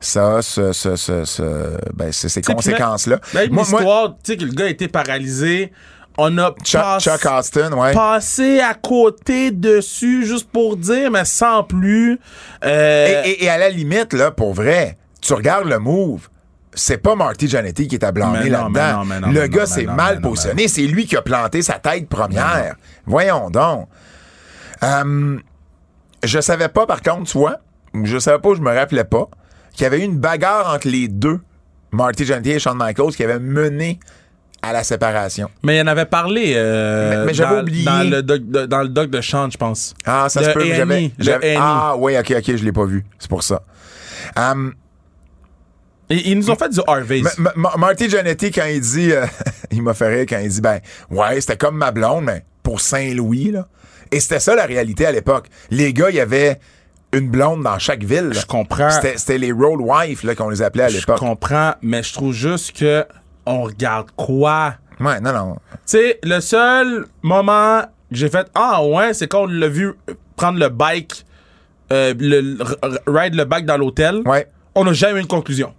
[0.00, 3.18] ça a ce, ce, ce- ce- ben, ces conséquences-là.
[3.34, 5.72] Même Moi- l'histoire, tu sais, que le gars a été paralysé.
[6.18, 7.92] On a Chuck, pass- Chuck Austin, ouais.
[7.92, 12.18] passé à côté dessus, juste pour dire, mais sans plus.
[12.64, 16.28] Euh, Et, et- et à la limite, là, pour vrai, tu regardes le move.
[16.72, 19.02] C'est pas Marty Jannetty qui est à blâmer là-dedans.
[19.32, 20.68] Le gars s'est mal positionné.
[20.68, 22.76] C'est lui qui a planté sa tête première.
[23.06, 23.88] Voyons donc.
[24.82, 25.40] Hum,
[26.24, 27.56] je savais pas, par contre, tu vois,
[28.04, 29.28] je savais pas, ou je me rappelais pas,
[29.72, 31.40] qu'il y avait eu une bagarre entre les deux,
[31.92, 33.98] Marty Jannetty et Shawn Michaels, qui avait mené
[34.62, 35.50] à la séparation.
[35.62, 37.84] Mais il en avait parlé euh, Mais- mais j'avais dans, oublié.
[37.84, 39.94] dans le doc de, dans le doc de Sean, je pense.
[40.06, 40.64] Ah, ça se peut.
[40.64, 43.04] J'avais, j'avais- ah, oui, ok, ok, je l'ai pas vu.
[43.18, 43.62] C'est pour ça.
[44.36, 44.74] Hum,
[46.10, 47.22] Ils nous ont fait du Harvey.
[47.22, 49.24] Ma- Ma- Ma- Marty Jannetty, quand il dit, euh,
[49.70, 50.80] il m'a fait rire quand il dit, ben,
[51.10, 53.66] ouais, c'était comme ma blonde, mais pour Saint-Louis, là.
[54.12, 55.46] Et c'était ça la réalité à l'époque.
[55.70, 56.58] Les gars, il y avait
[57.12, 58.28] une blonde dans chaque ville.
[58.28, 58.40] là.
[58.40, 58.90] Je comprends.
[58.90, 61.18] C'était, les road wives, là, qu'on les appelait à Je l'époque.
[61.18, 63.04] comprends, mais je trouve juste que
[63.46, 64.74] on regarde quoi?
[64.98, 65.56] Ouais, non, non.
[65.72, 69.92] Tu sais, le seul moment que j'ai fait Ah ouais, c'est quand on l'a vu
[70.36, 71.24] prendre le bike,
[71.92, 72.58] euh, le,
[73.06, 74.22] ride le bike dans l'hôtel.
[74.26, 74.46] Ouais.
[74.74, 75.72] On n'a jamais eu une conclusion.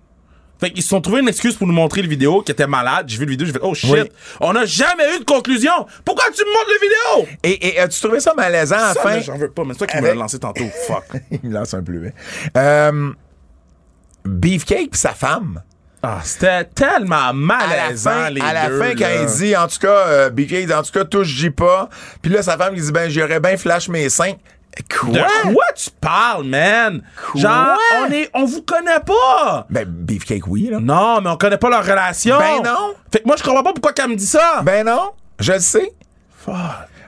[0.62, 3.06] Fait qu'ils se sont trouvés une excuse pour nous montrer le vidéo qui était malade.
[3.10, 4.00] J'ai vu le vidéo, j'ai fait Oh shit, Oui.
[4.40, 5.72] on n'a jamais eu de conclusion.
[6.06, 7.38] Pourquoi tu me montres le vidéo?
[7.44, 9.10] Et, et as-tu trouvé ça malaisant à la Ça, fin?
[9.16, 10.64] là, j'en veux pas, mais c'est toi qui me Avec- l'as lancé tantôt.
[10.88, 11.22] Fuck.
[11.32, 12.14] il me lance un bleuet.
[12.56, 13.12] Euh,
[14.26, 15.62] Beefcake pis sa femme.
[16.04, 19.56] Ah, c'était tellement à la malaisant, fin, les à la deux, fin quand il dit,
[19.56, 21.90] en tout cas, euh, Beefcake, en tout cas, touche, j'y pas.
[22.24, 24.34] Puis là, sa femme qui dit, ben, j'aurais bien flash mes seins.
[24.90, 25.12] Quoi?
[25.12, 27.02] De quoi tu parles, man?
[27.36, 29.66] Genre, on est, on vous connaît pas.
[29.70, 30.80] Ben, Beefcake, oui, là.
[30.80, 32.38] Non, mais on connaît pas leur relation.
[32.40, 32.94] Ben non.
[33.12, 34.62] Fait que moi, je comprends pas pourquoi qu'elle me dit ça.
[34.64, 35.92] Ben non, je le sais.
[36.46, 36.56] Fuck.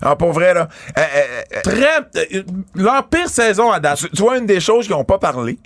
[0.02, 0.68] Ah, pour vrai, là.
[0.98, 2.36] Euh, euh, euh, Très.
[2.38, 2.44] euh,
[2.76, 4.00] leur pire saison à date.
[4.00, 5.58] tu, tu vois, une des choses qu'ils n'ont pas parlé,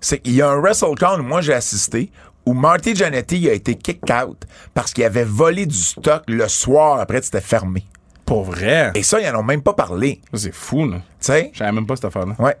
[0.00, 2.10] c'est qu'il y a un WrestleCon où moi j'ai assisté,
[2.46, 4.38] où Marty Jannetty a été kick out
[4.72, 7.84] parce qu'il avait volé du stock le soir après que c'était fermé.
[8.26, 8.92] Pour vrai?
[8.94, 10.20] Et ça, ils n'en ont même pas parlé.
[10.32, 10.96] C'est fou, là.
[10.96, 11.50] Tu sais?
[11.52, 12.34] Je savais même pas cette affaire-là.
[12.38, 12.56] Ouais.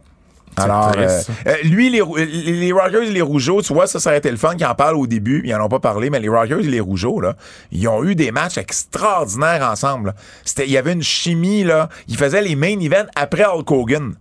[0.56, 4.10] Alors, euh, euh, lui, les, les, les Rockers et les Rougeaux, tu vois, ça, ça
[4.10, 6.20] aurait été le fun qu'ils en parlent au début, ils en ont pas parlé, mais
[6.20, 7.34] les Rockers et les Rougeaux, là,
[7.72, 10.14] ils ont eu des matchs extraordinaires ensemble.
[10.44, 11.88] C'était, il y avait une chimie, là.
[12.06, 14.14] Ils faisaient les main events après Hulk Hogan.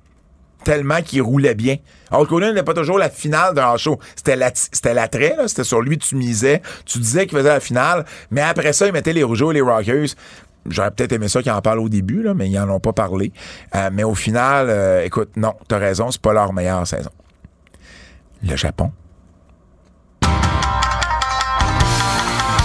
[0.63, 1.75] Tellement qu'il roulait bien.
[2.11, 3.99] Hulk Hogan n'était pas toujours la finale d'un show.
[4.15, 5.47] C'était la, c'était l'attrait, là.
[5.47, 6.63] C'était sur lui que tu misais.
[6.85, 8.05] Tu disais qu'il faisait la finale.
[8.31, 10.07] Mais après ça, ils mettaient les Rougeaux et les Rockers.
[10.69, 12.93] J'aurais peut-être aimé ça qu'ils en parlent au début, là, mais ils en ont pas
[12.93, 13.31] parlé.
[13.75, 17.11] Euh, mais au final, euh, écoute, non, t'as raison, c'est pas leur meilleure saison.
[18.43, 18.91] Le Japon.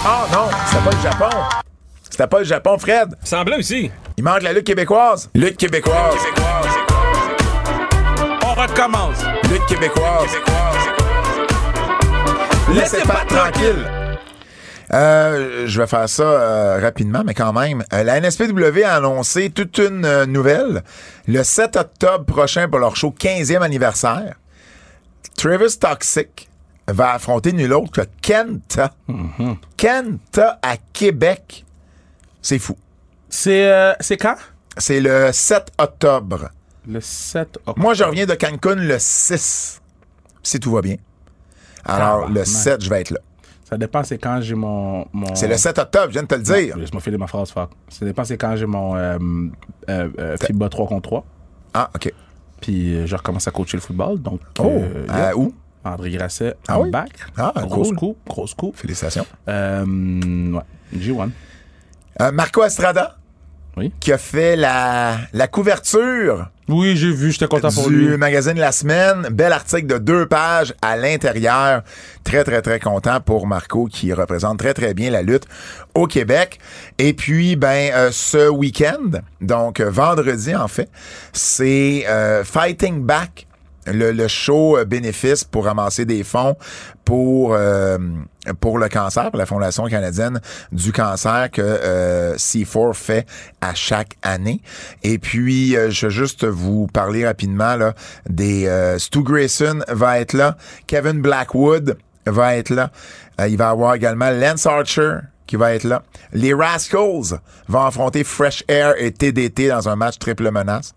[0.05, 1.31] Ah non, c'était pas le Japon.
[2.11, 3.15] C'était pas le Japon, Fred.
[3.23, 3.91] Semblait aussi.
[4.17, 5.31] Il manque la lutte québécoise.
[5.35, 6.17] Lutte québécoise.
[8.45, 9.25] On recommence.
[9.51, 10.31] Lutte québécoise.
[12.75, 13.98] Laissez pas tranquille.
[14.93, 17.85] Euh, je vais faire ça euh, rapidement, mais quand même.
[17.93, 20.83] Euh, la NSPW a annoncé toute une euh, nouvelle.
[21.27, 24.37] Le 7 octobre prochain, pour leur show 15e anniversaire,
[25.37, 26.49] Travis Toxic
[26.87, 28.93] va affronter nul autre que Kenta.
[29.77, 31.65] Kenta à Québec.
[32.41, 32.77] C'est fou.
[33.29, 34.37] C'est euh, c'est quand?
[34.79, 36.49] C'est le 7 octobre.
[36.89, 37.79] Le 7 octobre.
[37.79, 39.83] Moi, je reviens de Cancun le 6,
[40.43, 40.97] si tout va bien.
[41.85, 42.47] Alors, le Tabarnak.
[42.47, 43.21] 7, je vais être là.
[43.69, 45.07] Ça dépend, c'est quand j'ai mon.
[45.13, 45.35] mon...
[45.35, 46.77] C'est le 7 octobre, je viens de te le dire.
[46.79, 47.69] Laisse-moi filer ma phrase, fuck.
[47.89, 49.19] Ça dépend, c'est quand j'ai mon euh,
[49.91, 51.25] euh, euh, FIBA 3 contre 3.
[51.75, 52.11] Ah, OK.
[52.63, 54.21] Puis euh, je recommence à coacher le football.
[54.23, 55.29] Donc, Oh, yeah.
[55.29, 55.53] à où?
[55.85, 56.91] André Grasset, Ah oui?
[56.91, 57.11] back.
[57.37, 57.97] Ah, grosse cool.
[57.99, 58.77] coupe, grosse coupe.
[58.77, 59.27] Félicitations.
[59.47, 59.85] Ouais,
[60.97, 61.31] G1.
[62.21, 63.18] Euh, Marco Estrada,
[63.79, 63.93] Oui.
[64.01, 68.17] qui a fait la, la couverture Oui, j'ai vu, j'étais content pour du lui.
[68.17, 69.29] magazine La Semaine.
[69.31, 71.83] Bel article de deux pages à l'intérieur.
[72.25, 75.45] Très, très, très content pour Marco qui représente très, très bien la lutte
[75.95, 76.59] au Québec.
[76.99, 80.91] Et puis, ben, euh, ce week-end, donc euh, vendredi en fait,
[81.33, 83.47] c'est euh, Fighting Back.
[83.93, 86.57] Le, show euh, bénéfice pour ramasser des fonds
[87.09, 87.97] pour euh,
[88.61, 90.43] pour le cancer, pour la Fondation canadienne
[90.73, 93.27] du cancer que euh, C4 fait
[93.63, 94.61] à chaque année.
[95.03, 97.95] Et puis, euh, je vais juste vous parler rapidement là,
[98.29, 98.69] des...
[98.99, 101.97] Stu Grayson va être là, Kevin Blackwood
[102.27, 102.91] va être là,
[103.47, 105.17] il va avoir également Lance Archer
[105.47, 106.03] qui va être là.
[106.33, 110.93] Les Rascals vont affronter Fresh Air et TDT dans un match triple menace.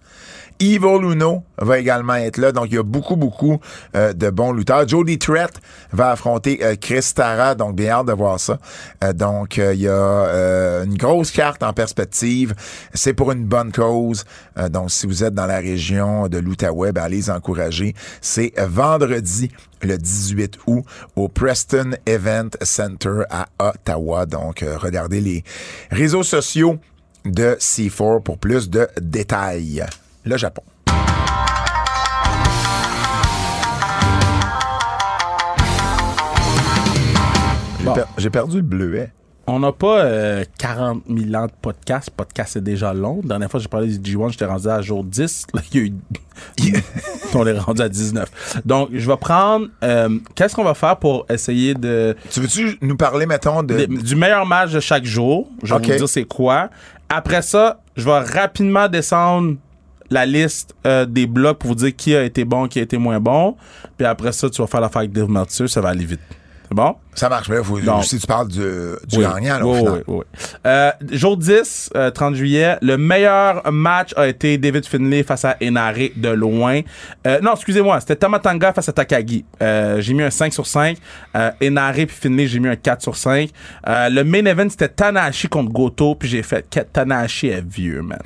[0.62, 2.52] Evil Uno va également être là.
[2.52, 3.60] Donc, il y a beaucoup, beaucoup
[3.96, 4.88] euh, de bons lutteurs.
[4.88, 5.52] Jody Trett
[5.92, 7.56] va affronter euh, Chris Tara.
[7.56, 8.60] Donc, bien hâte de voir ça.
[9.04, 12.54] Euh, donc, euh, il y a une grosse carte en perspective.
[12.94, 14.24] C'est pour une bonne cause.
[14.70, 17.96] Donc, si vous êtes dans la région de l'Outaouais, ben, allez les encourager.
[18.22, 19.52] C'est vendredi,
[19.82, 20.84] le 18 août,
[21.16, 24.28] au Preston Event Center à Ottawa.
[24.28, 25.44] Donc, regardez les
[25.90, 26.78] réseaux sociaux
[27.26, 29.84] de C4 pour plus de détails.
[30.24, 30.64] Le Japon.
[37.80, 37.94] J'ai Bon.
[37.94, 39.12] per- J'ai perdu le bleuet.
[39.48, 42.12] On n'a pas euh, 40 000 ans de podcast.
[42.16, 43.22] Podcast, c'est déjà long.
[43.24, 45.48] La dernière fois que j'ai parlé du G1, j'étais rendu à jour 10.
[45.54, 46.74] Là, il y a eu...
[47.34, 48.62] On est rendu à 19.
[48.66, 49.68] Donc, je vais prendre...
[49.84, 52.16] euh, Qu'est-ce qu'on va faire pour essayer de...
[52.30, 53.86] Tu veux-tu nous parler, mettons, de...
[53.86, 55.50] du meilleur match de chaque jour?
[55.64, 55.88] Je vais Ok.
[55.90, 56.70] vous dire c'est quoi.
[57.10, 59.56] Après ça, je vais rapidement descendre
[60.12, 62.98] la liste euh, des blocs pour vous dire qui a été bon, qui a été
[63.00, 63.56] moins bon.
[63.98, 65.68] Puis après ça, tu vas faire l'affaire avec Dave Meltzer.
[65.68, 66.20] Ça va aller vite.
[66.68, 66.96] C'est bon?
[67.16, 69.24] Ça marche, mais faut, Donc- si tu parles du, du Oui.
[69.26, 70.04] gagnant, là, au Oui, final.
[70.08, 70.24] oui, oui.
[70.66, 75.58] Euh, jour 10, euh, 30 juillet, le meilleur match a été David Finlay face à
[75.62, 76.80] Enare de loin.
[77.28, 79.44] Euh, non, excusez-moi, c'était Tamatanga face à Takagi.
[79.62, 80.98] Euh, j'ai mis un 5 sur 5.
[81.36, 83.50] Euh, Enare puis Finlay, j'ai mis un 4 sur 5.
[83.90, 88.02] Euh, le main event, c'était Tanahashi contre Goto, puis j'ai fait que Tanahashi est vieux,
[88.02, 88.20] man.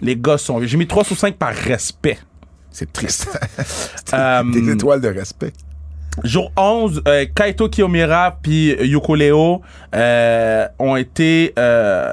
[0.00, 0.66] Les gars sont vieux.
[0.68, 2.18] J'ai mis 3 sur 5 par respect.
[2.70, 3.28] C'est triste.
[4.14, 5.52] Euh, Des étoiles de respect.
[6.24, 9.60] Jour 11, euh, Kaito Kiyomira puis Yoko Leo
[9.94, 12.12] euh, ont été euh,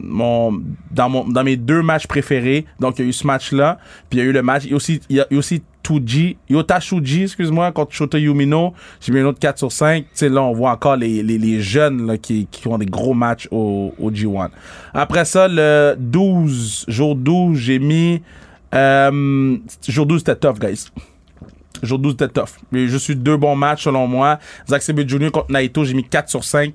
[0.00, 0.60] mon,
[0.90, 2.64] dans, mon, dans mes deux matchs préférés.
[2.80, 3.78] Donc, il y a eu ce match-là.
[4.10, 4.64] Puis, il y a eu le match.
[4.64, 8.74] Il y a aussi, il y a aussi Tuji, Yota Shuji, excuse-moi, contre Shota Yumino.
[9.00, 10.02] J'ai mis un autre 4 sur 5.
[10.02, 12.86] Tu sais, là, on voit encore les, les, les jeunes là, qui, qui ont des
[12.86, 14.48] gros matchs au, au G1.
[14.92, 18.22] Après ça, le 12, jour 12, j'ai mis...
[18.74, 19.56] Euh,
[19.88, 20.90] jour 12, c'était tough, guys.
[21.82, 22.50] Jour 12 était tough.
[22.72, 24.38] Eu juste eu deux bons matchs selon moi.
[24.68, 25.30] Zack Sabre Jr.
[25.30, 26.74] contre Naito, j'ai mis 4 sur 5.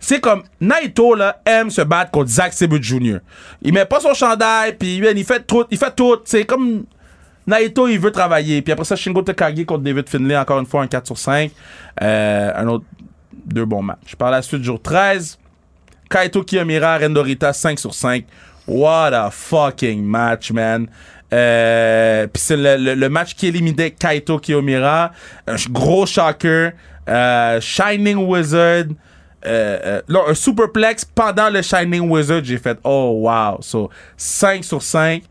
[0.00, 3.18] C'est- comme Naito là aime se battre contre Zack Sabre Jr.
[3.62, 6.16] Il met pas son chandail puis il fait tout, il fait tout.
[6.24, 6.84] C'est comme
[7.46, 8.60] Naito, il veut travailler.
[8.62, 11.50] Puis après ça, Shingo Takagi contre David Finlay, encore une fois un 4 sur 5.
[12.02, 12.84] Euh, un autre
[13.46, 14.14] deux bons matchs.
[14.16, 15.38] Par la suite, jour 13,
[16.10, 18.24] Kaito Kiyomira, Rendorita, 5 sur 5.
[18.66, 20.88] What a fucking match, man.
[21.32, 25.12] Euh, c'est le, match qui éliminait Kaito Kiyomira.
[25.46, 26.72] Un gros shocker.
[27.08, 28.84] Euh, Shining Wizard.
[29.46, 32.44] Euh, euh, là, un superplex pendant le Shining Wizard.
[32.44, 33.58] J'ai fait, oh wow.
[33.60, 35.22] So, 5 sur 5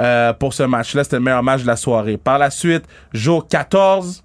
[0.00, 1.04] euh, pour ce match-là.
[1.04, 2.16] C'était le meilleur match de la soirée.
[2.16, 4.22] Par la suite, jour 14.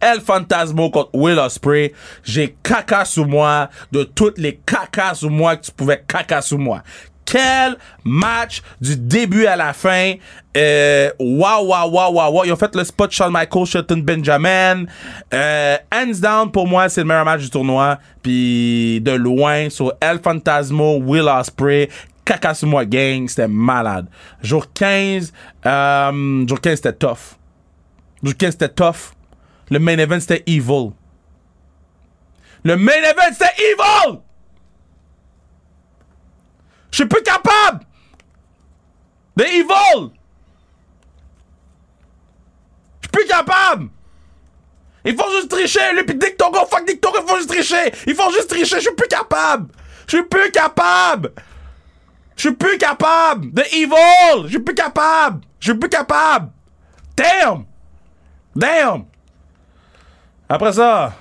[0.00, 1.94] El Fantasmo contre Will Ospreay.
[2.22, 6.58] J'ai caca sous moi de toutes les cacas sous moi que tu pouvais caca sous
[6.58, 6.82] moi.
[7.30, 10.14] Quel match du début à la fin.
[10.56, 12.44] Euh, wow, wow, wow, wow, wow.
[12.46, 14.86] Ils ont fait le spot Shawn Michaels, Shelton Benjamin.
[15.34, 17.98] Euh, hands down, pour moi, c'est le meilleur match du tournoi.
[18.22, 21.90] Puis de loin, sur El Fantasmo, Will Ospreay.
[22.62, 24.06] Moi gang, c'était malade.
[24.42, 25.32] Jour 15,
[25.66, 27.36] euh, jour 15, c'était tough.
[28.22, 29.12] Jour 15, c'était tough.
[29.70, 30.92] Le main event, c'était Evil.
[32.64, 34.20] Le main event, c'était Evil!
[36.98, 37.84] Je suis plus capable!
[39.36, 40.10] De Evil!
[43.00, 43.88] Je suis plus capable!
[45.04, 47.92] Il faut juste tricher, lui, pis Dick fuck Dick Togo, il faut juste tricher!
[48.04, 49.72] Il faut juste tricher, je suis plus capable!
[50.08, 51.30] Je suis plus capable!
[52.34, 53.52] Je suis plus capable!
[53.52, 54.46] De Evil!
[54.46, 55.42] Je suis plus capable!
[55.60, 56.50] Je suis plus capable!
[57.16, 57.64] Damn!
[58.56, 59.04] Damn!
[60.48, 61.12] Après ça,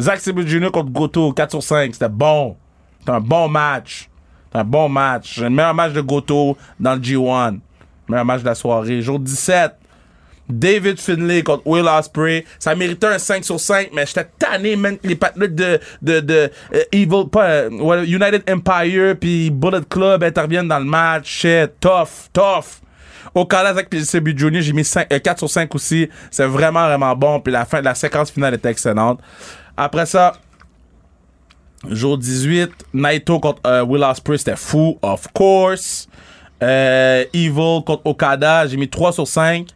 [0.00, 0.72] Sabre Jr.
[0.72, 1.92] contre Goto, 4 sur 5.
[1.92, 2.56] C'était bon.
[2.98, 4.08] C'était un bon match.
[4.54, 5.38] Un bon match.
[5.38, 7.58] Le meilleur match de Goto dans le G1.
[8.08, 9.00] Meilleur match de la soirée.
[9.00, 9.72] Jour 17.
[10.48, 12.44] David Finlay contre Will Ospreay.
[12.58, 16.50] Ça méritait un 5 sur 5, mais j'étais tanné, man, les partenaires de, de, de
[16.74, 21.28] euh, Evil, pas, euh, United Empire puis Bullet Club interviennent dans le match.
[21.28, 22.80] Shit, tough, tough.
[23.34, 26.08] Okada Zack Sabre Jr., j'ai mis 5, euh, 4 sur 5 aussi.
[26.30, 27.40] C'est vraiment, vraiment bon.
[27.40, 29.20] Puis la fin de la séquence finale était excellente.
[29.76, 30.34] Après ça,
[31.90, 36.08] jour 18, Naito contre euh, Will Ospreay, c'était fou, of course.
[36.62, 39.66] Euh, Evil contre Okada, j'ai mis 3 sur 5.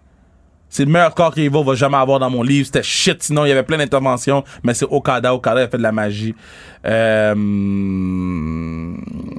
[0.69, 2.66] C'est le meilleur corps qu'Evil va jamais avoir dans mon livre.
[2.66, 5.33] C'était shit, sinon il y avait plein d'interventions, mais c'est Okada.
[5.35, 6.35] Okada a fait de la magie.
[6.85, 7.35] Euh,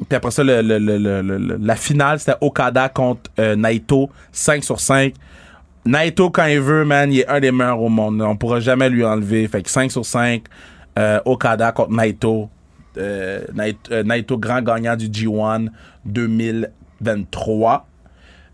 [0.07, 5.13] puis après ça, la finale, c'était Okada contre euh, Naito, 5 sur 5.
[5.85, 8.21] Naito, quand il veut, man, il est un des meilleurs au monde.
[8.21, 9.47] On pourra jamais lui enlever.
[9.47, 10.43] Fait que 5 sur 5.
[10.97, 12.49] Euh, Okada contre Naito.
[12.97, 13.41] Euh,
[14.03, 15.69] Naito, euh, grand gagnant du G1
[16.05, 17.87] 2023.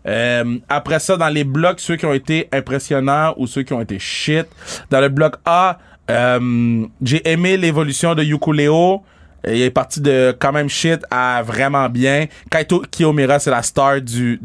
[0.06, 3.80] Euh, après ça, dans les blocs, ceux qui ont été impressionnants ou ceux qui ont
[3.80, 4.46] été shit.
[4.90, 9.02] Dans le bloc A, j'ai aimé l'évolution de Yukuleo.
[9.46, 12.26] Il est parti de quand même shit à vraiment bien.
[12.50, 14.38] Kaito Kiyomira, c'est la star du,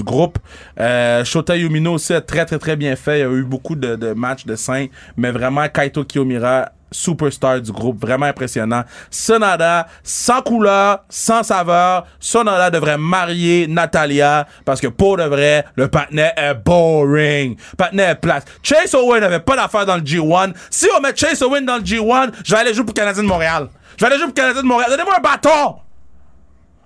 [0.00, 0.38] groupe.
[0.78, 3.18] Euh, Shota Yumino aussi a très très très bien fait.
[3.18, 4.90] Il y a eu beaucoup de, de matchs de 5.
[5.16, 8.84] Mais vraiment, Kaito Kiyomira, superstar du groupe, vraiment impressionnant.
[9.10, 12.06] Sonada, sans couleur, sans saveur.
[12.20, 17.56] Sonada devrait marier Natalia parce que pour de vrai, le partenaire est boring.
[17.76, 18.46] Partenaire est plate.
[18.62, 20.52] Chase Owen n'avait pas d'affaire dans le G1.
[20.70, 23.22] Si on met Chase Owen dans le G1, je vais aller jouer pour le Canadien
[23.22, 23.68] de Montréal.
[23.96, 24.90] Je vais aller jouer pour le Canadien de Montréal.
[24.90, 25.76] Donnez-moi un bâton!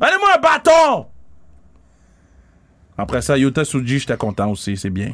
[0.00, 1.06] Donnez-moi un bâton!
[2.96, 5.12] Après ça, Yuta Tsuji, j'étais content aussi, c'est bien.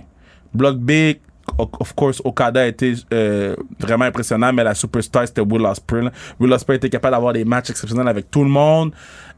[0.54, 1.14] Block B, o-
[1.58, 6.08] of course, Okada a été euh, vraiment impressionnant, mais la superstar, c'était Will Ospreay.
[6.40, 8.92] Will Ospreay était capable d'avoir des matchs exceptionnels avec tout le monde.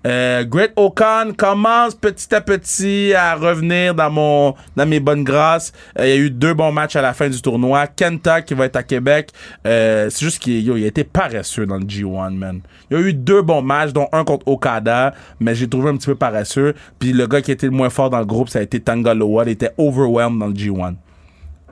[0.06, 5.72] Euh, Great Okan commence petit à petit à revenir dans mon dans mes bonnes grâces.
[5.98, 7.88] Euh, il y a eu deux bons matchs à la fin du tournoi.
[7.88, 9.30] Kenta qui va être à Québec.
[9.66, 12.60] Euh, c'est juste qu'il a été paresseux dans le G1, man.
[12.88, 15.96] Il y a eu deux bons matchs, dont un contre Okada, mais j'ai trouvé un
[15.96, 16.74] petit peu paresseux.
[17.00, 19.42] Puis le gars qui était le moins fort dans le groupe, ça a été Tangaloa.
[19.46, 20.94] Il était overwhelmed dans le G1.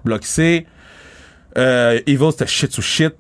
[0.05, 0.67] Bloc C.
[1.57, 3.15] Euh, Evil, c'était shit sous shit.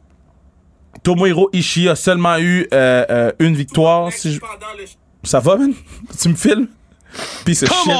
[1.02, 4.12] Tomohiro Ishii a seulement eu euh, euh, une victoire.
[4.12, 4.40] si je-
[5.22, 5.72] Ça va, man?
[6.20, 6.68] Tu me filmes?
[7.44, 7.92] Puis c'est shit.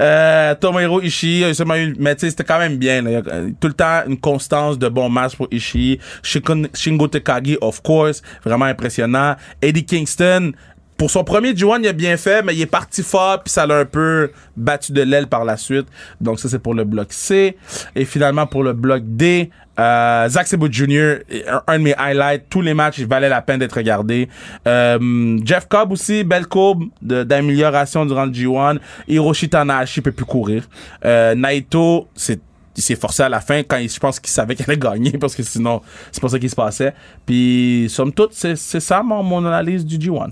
[0.00, 1.94] Euh, Tomohiro Ishii a seulement eu...
[1.98, 3.02] Mais tu sais, c'était quand même bien.
[3.02, 3.20] là.
[3.60, 5.98] Tout le temps, une constance de bons matchs pour Ishii.
[6.22, 8.22] Shingo Takagi, of course.
[8.44, 9.36] Vraiment impressionnant.
[9.60, 10.52] Eddie Kingston...
[10.96, 13.66] Pour son premier G1, il a bien fait, mais il est parti fort, puis ça
[13.66, 15.86] l'a un peu battu de l'aile par la suite.
[16.20, 17.56] Donc ça, c'est pour le bloc C.
[17.96, 19.50] Et finalement, pour le bloc D,
[19.80, 21.16] euh, Zack Sabre Jr.,
[21.66, 22.44] un, de mes highlights.
[22.48, 24.28] Tous les matchs, il valait la peine d'être regardé.
[24.68, 28.78] Euh, Jeff Cobb aussi, belle courbe d'amélioration durant le G1.
[29.08, 30.68] Hiroshi Tanahashi peut plus courir.
[31.04, 32.40] Euh, Naito, c'est
[32.74, 35.10] il s'est forcé à la fin quand il- je pense qu'il savait qu'il allait gagner
[35.20, 36.94] parce que sinon c'est pas ça qui se passait
[37.26, 40.30] puis somme toute c'est c'est ça mon, mon analyse du G1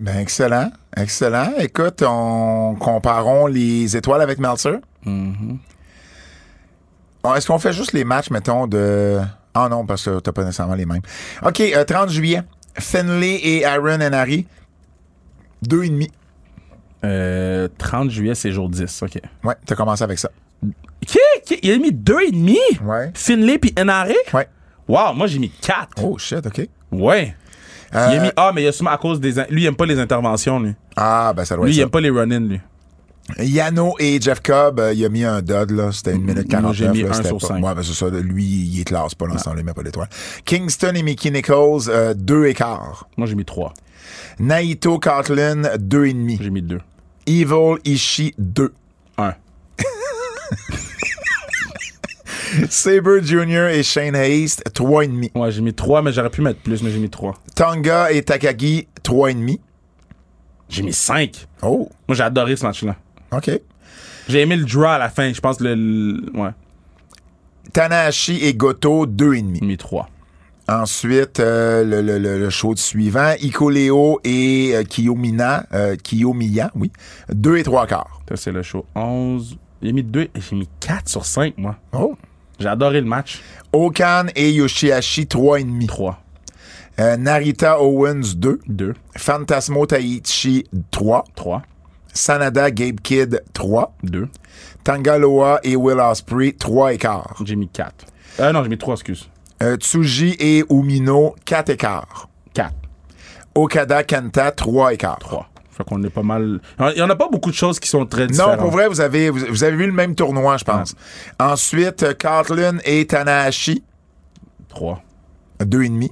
[0.00, 0.72] Ben, excellent.
[0.96, 1.52] Excellent.
[1.58, 4.78] Écoute, on comparons les étoiles avec Meltzer.
[7.22, 9.20] Oh, Est-ce qu'on fait juste les matchs, mettons, de.
[9.52, 11.02] Ah non, parce que t'as pas nécessairement les mêmes.
[11.42, 12.42] OK, euh, 30 juillet.
[12.78, 14.46] Finlay et Aaron Henry.
[15.60, 16.10] Deux et demi.
[17.04, 19.02] Euh, 30 juillet, c'est jour 10.
[19.02, 19.18] OK.
[19.44, 20.30] Ouais, t'as commencé avec ça.
[21.06, 21.18] Qui?
[21.44, 21.58] Qui?
[21.62, 22.82] Il a mis 2,5?
[22.84, 23.10] Ouais.
[23.14, 24.06] Finlay puis NRA?
[24.32, 24.48] Ouais.
[24.88, 26.02] Wow, moi j'ai mis 4.
[26.02, 26.68] Oh shit, OK.
[26.92, 27.34] Ouais.
[27.94, 29.32] Euh, Il a mis A, mais il a sûrement à cause des.
[29.50, 30.74] Lui, il aime pas les interventions, lui.
[30.96, 32.60] Ah, ben ça doit Lui, il être aime pas les run-in, lui.
[33.38, 35.92] Yano et Jeff Cobb, euh, il a mis un dud, là.
[35.92, 36.76] C'était une minute Moi, 49.
[36.76, 37.64] j'ai mis là, un sur pas- cinq.
[37.64, 38.08] Ouais, ben c'est ça.
[38.08, 40.08] Lui, il est classe pas ce temps-là, il met pas d'étoile.
[40.44, 43.08] Kingston et Mickey Nichols, euh, deux et quart.
[43.16, 43.72] Moi, j'ai mis 3.
[44.40, 46.38] Naito Cartlin, deux et demi.
[46.40, 46.80] J'ai mis 2.
[47.26, 48.72] Evil Ishii, deux.
[49.18, 49.34] 1.
[52.68, 53.68] Saber Jr.
[53.72, 54.46] et Shane et
[55.06, 55.30] demi.
[55.34, 57.34] Ouais, j'ai mis 3, mais j'aurais pu mettre plus, mais j'ai mis 3.
[57.54, 59.60] Tonga et Takagi, trois et demi.
[60.68, 61.46] J'ai mis 5.
[61.62, 62.96] Oh, Moi, j'ai adoré ce match-là.
[63.32, 63.50] OK.
[64.28, 65.32] J'ai aimé le draw à la fin.
[65.32, 65.74] Je pense que le.
[65.74, 66.50] le- ouais,
[67.72, 69.58] Tanahashi et Goto, deux et demi.
[69.60, 70.08] j'ai mis 3.
[70.68, 76.92] Ensuite, euh, le, le, le, show suivant, Ikoleo et euh, Kiyomina, euh, Kiyomiya, oui,
[77.32, 78.20] 2 et 3 quarts.
[78.28, 79.58] Ça, c'est le show 11.
[79.82, 81.76] J'ai mis 2 j'ai mis 4 sur 5, moi.
[81.92, 82.14] Oh.
[82.60, 83.40] J'ai adoré le match.
[83.72, 85.86] Okan et Yoshihashi, 3,5.
[85.86, 86.18] 3.
[87.00, 88.60] Euh, Narita Owens, 2.
[88.66, 88.94] 2.
[89.16, 91.24] Phantasmo Taichi, 3.
[91.34, 91.62] 3.
[92.12, 93.94] Sanada Gabe Kidd, 3.
[94.02, 94.28] 2.
[94.84, 97.34] Tangaloa et Will Ospreay, 3 et quart.
[97.44, 98.06] J'ai mis 4.
[98.40, 99.28] Euh, non, j'ai mis 3, excuse.
[99.62, 102.28] Euh, Tsuji et Umino, 4 et quart.
[102.54, 102.74] 4.
[103.54, 105.18] Okada Kenta, 3 et quart.
[105.18, 105.46] 3.
[105.80, 106.60] Fait qu'on est pas mal.
[106.94, 108.58] Il y en a pas beaucoup de choses qui sont très Non, différentes.
[108.60, 110.94] pour vrai, vous avez, vous, vous avez vu le même tournoi, je pense.
[111.38, 113.82] Ensuite, euh, Cartlin et Tanahashi,
[114.68, 115.02] 3.
[115.64, 116.10] 2,5.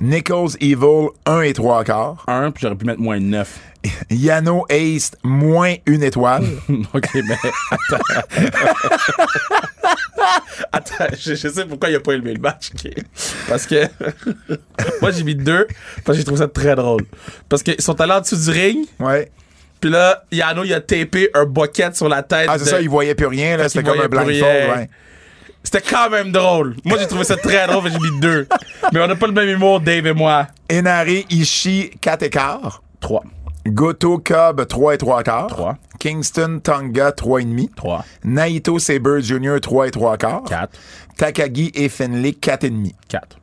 [0.00, 2.24] Nichols Evil, 1 et 3 quarts.
[2.26, 3.58] 1, puis j'aurais pu mettre moins 9.
[4.10, 6.44] Yano Ace, moins une étoile.
[6.94, 7.36] ok, mais
[7.70, 8.04] attends.
[10.72, 12.70] attends, je, je sais pourquoi il a pas aimé le match.
[13.48, 13.86] Parce que
[15.00, 15.66] moi j'ai mis 2
[16.04, 17.04] parce que j'ai trouvé ça très drôle.
[17.48, 19.30] Parce qu'ils sont allés en dessous du ring, ouais.
[19.80, 22.48] puis là, Yano il a tapé un bucket sur la tête.
[22.50, 23.68] Ah, c'est de- ça, il voyait plus rien, là.
[23.68, 24.42] C'était comme un blindfold,
[24.76, 24.88] ouais.
[25.62, 26.76] C'était quand même drôle.
[26.84, 28.48] Moi j'ai trouvé ça très drôle, j'ai mis 2.
[28.92, 30.46] Mais on n'a pas le même humour, Dave et moi.
[30.70, 32.82] Inari Ishii, 4 et quart.
[33.00, 33.22] 3.
[33.66, 35.46] Goto Cub, 3 et 3 quarts.
[35.48, 35.76] Trois.
[35.98, 37.70] Kingston Tonga, 3 et demi.
[37.76, 38.04] 3.
[38.24, 40.44] Naito Saber Jr., 3 et 3 quarts.
[40.44, 40.70] 4.
[41.16, 42.94] Takagi et Finley, 4 et demi.
[43.08, 43.38] 4.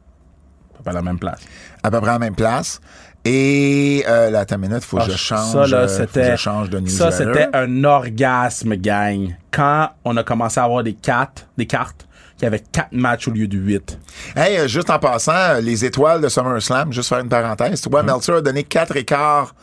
[0.83, 1.41] Pas à la même place.
[1.83, 2.81] À peu près à la même place.
[3.29, 5.51] Et, euh, là, attends une minute, faut que Ah, je change.
[5.51, 9.35] ça, là, faut que c'était, je change de ça, c'était un orgasme, gang.
[9.51, 13.31] Quand on a commencé à avoir des cartes, des cartes, qui avaient 4 matchs au
[13.31, 13.99] lieu de 8.
[14.35, 17.81] Hey, euh, juste en passant, euh, les étoiles de SummerSlam, juste faire une parenthèse.
[17.81, 18.05] Tu vois, Mm-hmm.
[18.05, 19.55] Meltzer a donné 4 écarts.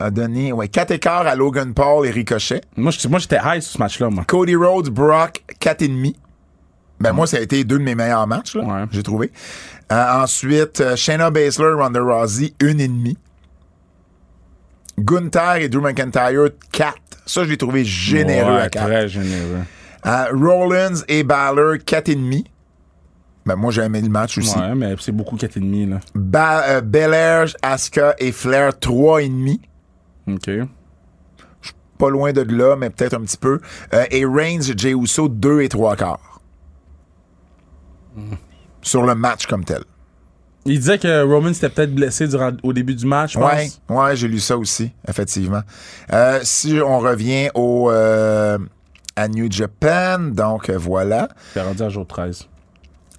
[0.00, 2.62] A donné, ouais, 4 écarts à Logan Paul et Ricochet.
[2.76, 4.24] Moi, j'étais- high sur ce match-là, moi.
[4.26, 6.14] Cody Rhodes, Brock, 4,5.
[6.98, 8.70] Ben, moi, ça a été deux de mes meilleurs matchs, là, Mm.
[8.72, 8.84] Ouais.
[8.90, 9.30] j'ai trouvé.
[9.92, 13.16] Euh, ensuite, euh, Shayna Baszler, Ronda Rousey, 1,5.
[14.98, 16.94] Gunther et Drew McIntyre, 4.
[17.26, 18.84] Ça, je l'ai trouvé généreux Ouais, à 4.
[18.86, 19.62] Très généreux.
[20.06, 22.44] Euh, Rollins et Balor, 4,5.
[23.46, 24.58] Ben, moi, j'ai aimé le match aussi.
[24.58, 26.00] Ouais, mais c'est beaucoup 4,5, là.
[26.14, 29.58] Ba euh, Belair, Asuka et Flair, 3,5.
[30.32, 30.50] OK.
[31.98, 33.60] Pas loin de là, mais peut-être un petit peu.
[33.92, 36.40] Euh, et Reigns, Jey Uso, 2 et 3 quarts.
[38.84, 39.82] Sur le match comme tel.
[40.66, 43.52] Il disait que Roman s'était peut-être blessé durant, au début du match, je pense.
[43.90, 45.60] Ouais, ouais, j'ai lu ça aussi, effectivement.
[46.12, 48.56] Euh, si on revient au euh,
[49.16, 51.28] à New Japan, donc euh, voilà.
[51.52, 52.48] C'est rendu à jour 13.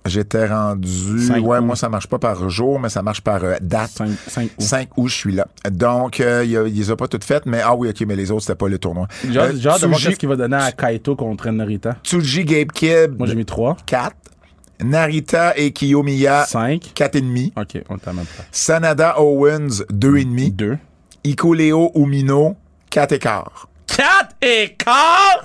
[0.07, 1.19] J'étais rendu.
[1.19, 1.61] Cinq ouais, août.
[1.63, 3.89] moi, ça marche pas par jour, mais ça marche par euh, date.
[3.91, 4.61] 5, 5 août.
[4.61, 5.47] 5 août, je suis là.
[5.71, 8.15] Donc, euh, il, a- il les a pas toutes faites, mais ah oui, ok, mais
[8.15, 9.07] les autres, c'était pas le tournoi.
[9.27, 11.95] J'ai hâte Euh, de voir qu'est-ce qu'il va donner à Kaito contre Narita.
[12.03, 13.77] Tsuji Gabe Kidd, Moi, j'ai mis 3.
[13.87, 14.15] 4.
[14.83, 16.91] Narita et Kiyomiya, 5.
[16.95, 17.51] 4,5.
[17.55, 18.47] OK, on la même place.
[18.51, 20.55] Sanada Owens, 2,5.
[20.55, 20.77] 2.
[21.23, 22.55] Ikoleo Umino,
[22.89, 23.67] 4 et quart.
[23.87, 25.43] 4 et quart!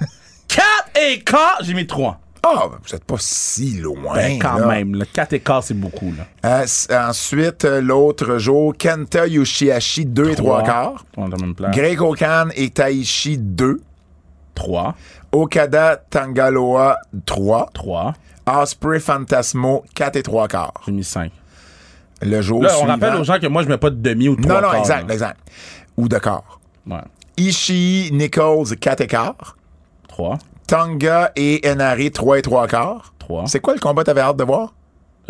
[0.48, 0.64] 4
[1.00, 1.58] et quart!
[1.62, 2.18] J'ai mis 3.
[2.44, 4.14] Ah, ben, vous êtes pas si loin.
[4.14, 4.66] Ben, quand là.
[4.66, 5.04] même, là.
[5.12, 6.26] 4 et quart, c'est beaucoup, là.
[6.44, 11.04] Euh, ensuite, euh, l'autre jour, Kenta Yoshihashi, 2 et 3 quarts.
[11.72, 13.80] Greg Okan et Taishi, 2.
[14.54, 14.94] 3.
[15.30, 17.70] Okada Tangaloa, 3.
[17.72, 18.14] 3.
[18.46, 20.74] Osprey Fantasmo, 4 et 3 quarts.
[20.86, 21.30] J'ai mis 5.
[22.22, 22.92] Le jour Là, on suivant.
[22.92, 24.80] rappelle aux gens que moi, je mets pas de demi ou 3 Non, non, quarts,
[24.80, 25.14] exact, là.
[25.14, 25.40] exact.
[25.96, 26.60] Ou de quart.
[26.88, 26.98] Ouais.
[27.36, 29.56] Ishii, Nichols, 4 et quart.
[30.08, 30.38] 3.
[30.66, 33.12] Tonga et Enari, 3 et 3 quarts.
[33.18, 33.46] 3.
[33.46, 34.74] C'est quoi le combat que t'avais hâte de voir?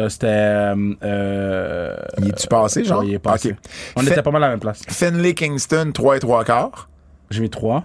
[0.01, 0.27] Euh, C'était.
[0.29, 3.01] Euh, euh, Il est-tu passé, genre?
[3.01, 3.51] ouais, il est passé.
[3.53, 3.57] Ok.
[3.97, 4.83] On Fait- était pas mal à la même place.
[4.89, 6.89] Finley Kingston, 3 et 3 quarts.
[7.31, 7.85] J'ai mis 3.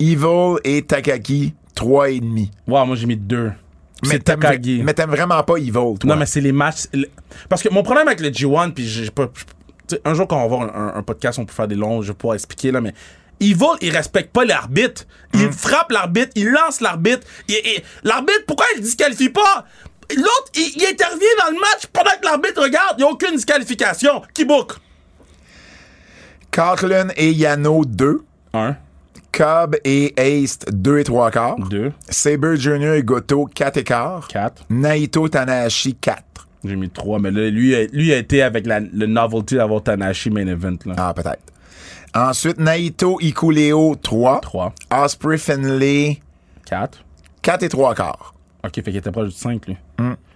[0.00, 2.50] Evil et Takaki, 3 et demi.
[2.66, 3.52] Ouais, moi, j'ai mis 2.
[4.08, 4.82] Mais t'aimes, Takagi.
[4.84, 5.96] mais t'aimes vraiment pas Evil, toi.
[6.04, 6.84] Non, mais c'est les matchs.
[6.92, 7.08] le-
[7.48, 9.26] Parce que mon problème avec le G1, puis j'ai pas.
[9.28, 9.42] tu
[9.96, 12.02] sais, un jour, quand on va avoir un, un podcast, on peut faire des longs,
[12.02, 12.94] je vais pouvoir expliquer, là, mais.
[13.40, 15.04] Evil, il respecte pas l'arbitre.
[15.34, 17.26] Il frappe l'arbitre, il lance l'arbitre.
[18.04, 19.66] L'arbitre, pourquoi il disqualifie pas?
[20.16, 22.94] L'autre, il, il intervient dans le match pendant que l'arbitre regarde.
[22.96, 24.22] Il n'y a aucune disqualification.
[24.32, 24.74] Qui book?
[26.50, 28.22] Carlin et Yano, 2.
[28.54, 28.76] 1,
[29.36, 31.56] Cobb et Ace, 2 et 3 quarts.
[31.68, 32.94] 2, Saber Jr.
[32.94, 34.28] et Goto, 4 et quart.
[34.28, 34.64] 4.
[34.70, 36.22] Naito Tanahashi, 4.
[36.64, 39.82] J'ai mis 3, mais là, lui, a- lui a été avec la, le novelty d'avoir
[39.82, 40.76] Tanahashi main event.
[40.86, 40.94] Là.
[40.96, 41.40] Ah, peut-être.
[42.14, 44.40] Ensuite, Naito Ikuleo, 3.
[44.40, 46.20] 3, Osprey Finlay,
[46.66, 47.04] 4.
[47.42, 48.34] 4 et 3 quarts.
[48.64, 49.76] Ok, fait qu'il était proche du 5, lui.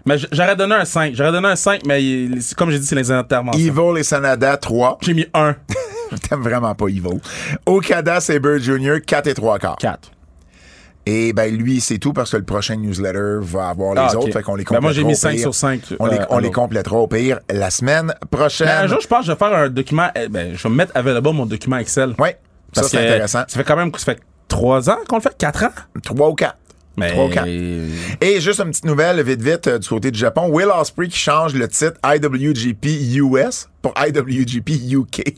[0.04, 1.14] Mais j- j'aurais donné un 5.
[1.14, 3.60] J'aurais donné un 5, mais il- comme j'ai dit, c'est les interventions.
[3.64, 4.98] Evil et Sanada, 3.
[5.02, 5.54] J'ai mis 1,
[6.28, 7.20] T'aimes vraiment pas Evil.
[7.66, 9.76] Okada Saber Jr., 4 et 3 quarts.
[9.76, 10.10] 4.
[11.06, 14.30] Et ben lui, c'est tout parce que le prochain newsletter va avoir les Ah, autres.
[14.30, 15.40] Fait qu'on les Ben, complétera moi, j'ai mis au 5 pire.
[15.40, 15.80] sur 5.
[15.98, 16.60] On, les, euh, on à les l'autre.
[16.60, 18.66] complétera au pire la semaine prochaine.
[18.66, 20.08] Mais un jour, je pense que je vais faire un document.
[20.14, 22.14] eh, Ben, je vais mettre available mon document Excel.
[22.18, 22.28] Oui,
[22.74, 23.44] ça c'est intéressant.
[23.48, 25.70] Ça fait quand même ça fait 3 ans qu'on le fait, 4 ans?
[26.02, 26.58] Trois ou quatre.
[26.98, 27.46] Mais Trois ou quatre.
[27.48, 30.48] Et juste une petite nouvelle, vite, vite, euh, du côté du Japon.
[30.50, 32.86] Will Ospreay qui change le titre IWGP
[33.16, 35.34] US pour IWGP UK.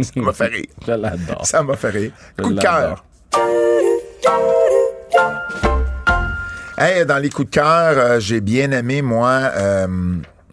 [0.00, 0.66] Ça m'a fait rire.
[0.86, 1.46] je l'adore.
[1.46, 2.10] Ça m'a fait rire.
[2.38, 3.04] Je Coup de cœur.
[6.78, 9.86] Hey, dans les coups de cœur, euh, j'ai bien aimé, moi, euh,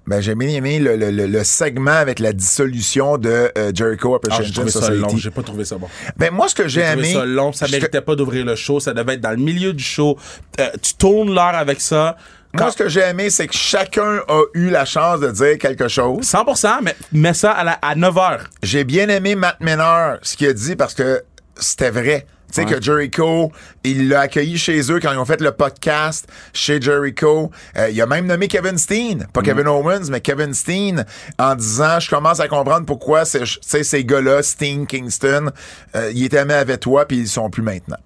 [0.08, 4.16] ben, j'ai bien aimé le, le- le- le segment avec la dissolution de euh, Jericho
[4.16, 5.88] Ah, j'ai Appreciation trouvé ça long, j'ai pas trouvé ça bon.
[6.16, 7.12] Ben, moi, ce que j'ai aimé.
[7.12, 9.84] ça long, ça méritait pas d'ouvrir le show, ça devait être dans le milieu du
[9.84, 10.18] show.
[10.62, 12.16] Euh, tu tournes l'heure avec ça.
[12.54, 15.88] Moi, ce que j'ai aimé, c'est que chacun a eu la chance de dire quelque
[15.88, 16.24] chose.
[16.26, 18.40] 100%, mais mets ça à, la- à 9 h.
[18.62, 21.24] J'ai bien aimé Matt Menard, ce qu'il a dit, parce que
[21.58, 22.28] c'était vrai.
[22.52, 22.76] Tu sais Ouais.
[22.76, 23.52] que Jericho,
[23.84, 27.50] il l'a accueilli chez eux quand ils ont fait le podcast chez Jericho.
[27.76, 31.04] Euh, il a même nommé Kevin Steen, pas Kevin Owens, mais Kevin Steen,
[31.40, 33.44] en disant, je commence à comprendre pourquoi sais,
[33.84, 35.50] ces gars-là, Steen, Kingston,
[35.96, 37.98] euh, ils étaient aimés avec toi, puis ils sont plus maintenant.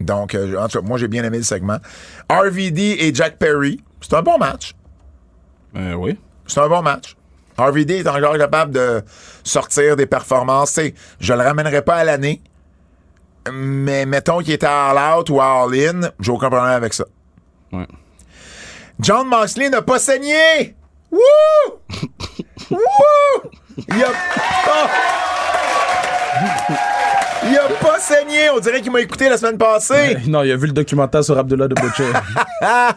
[0.00, 1.78] Donc, euh, en tout cas, moi, j'ai bien aimé le segment.
[2.28, 4.74] RVD et Jack Perry, c'est un bon match.
[5.76, 6.18] Euh, oui.
[6.46, 7.16] C'est un bon match.
[7.56, 9.02] RVD est encore capable de
[9.42, 10.72] sortir des performances.
[10.72, 12.42] Sais, je le ramènerai pas à l'année,
[13.50, 16.92] mais mettons qu'il était à All Out ou à All In, j'ai aucun problème avec
[16.92, 17.04] ça.
[17.72, 17.86] Ouais.
[19.00, 20.76] John Moxley n'a pas saigné!
[21.10, 21.20] Wouh!
[22.70, 23.50] Wouh!
[23.88, 24.08] Il a
[24.66, 24.90] pas...
[27.46, 28.50] Il a pas saigné!
[28.50, 30.16] On dirait qu'il m'a écouté la semaine passée!
[30.26, 32.10] Non, il a vu le documentaire sur Abdullah de Butcher.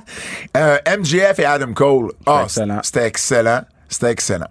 [0.55, 2.13] Euh, MJF et Adam Cole.
[2.25, 2.79] Ah, excellent.
[2.81, 3.61] C'était excellent.
[3.89, 4.47] C'était excellent.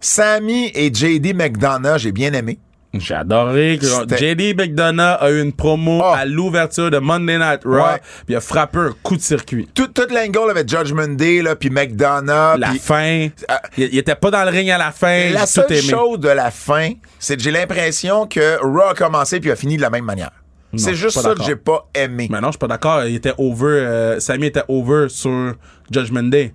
[0.00, 2.58] Sammy et JD McDonough, j'ai bien aimé.
[2.94, 3.78] J'ai adoré.
[3.80, 6.18] JD McDonough a eu une promo Ah.
[6.18, 7.98] à l'ouverture de Monday Night Raw, Ouais.
[8.24, 9.68] puis il a frappé un coup de circuit.
[9.74, 12.58] Tout, tout l'angle avec Judgment Day, là, puis McDonough.
[12.58, 13.60] La fin, Ah.
[13.76, 15.30] il, il était pas dans le ring à la fin.
[15.32, 15.80] La seule aimé.
[15.82, 19.76] chose de la fin, c'est que j'ai l'impression que Raw a commencé puis a fini
[19.76, 20.30] de la même manière.
[20.78, 22.28] C'est juste ça que j'ai pas aimé.
[22.30, 23.02] Mais non, je suis pas d'accord.
[23.04, 23.66] Il était over.
[23.66, 25.54] euh, Sammy était over sur
[25.90, 26.52] Judgment Day.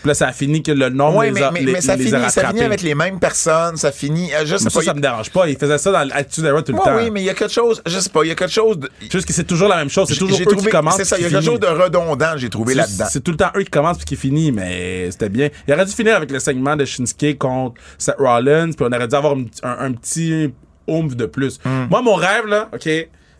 [0.00, 1.80] Puis là, ça a fini que le nom Oui, les mais, a, mais, les, mais
[1.80, 4.32] ça, les finit, a ça finit avec les mêmes personnes, ça finit.
[4.34, 4.80] euh, Je sais Mais pas.
[4.80, 5.48] ça, ça me dérange pas.
[5.48, 6.96] Il faisait ça dans l'Attitude tout le Ouais, temps.
[6.96, 8.78] oui, mais il y a quelque chose, je sais pas, il y a quelque chose
[8.78, 8.90] de.
[9.10, 10.08] Juste que c'est toujours la même chose.
[10.08, 10.96] C'est toujours eux qui commencent.
[10.96, 13.06] c'est ça, il y a quelque chose de redondant, j'ai trouvé là-dedans.
[13.10, 15.48] C'est tout le temps eux qui commencent puis qui finissent, mais c'était bien.
[15.68, 19.08] Il aurait dû finir avec le segment de Shinsuke contre Seth Rollins, puis on aurait
[19.08, 20.52] dû avoir un, un- un petit
[20.88, 21.58] oomph de plus.
[21.64, 21.86] Hmm.
[21.90, 22.88] Moi, mon rêve, là, OK,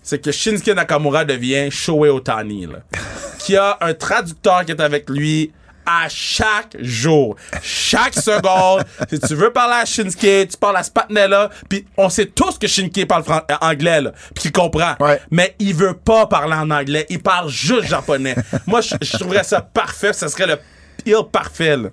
[0.03, 2.81] c'est que Shinsuke Nakamura devient Shohei Otani, là.
[3.39, 5.51] qui a un traducteur qui est avec lui
[5.91, 8.85] à chaque jour, chaque seconde.
[9.11, 12.67] si tu veux parler à Shinsuke, tu parles à Spatnella, puis on sait tous que
[12.67, 14.95] Shinsuke parle euh, anglais, là, puis qu'il comprend.
[15.01, 15.21] Ouais.
[15.31, 18.37] Mais il veut pas parler en anglais, il parle juste japonais.
[18.67, 20.59] Moi, je je trouverais ça parfait, ça serait le
[21.03, 21.89] pire parfait, là.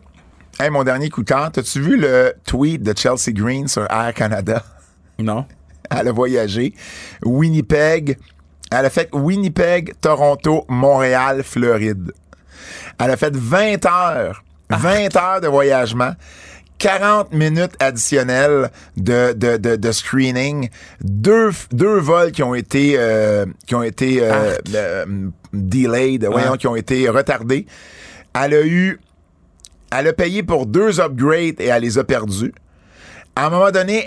[0.59, 4.11] Hey, mon dernier coup de cœur, t'as-tu vu le tweet de Chelsea Green sur Air
[4.15, 4.63] Canada?
[5.19, 5.45] Non?
[5.91, 6.73] Elle a voyagé.
[7.23, 8.17] Winnipeg.
[8.71, 12.11] Elle a fait Winnipeg, Toronto, Montréal, Floride.
[12.99, 14.43] Elle a fait 20 heures.
[14.69, 16.13] 20 heures de voyagement.
[16.79, 20.69] 40 minutes additionnelles de, de, de, de screening.
[21.01, 25.05] Deux, deux vols qui ont été, euh, qui ont été euh, euh,
[25.53, 27.65] delayed, voyons, qui ont été retardés.
[28.39, 28.99] Elle a eu
[29.91, 32.53] elle a payé pour deux upgrades et elle les a perdus.
[33.35, 34.05] À un moment donné,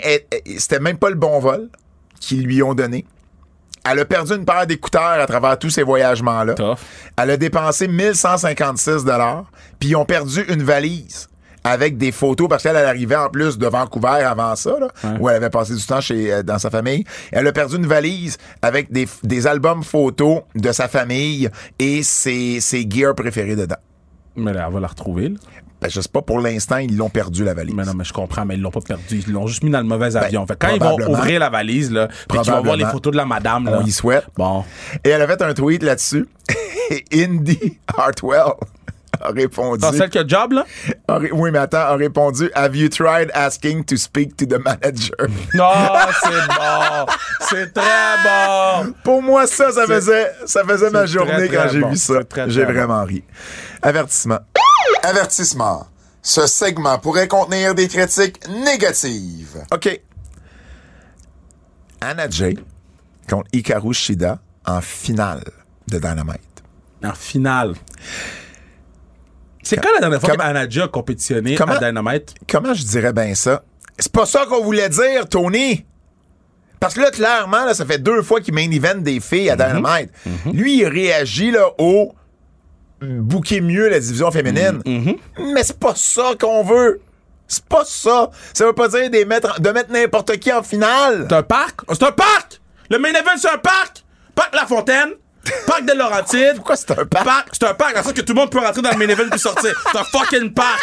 [0.57, 1.69] c'était même pas le bon vol
[2.19, 3.05] qu'ils lui ont donné.
[3.89, 6.53] Elle a perdu une paire d'écouteurs à travers tous ces voyagements-là.
[7.17, 9.45] Elle a dépensé 1156 dollars,
[9.79, 11.27] puis ils ont perdu une valise
[11.63, 14.87] avec des photos parce qu'elle elle arrivait en plus de Vancouver avant ça, là,
[15.19, 17.03] où elle avait passé du temps chez euh, dans sa famille.
[17.31, 22.59] Elle a perdu une valise avec des, des albums photos de sa famille et ses,
[22.61, 23.75] ses gears préférés dedans.
[24.35, 25.35] Mais là, elle va la retrouver, là.
[25.81, 27.73] Ben, je sais pas, pour l'instant, ils l'ont perdu, la valise.
[27.73, 29.23] Mais non, mais je comprends, mais ils l'ont pas perdu.
[29.27, 30.45] Ils l'ont juste mis dans le mauvais avion.
[30.45, 33.11] Fait quand ils vont Ben, ouvrir la valise, là, puis qu'ils vont voir les photos
[33.11, 33.79] de la madame, là.
[33.81, 34.25] On y souhaite.
[34.37, 34.63] Bon.
[35.03, 36.27] Et elle a fait un tweet là-dessus.
[37.13, 38.53] Indy Hartwell
[39.23, 39.79] a répondu.
[39.81, 40.65] Dans celle qui a job, là?
[41.07, 44.59] a ré- oui, mais attends, a répondu Have you tried asking to speak to the
[44.63, 45.15] manager?
[45.53, 45.69] Non,
[46.21, 47.05] c'est bon.
[47.49, 48.93] C'est très bon.
[49.03, 51.89] Pour moi, ça, ça faisait, ça faisait ma journée très, quand j'ai bon.
[51.89, 52.19] vu ça.
[52.47, 53.23] J'ai vraiment ri.
[53.81, 54.39] Avertissement.
[55.03, 55.87] Avertissement.
[56.21, 59.63] Ce segment pourrait contenir des critiques négatives.
[59.73, 60.01] OK.
[61.99, 62.55] Anna Jay
[63.29, 65.43] contre Hikaru Shida en finale
[65.87, 66.63] de Dynamite.
[67.03, 67.73] En finale.
[69.63, 72.33] C'est quand la dernière fois Comment- qu'Anadja a compétitionné Comment- à Dynamite?
[72.49, 73.63] Comment je dirais bien ça?
[73.97, 75.85] C'est pas ça qu'on voulait dire, Tony!
[76.79, 79.55] Parce que là, clairement, là, ça fait deux fois qu'il main event des filles à
[79.55, 80.09] Dynamite.
[80.51, 82.13] Lui, il réagit là, au
[83.01, 84.81] bouquer mieux la division féminine.
[85.37, 87.01] Mais c'est pas ça qu'on veut.
[87.47, 88.31] C'est pas ça.
[88.53, 91.25] Ça veut pas dire des mettre, de mettre n'importe qui en finale.
[91.29, 91.81] C'est un parc?
[91.89, 92.61] C'est un parc!
[92.89, 94.05] Le main event, c'est un parc!
[94.35, 95.09] Parc La Fontaine,
[95.67, 96.55] parc de Laurentides.
[96.55, 97.49] Pourquoi c'est un parc?
[97.53, 99.29] C'est un parc, le sens que tout le monde peut rentrer dans le main event
[99.29, 99.73] puis sortir.
[99.91, 100.79] C'est un fucking parc!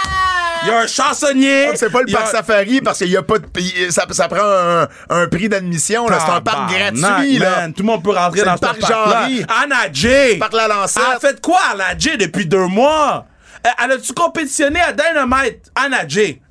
[0.65, 1.71] Il y a un chansonnier.
[1.77, 3.47] C'est pas le a parc safari parce qu'il y a pas de
[3.91, 7.61] ça, ça prend un, un prix d'admission c'est un parc gratuit là.
[7.61, 7.73] man.
[7.73, 8.81] Tout le monde peut rentrer dans le parc.
[8.81, 9.45] Jean-Ry.
[9.63, 10.37] Anna J.
[10.39, 11.03] Parc La Lancette.
[11.09, 13.27] Elle a fait quoi, Anna J, depuis deux mois?
[13.67, 16.43] Euh, Elle a-tu compétitionné à Dynamite, Anna J?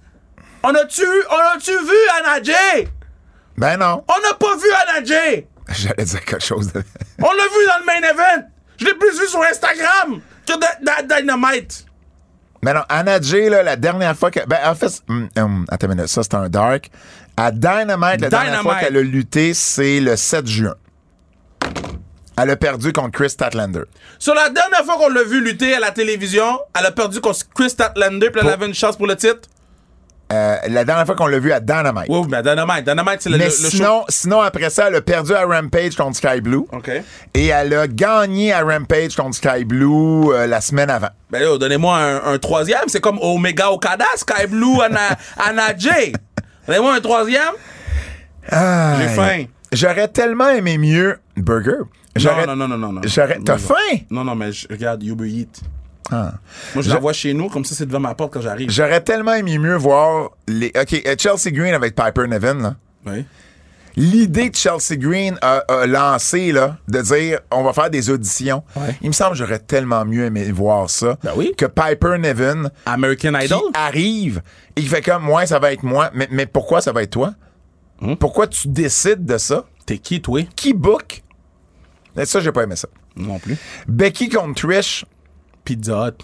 [0.64, 2.52] On a-tu, on a-tu vu Anna J?
[3.58, 4.04] Ben non.
[4.08, 5.46] On n'a pas vu Anna J.
[5.74, 6.84] J'allais dire quelque chose de
[7.20, 8.48] On l'a vu dans le main event.
[8.80, 11.86] Je l'ai plus vu sur Instagram que dans Dynamite.
[12.64, 14.40] Mais non, Anna J, là, la dernière fois que.
[14.48, 16.90] Ben, en fait, hum, hum, attends une minute, ça c'est un dark.
[17.36, 20.76] À Dynamite, la dernière fois qu'elle a lutté, c'est le 7 juin.
[22.40, 23.84] Elle a perdu contre Chris Statlander.
[24.20, 27.40] Sur la dernière fois qu'on l'a vu lutter à la télévision, elle a perdu contre
[27.54, 29.50] Chris Statlander, puis elle avait une chance pour le titre.
[30.34, 32.08] Euh, la dernière fois qu'on l'a vu à Dynamite.
[32.10, 35.02] Oui, mais Dynamite, Dynamite, c'est le, Mais le- le sinon, sinon, après ça, elle a
[35.02, 36.66] perdu à Rampage contre Sky Blue.
[36.74, 36.92] OK.
[37.34, 41.08] Et elle a gagné à Rampage contre Sky Blue euh, la semaine avant.
[41.32, 42.84] Ben là, donnez-moi un, un troisième.
[42.88, 45.90] C'est comme Omega Okada, Sky Blue, Anna, Anna J.
[46.68, 47.54] Donnez-moi un troisième.
[48.52, 49.46] J'ai faim.
[49.72, 51.18] J'aurais tellement aimé mieux.
[51.36, 51.84] Burger.
[52.18, 53.02] Non, non, non, non, non.
[53.06, 53.40] J'aurais.
[53.46, 53.74] T'as faim?
[54.10, 55.62] Non, non, mais je regarde Uber Eats.
[56.12, 56.34] Ah.
[56.74, 58.70] Moi, je la vois chez nous, comme ça, c'est devant ma porte quand j'arrive.
[58.70, 60.72] J'aurais tellement aimé mieux voir les.
[60.80, 62.76] OK, euh, Chelsea Green avec Piper Nevin, là.
[63.06, 63.26] Oui.
[64.00, 68.64] L'idée de Chelsea Green a, a lancé, là, de dire on va faire des auditions.
[68.76, 68.96] Ouais.
[69.02, 71.18] Il me semble que j'aurais tellement mieux aimé voir ça.
[71.24, 71.52] Ben oui.
[71.58, 73.60] Que Piper Nevin American qui Idol?
[73.74, 74.42] arrive
[74.76, 76.12] et il fait comme moi, ça va être moi.
[76.14, 77.34] Mais, mais pourquoi ça va être toi?
[78.00, 78.14] Hmm?
[78.16, 79.66] Pourquoi tu décides de ça?
[79.88, 80.44] T'es qui, toi?
[80.56, 81.24] Qui book?
[82.16, 82.88] Et ça, j'ai pas aimé ça.
[83.16, 83.58] Non plus.
[83.88, 85.06] Becky contre Trish,
[85.68, 86.24] Pizza Hut.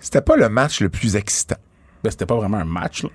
[0.00, 1.56] c'était pas le match le plus excitant.
[2.02, 3.10] Ben, c'était pas vraiment un match, là.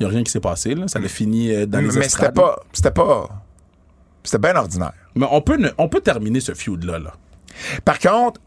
[0.00, 0.88] Y a rien qui s'est passé, là.
[0.88, 2.56] Ça a fini euh, dans les mais c'était pas.
[2.72, 3.28] C'était pas.
[4.24, 4.92] C'était bien ordinaire.
[5.14, 7.12] Mais on peut, ne- on peut terminer ce feud-là, là.
[7.84, 8.40] Par contre,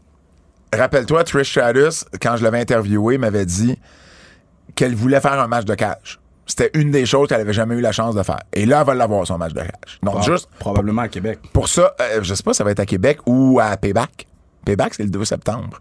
[0.74, 3.78] rappelle-toi, Trish Stratus, quand je l'avais interviewé, m'avait dit
[4.74, 6.20] qu'elle voulait faire un match de cage.
[6.44, 8.40] C'était une des choses qu'elle avait jamais eu la chance de faire.
[8.52, 9.98] Et là, elle va l'avoir, son match de cage.
[10.02, 11.38] Donc, Pro- juste Probablement à Québec.
[11.52, 14.26] pour ça, euh, je sais pas, ça va être à Québec ou à Payback.
[14.66, 15.80] Payback, c'est le 2 septembre.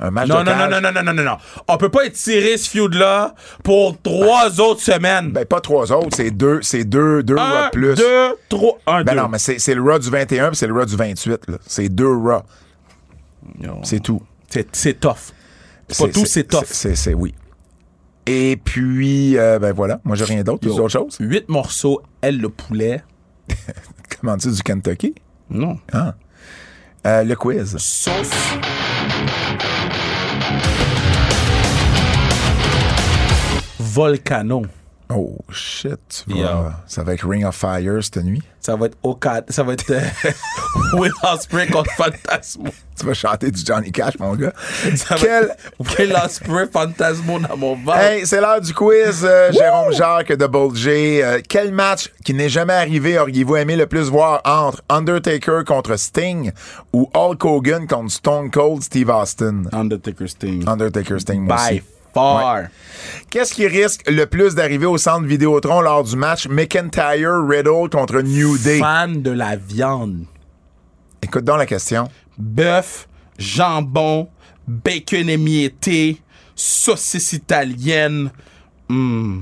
[0.00, 1.36] Un match Non, de non, non, non, non, non, non, non, non.
[1.68, 5.30] On peut pas étirer ce feud-là pour trois autres semaines.
[5.30, 7.94] Ben, pas trois autres, c'est deux, c'est deux, deux un, Raw plus.
[7.94, 9.20] deux, trois, un, Ben deux.
[9.20, 11.42] non, mais c'est c'est le Raw du 21 puis c'est le Raw du 28.
[11.48, 11.58] là.
[11.64, 12.42] C'est deux Raw.
[13.84, 14.20] C'est tout.
[14.50, 15.12] C'est, c'est tough.
[15.88, 16.64] C'est pas tout, c'est tough.
[16.64, 17.34] C'est, c'est- oui.
[18.26, 20.66] Et puis, euh, ben voilà, moi j'ai rien d'autre.
[20.66, 21.18] D'autres choses?
[21.20, 23.02] Huit morceaux, elle, le poulet.
[24.20, 25.14] Comment tu du Kentucky?
[25.50, 25.78] Non.
[25.92, 26.14] Ah.
[27.06, 27.76] Euh, le quiz.
[27.78, 28.30] Sauce.
[33.78, 34.62] Volcano.
[35.10, 36.24] Oh shit.
[36.26, 36.44] tu Yo.
[36.46, 38.42] vas- Ça va être Ring of Fire cette nuit.
[38.60, 39.44] Ça va être Okada.
[39.50, 40.00] Ça va être euh,
[40.94, 42.70] Will Ospreay contre Fantasmo.
[42.98, 44.54] Tu vas chanter du Johnny Cash, mon gars.
[44.96, 45.44] Ça va Quel...
[45.44, 47.98] être Will Ospreay, Fantasmo dans mon ventre.
[47.98, 51.20] Hey, c'est l'heure du quiz, euh, Jérôme Jacques de Bold J.
[51.22, 55.96] Euh, quel match qui n'est jamais arrivé auriez-vous aimé le plus voir entre Undertaker contre
[55.96, 56.50] Sting
[56.94, 59.64] ou Hulk Hogan contre Stone Cold Steve Austin?
[59.72, 60.66] Undertaker Sting.
[60.66, 61.82] Undertaker Sting, moi By
[63.30, 66.46] Qu'est-ce qui risque le plus d'arriver au centre Vidéotron lors du match?
[66.48, 68.78] McIntyre Riddle contre New Day?
[68.78, 70.24] Fan de la viande.
[71.22, 72.08] Écoute donc la question.
[72.38, 73.08] Bœuf,
[73.38, 74.28] jambon,
[74.68, 76.20] bacon émietté,
[76.54, 78.30] saucisse italienne.
[78.88, 79.40] hmm,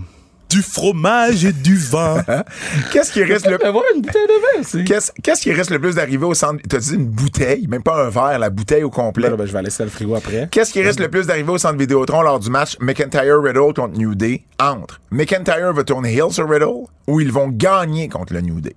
[0.53, 2.23] Du fromage et du vin.
[2.93, 4.85] Qu'est-ce qui risque le Mais voilà une bouteille de vin aussi.
[4.85, 6.61] Qu'est-ce qu'est-ce qui risque le plus d'arriver au centre?
[6.69, 9.31] T'as dit une bouteille, même pas un verre, la bouteille au complet.
[9.31, 10.49] Là, ben, je vais laisser le frigo après.
[10.51, 12.77] Qu'est-ce qui risque le plus d'arriver au centre Vidéotron lors du match?
[12.81, 17.49] McIntyre Riddle contre New Day entre McIntyre va tourner heel sur Riddle ou ils vont
[17.49, 18.77] gagner contre le New Day?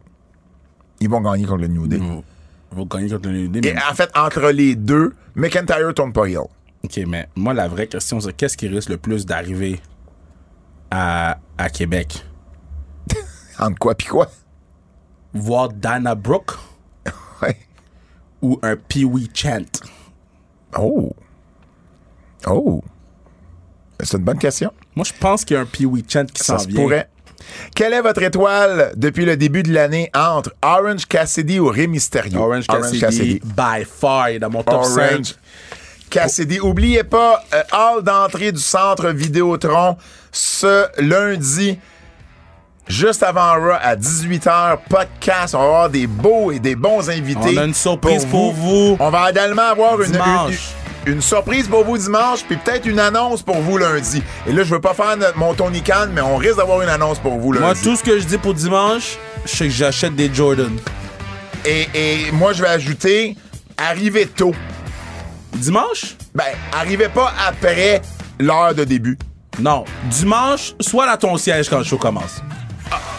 [1.01, 1.97] Ils vont gagner contre le New Day.
[1.97, 2.23] Vous,
[2.71, 6.47] vous gagnez contre le New Et en fait, entre les deux, McIntyre tourne pas heel.
[6.83, 9.81] OK, mais moi, la vraie question, c'est qu'est-ce qui risque le plus d'arriver
[10.91, 12.23] à, à Québec?
[13.59, 14.29] Entre quoi pis quoi?
[15.33, 16.51] Voir Dana Brooke
[17.41, 17.57] Ouais.
[18.41, 19.65] ou un Pee-Wee Chant?
[20.77, 21.11] Oh.
[22.47, 22.83] Oh.
[24.01, 24.71] C'est une bonne question.
[24.95, 26.81] Moi, je pense qu'il y a un Pee-Wee Chant qui s'en vient.
[26.81, 27.09] pourrait.
[27.75, 32.39] Quelle est votre étoile depuis le début de l'année entre Orange Cassidy ou Rey Mysterio?
[32.39, 35.11] Orange Cassidy, by far, il est dans mon top 5.
[35.11, 35.35] Orange
[36.09, 36.59] Cassidy.
[36.59, 39.97] Oubliez pas, euh, hall d'entrée du centre Vidéotron
[40.35, 41.79] ce lundi
[42.87, 45.55] Juste avant Raw, à 18h, podcast.
[45.55, 47.55] On va avoir des beaux et des bons invités.
[47.55, 48.95] On a une surprise pour vous.
[48.99, 53.41] On va également avoir une, une, une surprise pour vous dimanche, puis peut-être une annonce
[53.41, 54.21] pour vous lundi.
[54.45, 57.17] Et là, je veux pas faire mon Tony Khan, mais on risque d'avoir une annonce
[57.17, 57.65] pour vous lundi.
[57.65, 60.77] Moi, tout ce que je dis pour dimanche, sais que j'achète des Jordan.
[61.65, 63.35] Et, et moi, je vais ajouter,
[63.77, 64.53] arrivez tôt.
[65.53, 66.17] Dimanche?
[66.35, 68.03] Ben, arrivez pas après
[68.39, 69.17] l'heure de début.
[69.59, 69.85] Non.
[70.05, 72.41] Dimanche, sois dans ton siège quand le show commence.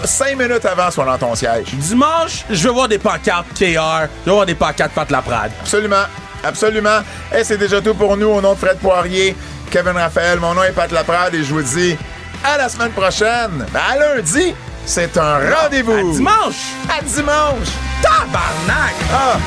[0.05, 1.67] Cinq minutes avant, soit dans ton siège.
[1.75, 5.51] Dimanche, je vais voir des pancartes KR, je vais voir des pancartes Pat Laprade.
[5.61, 6.05] Absolument.
[6.45, 7.01] Absolument.
[7.37, 8.29] Et c'est déjà tout pour nous.
[8.29, 9.35] Au nom de Fred Poirier,
[9.71, 11.97] Kevin Raphaël, mon nom est Pat Laprade et je vous dis
[12.45, 13.67] à la semaine prochaine.
[13.73, 14.55] Ben, à lundi,
[14.85, 15.93] c'est un rendez-vous.
[15.93, 16.73] À dimanche!
[16.89, 17.69] À dimanche.
[18.03, 18.95] Tabarnak!
[19.13, 19.39] Ah.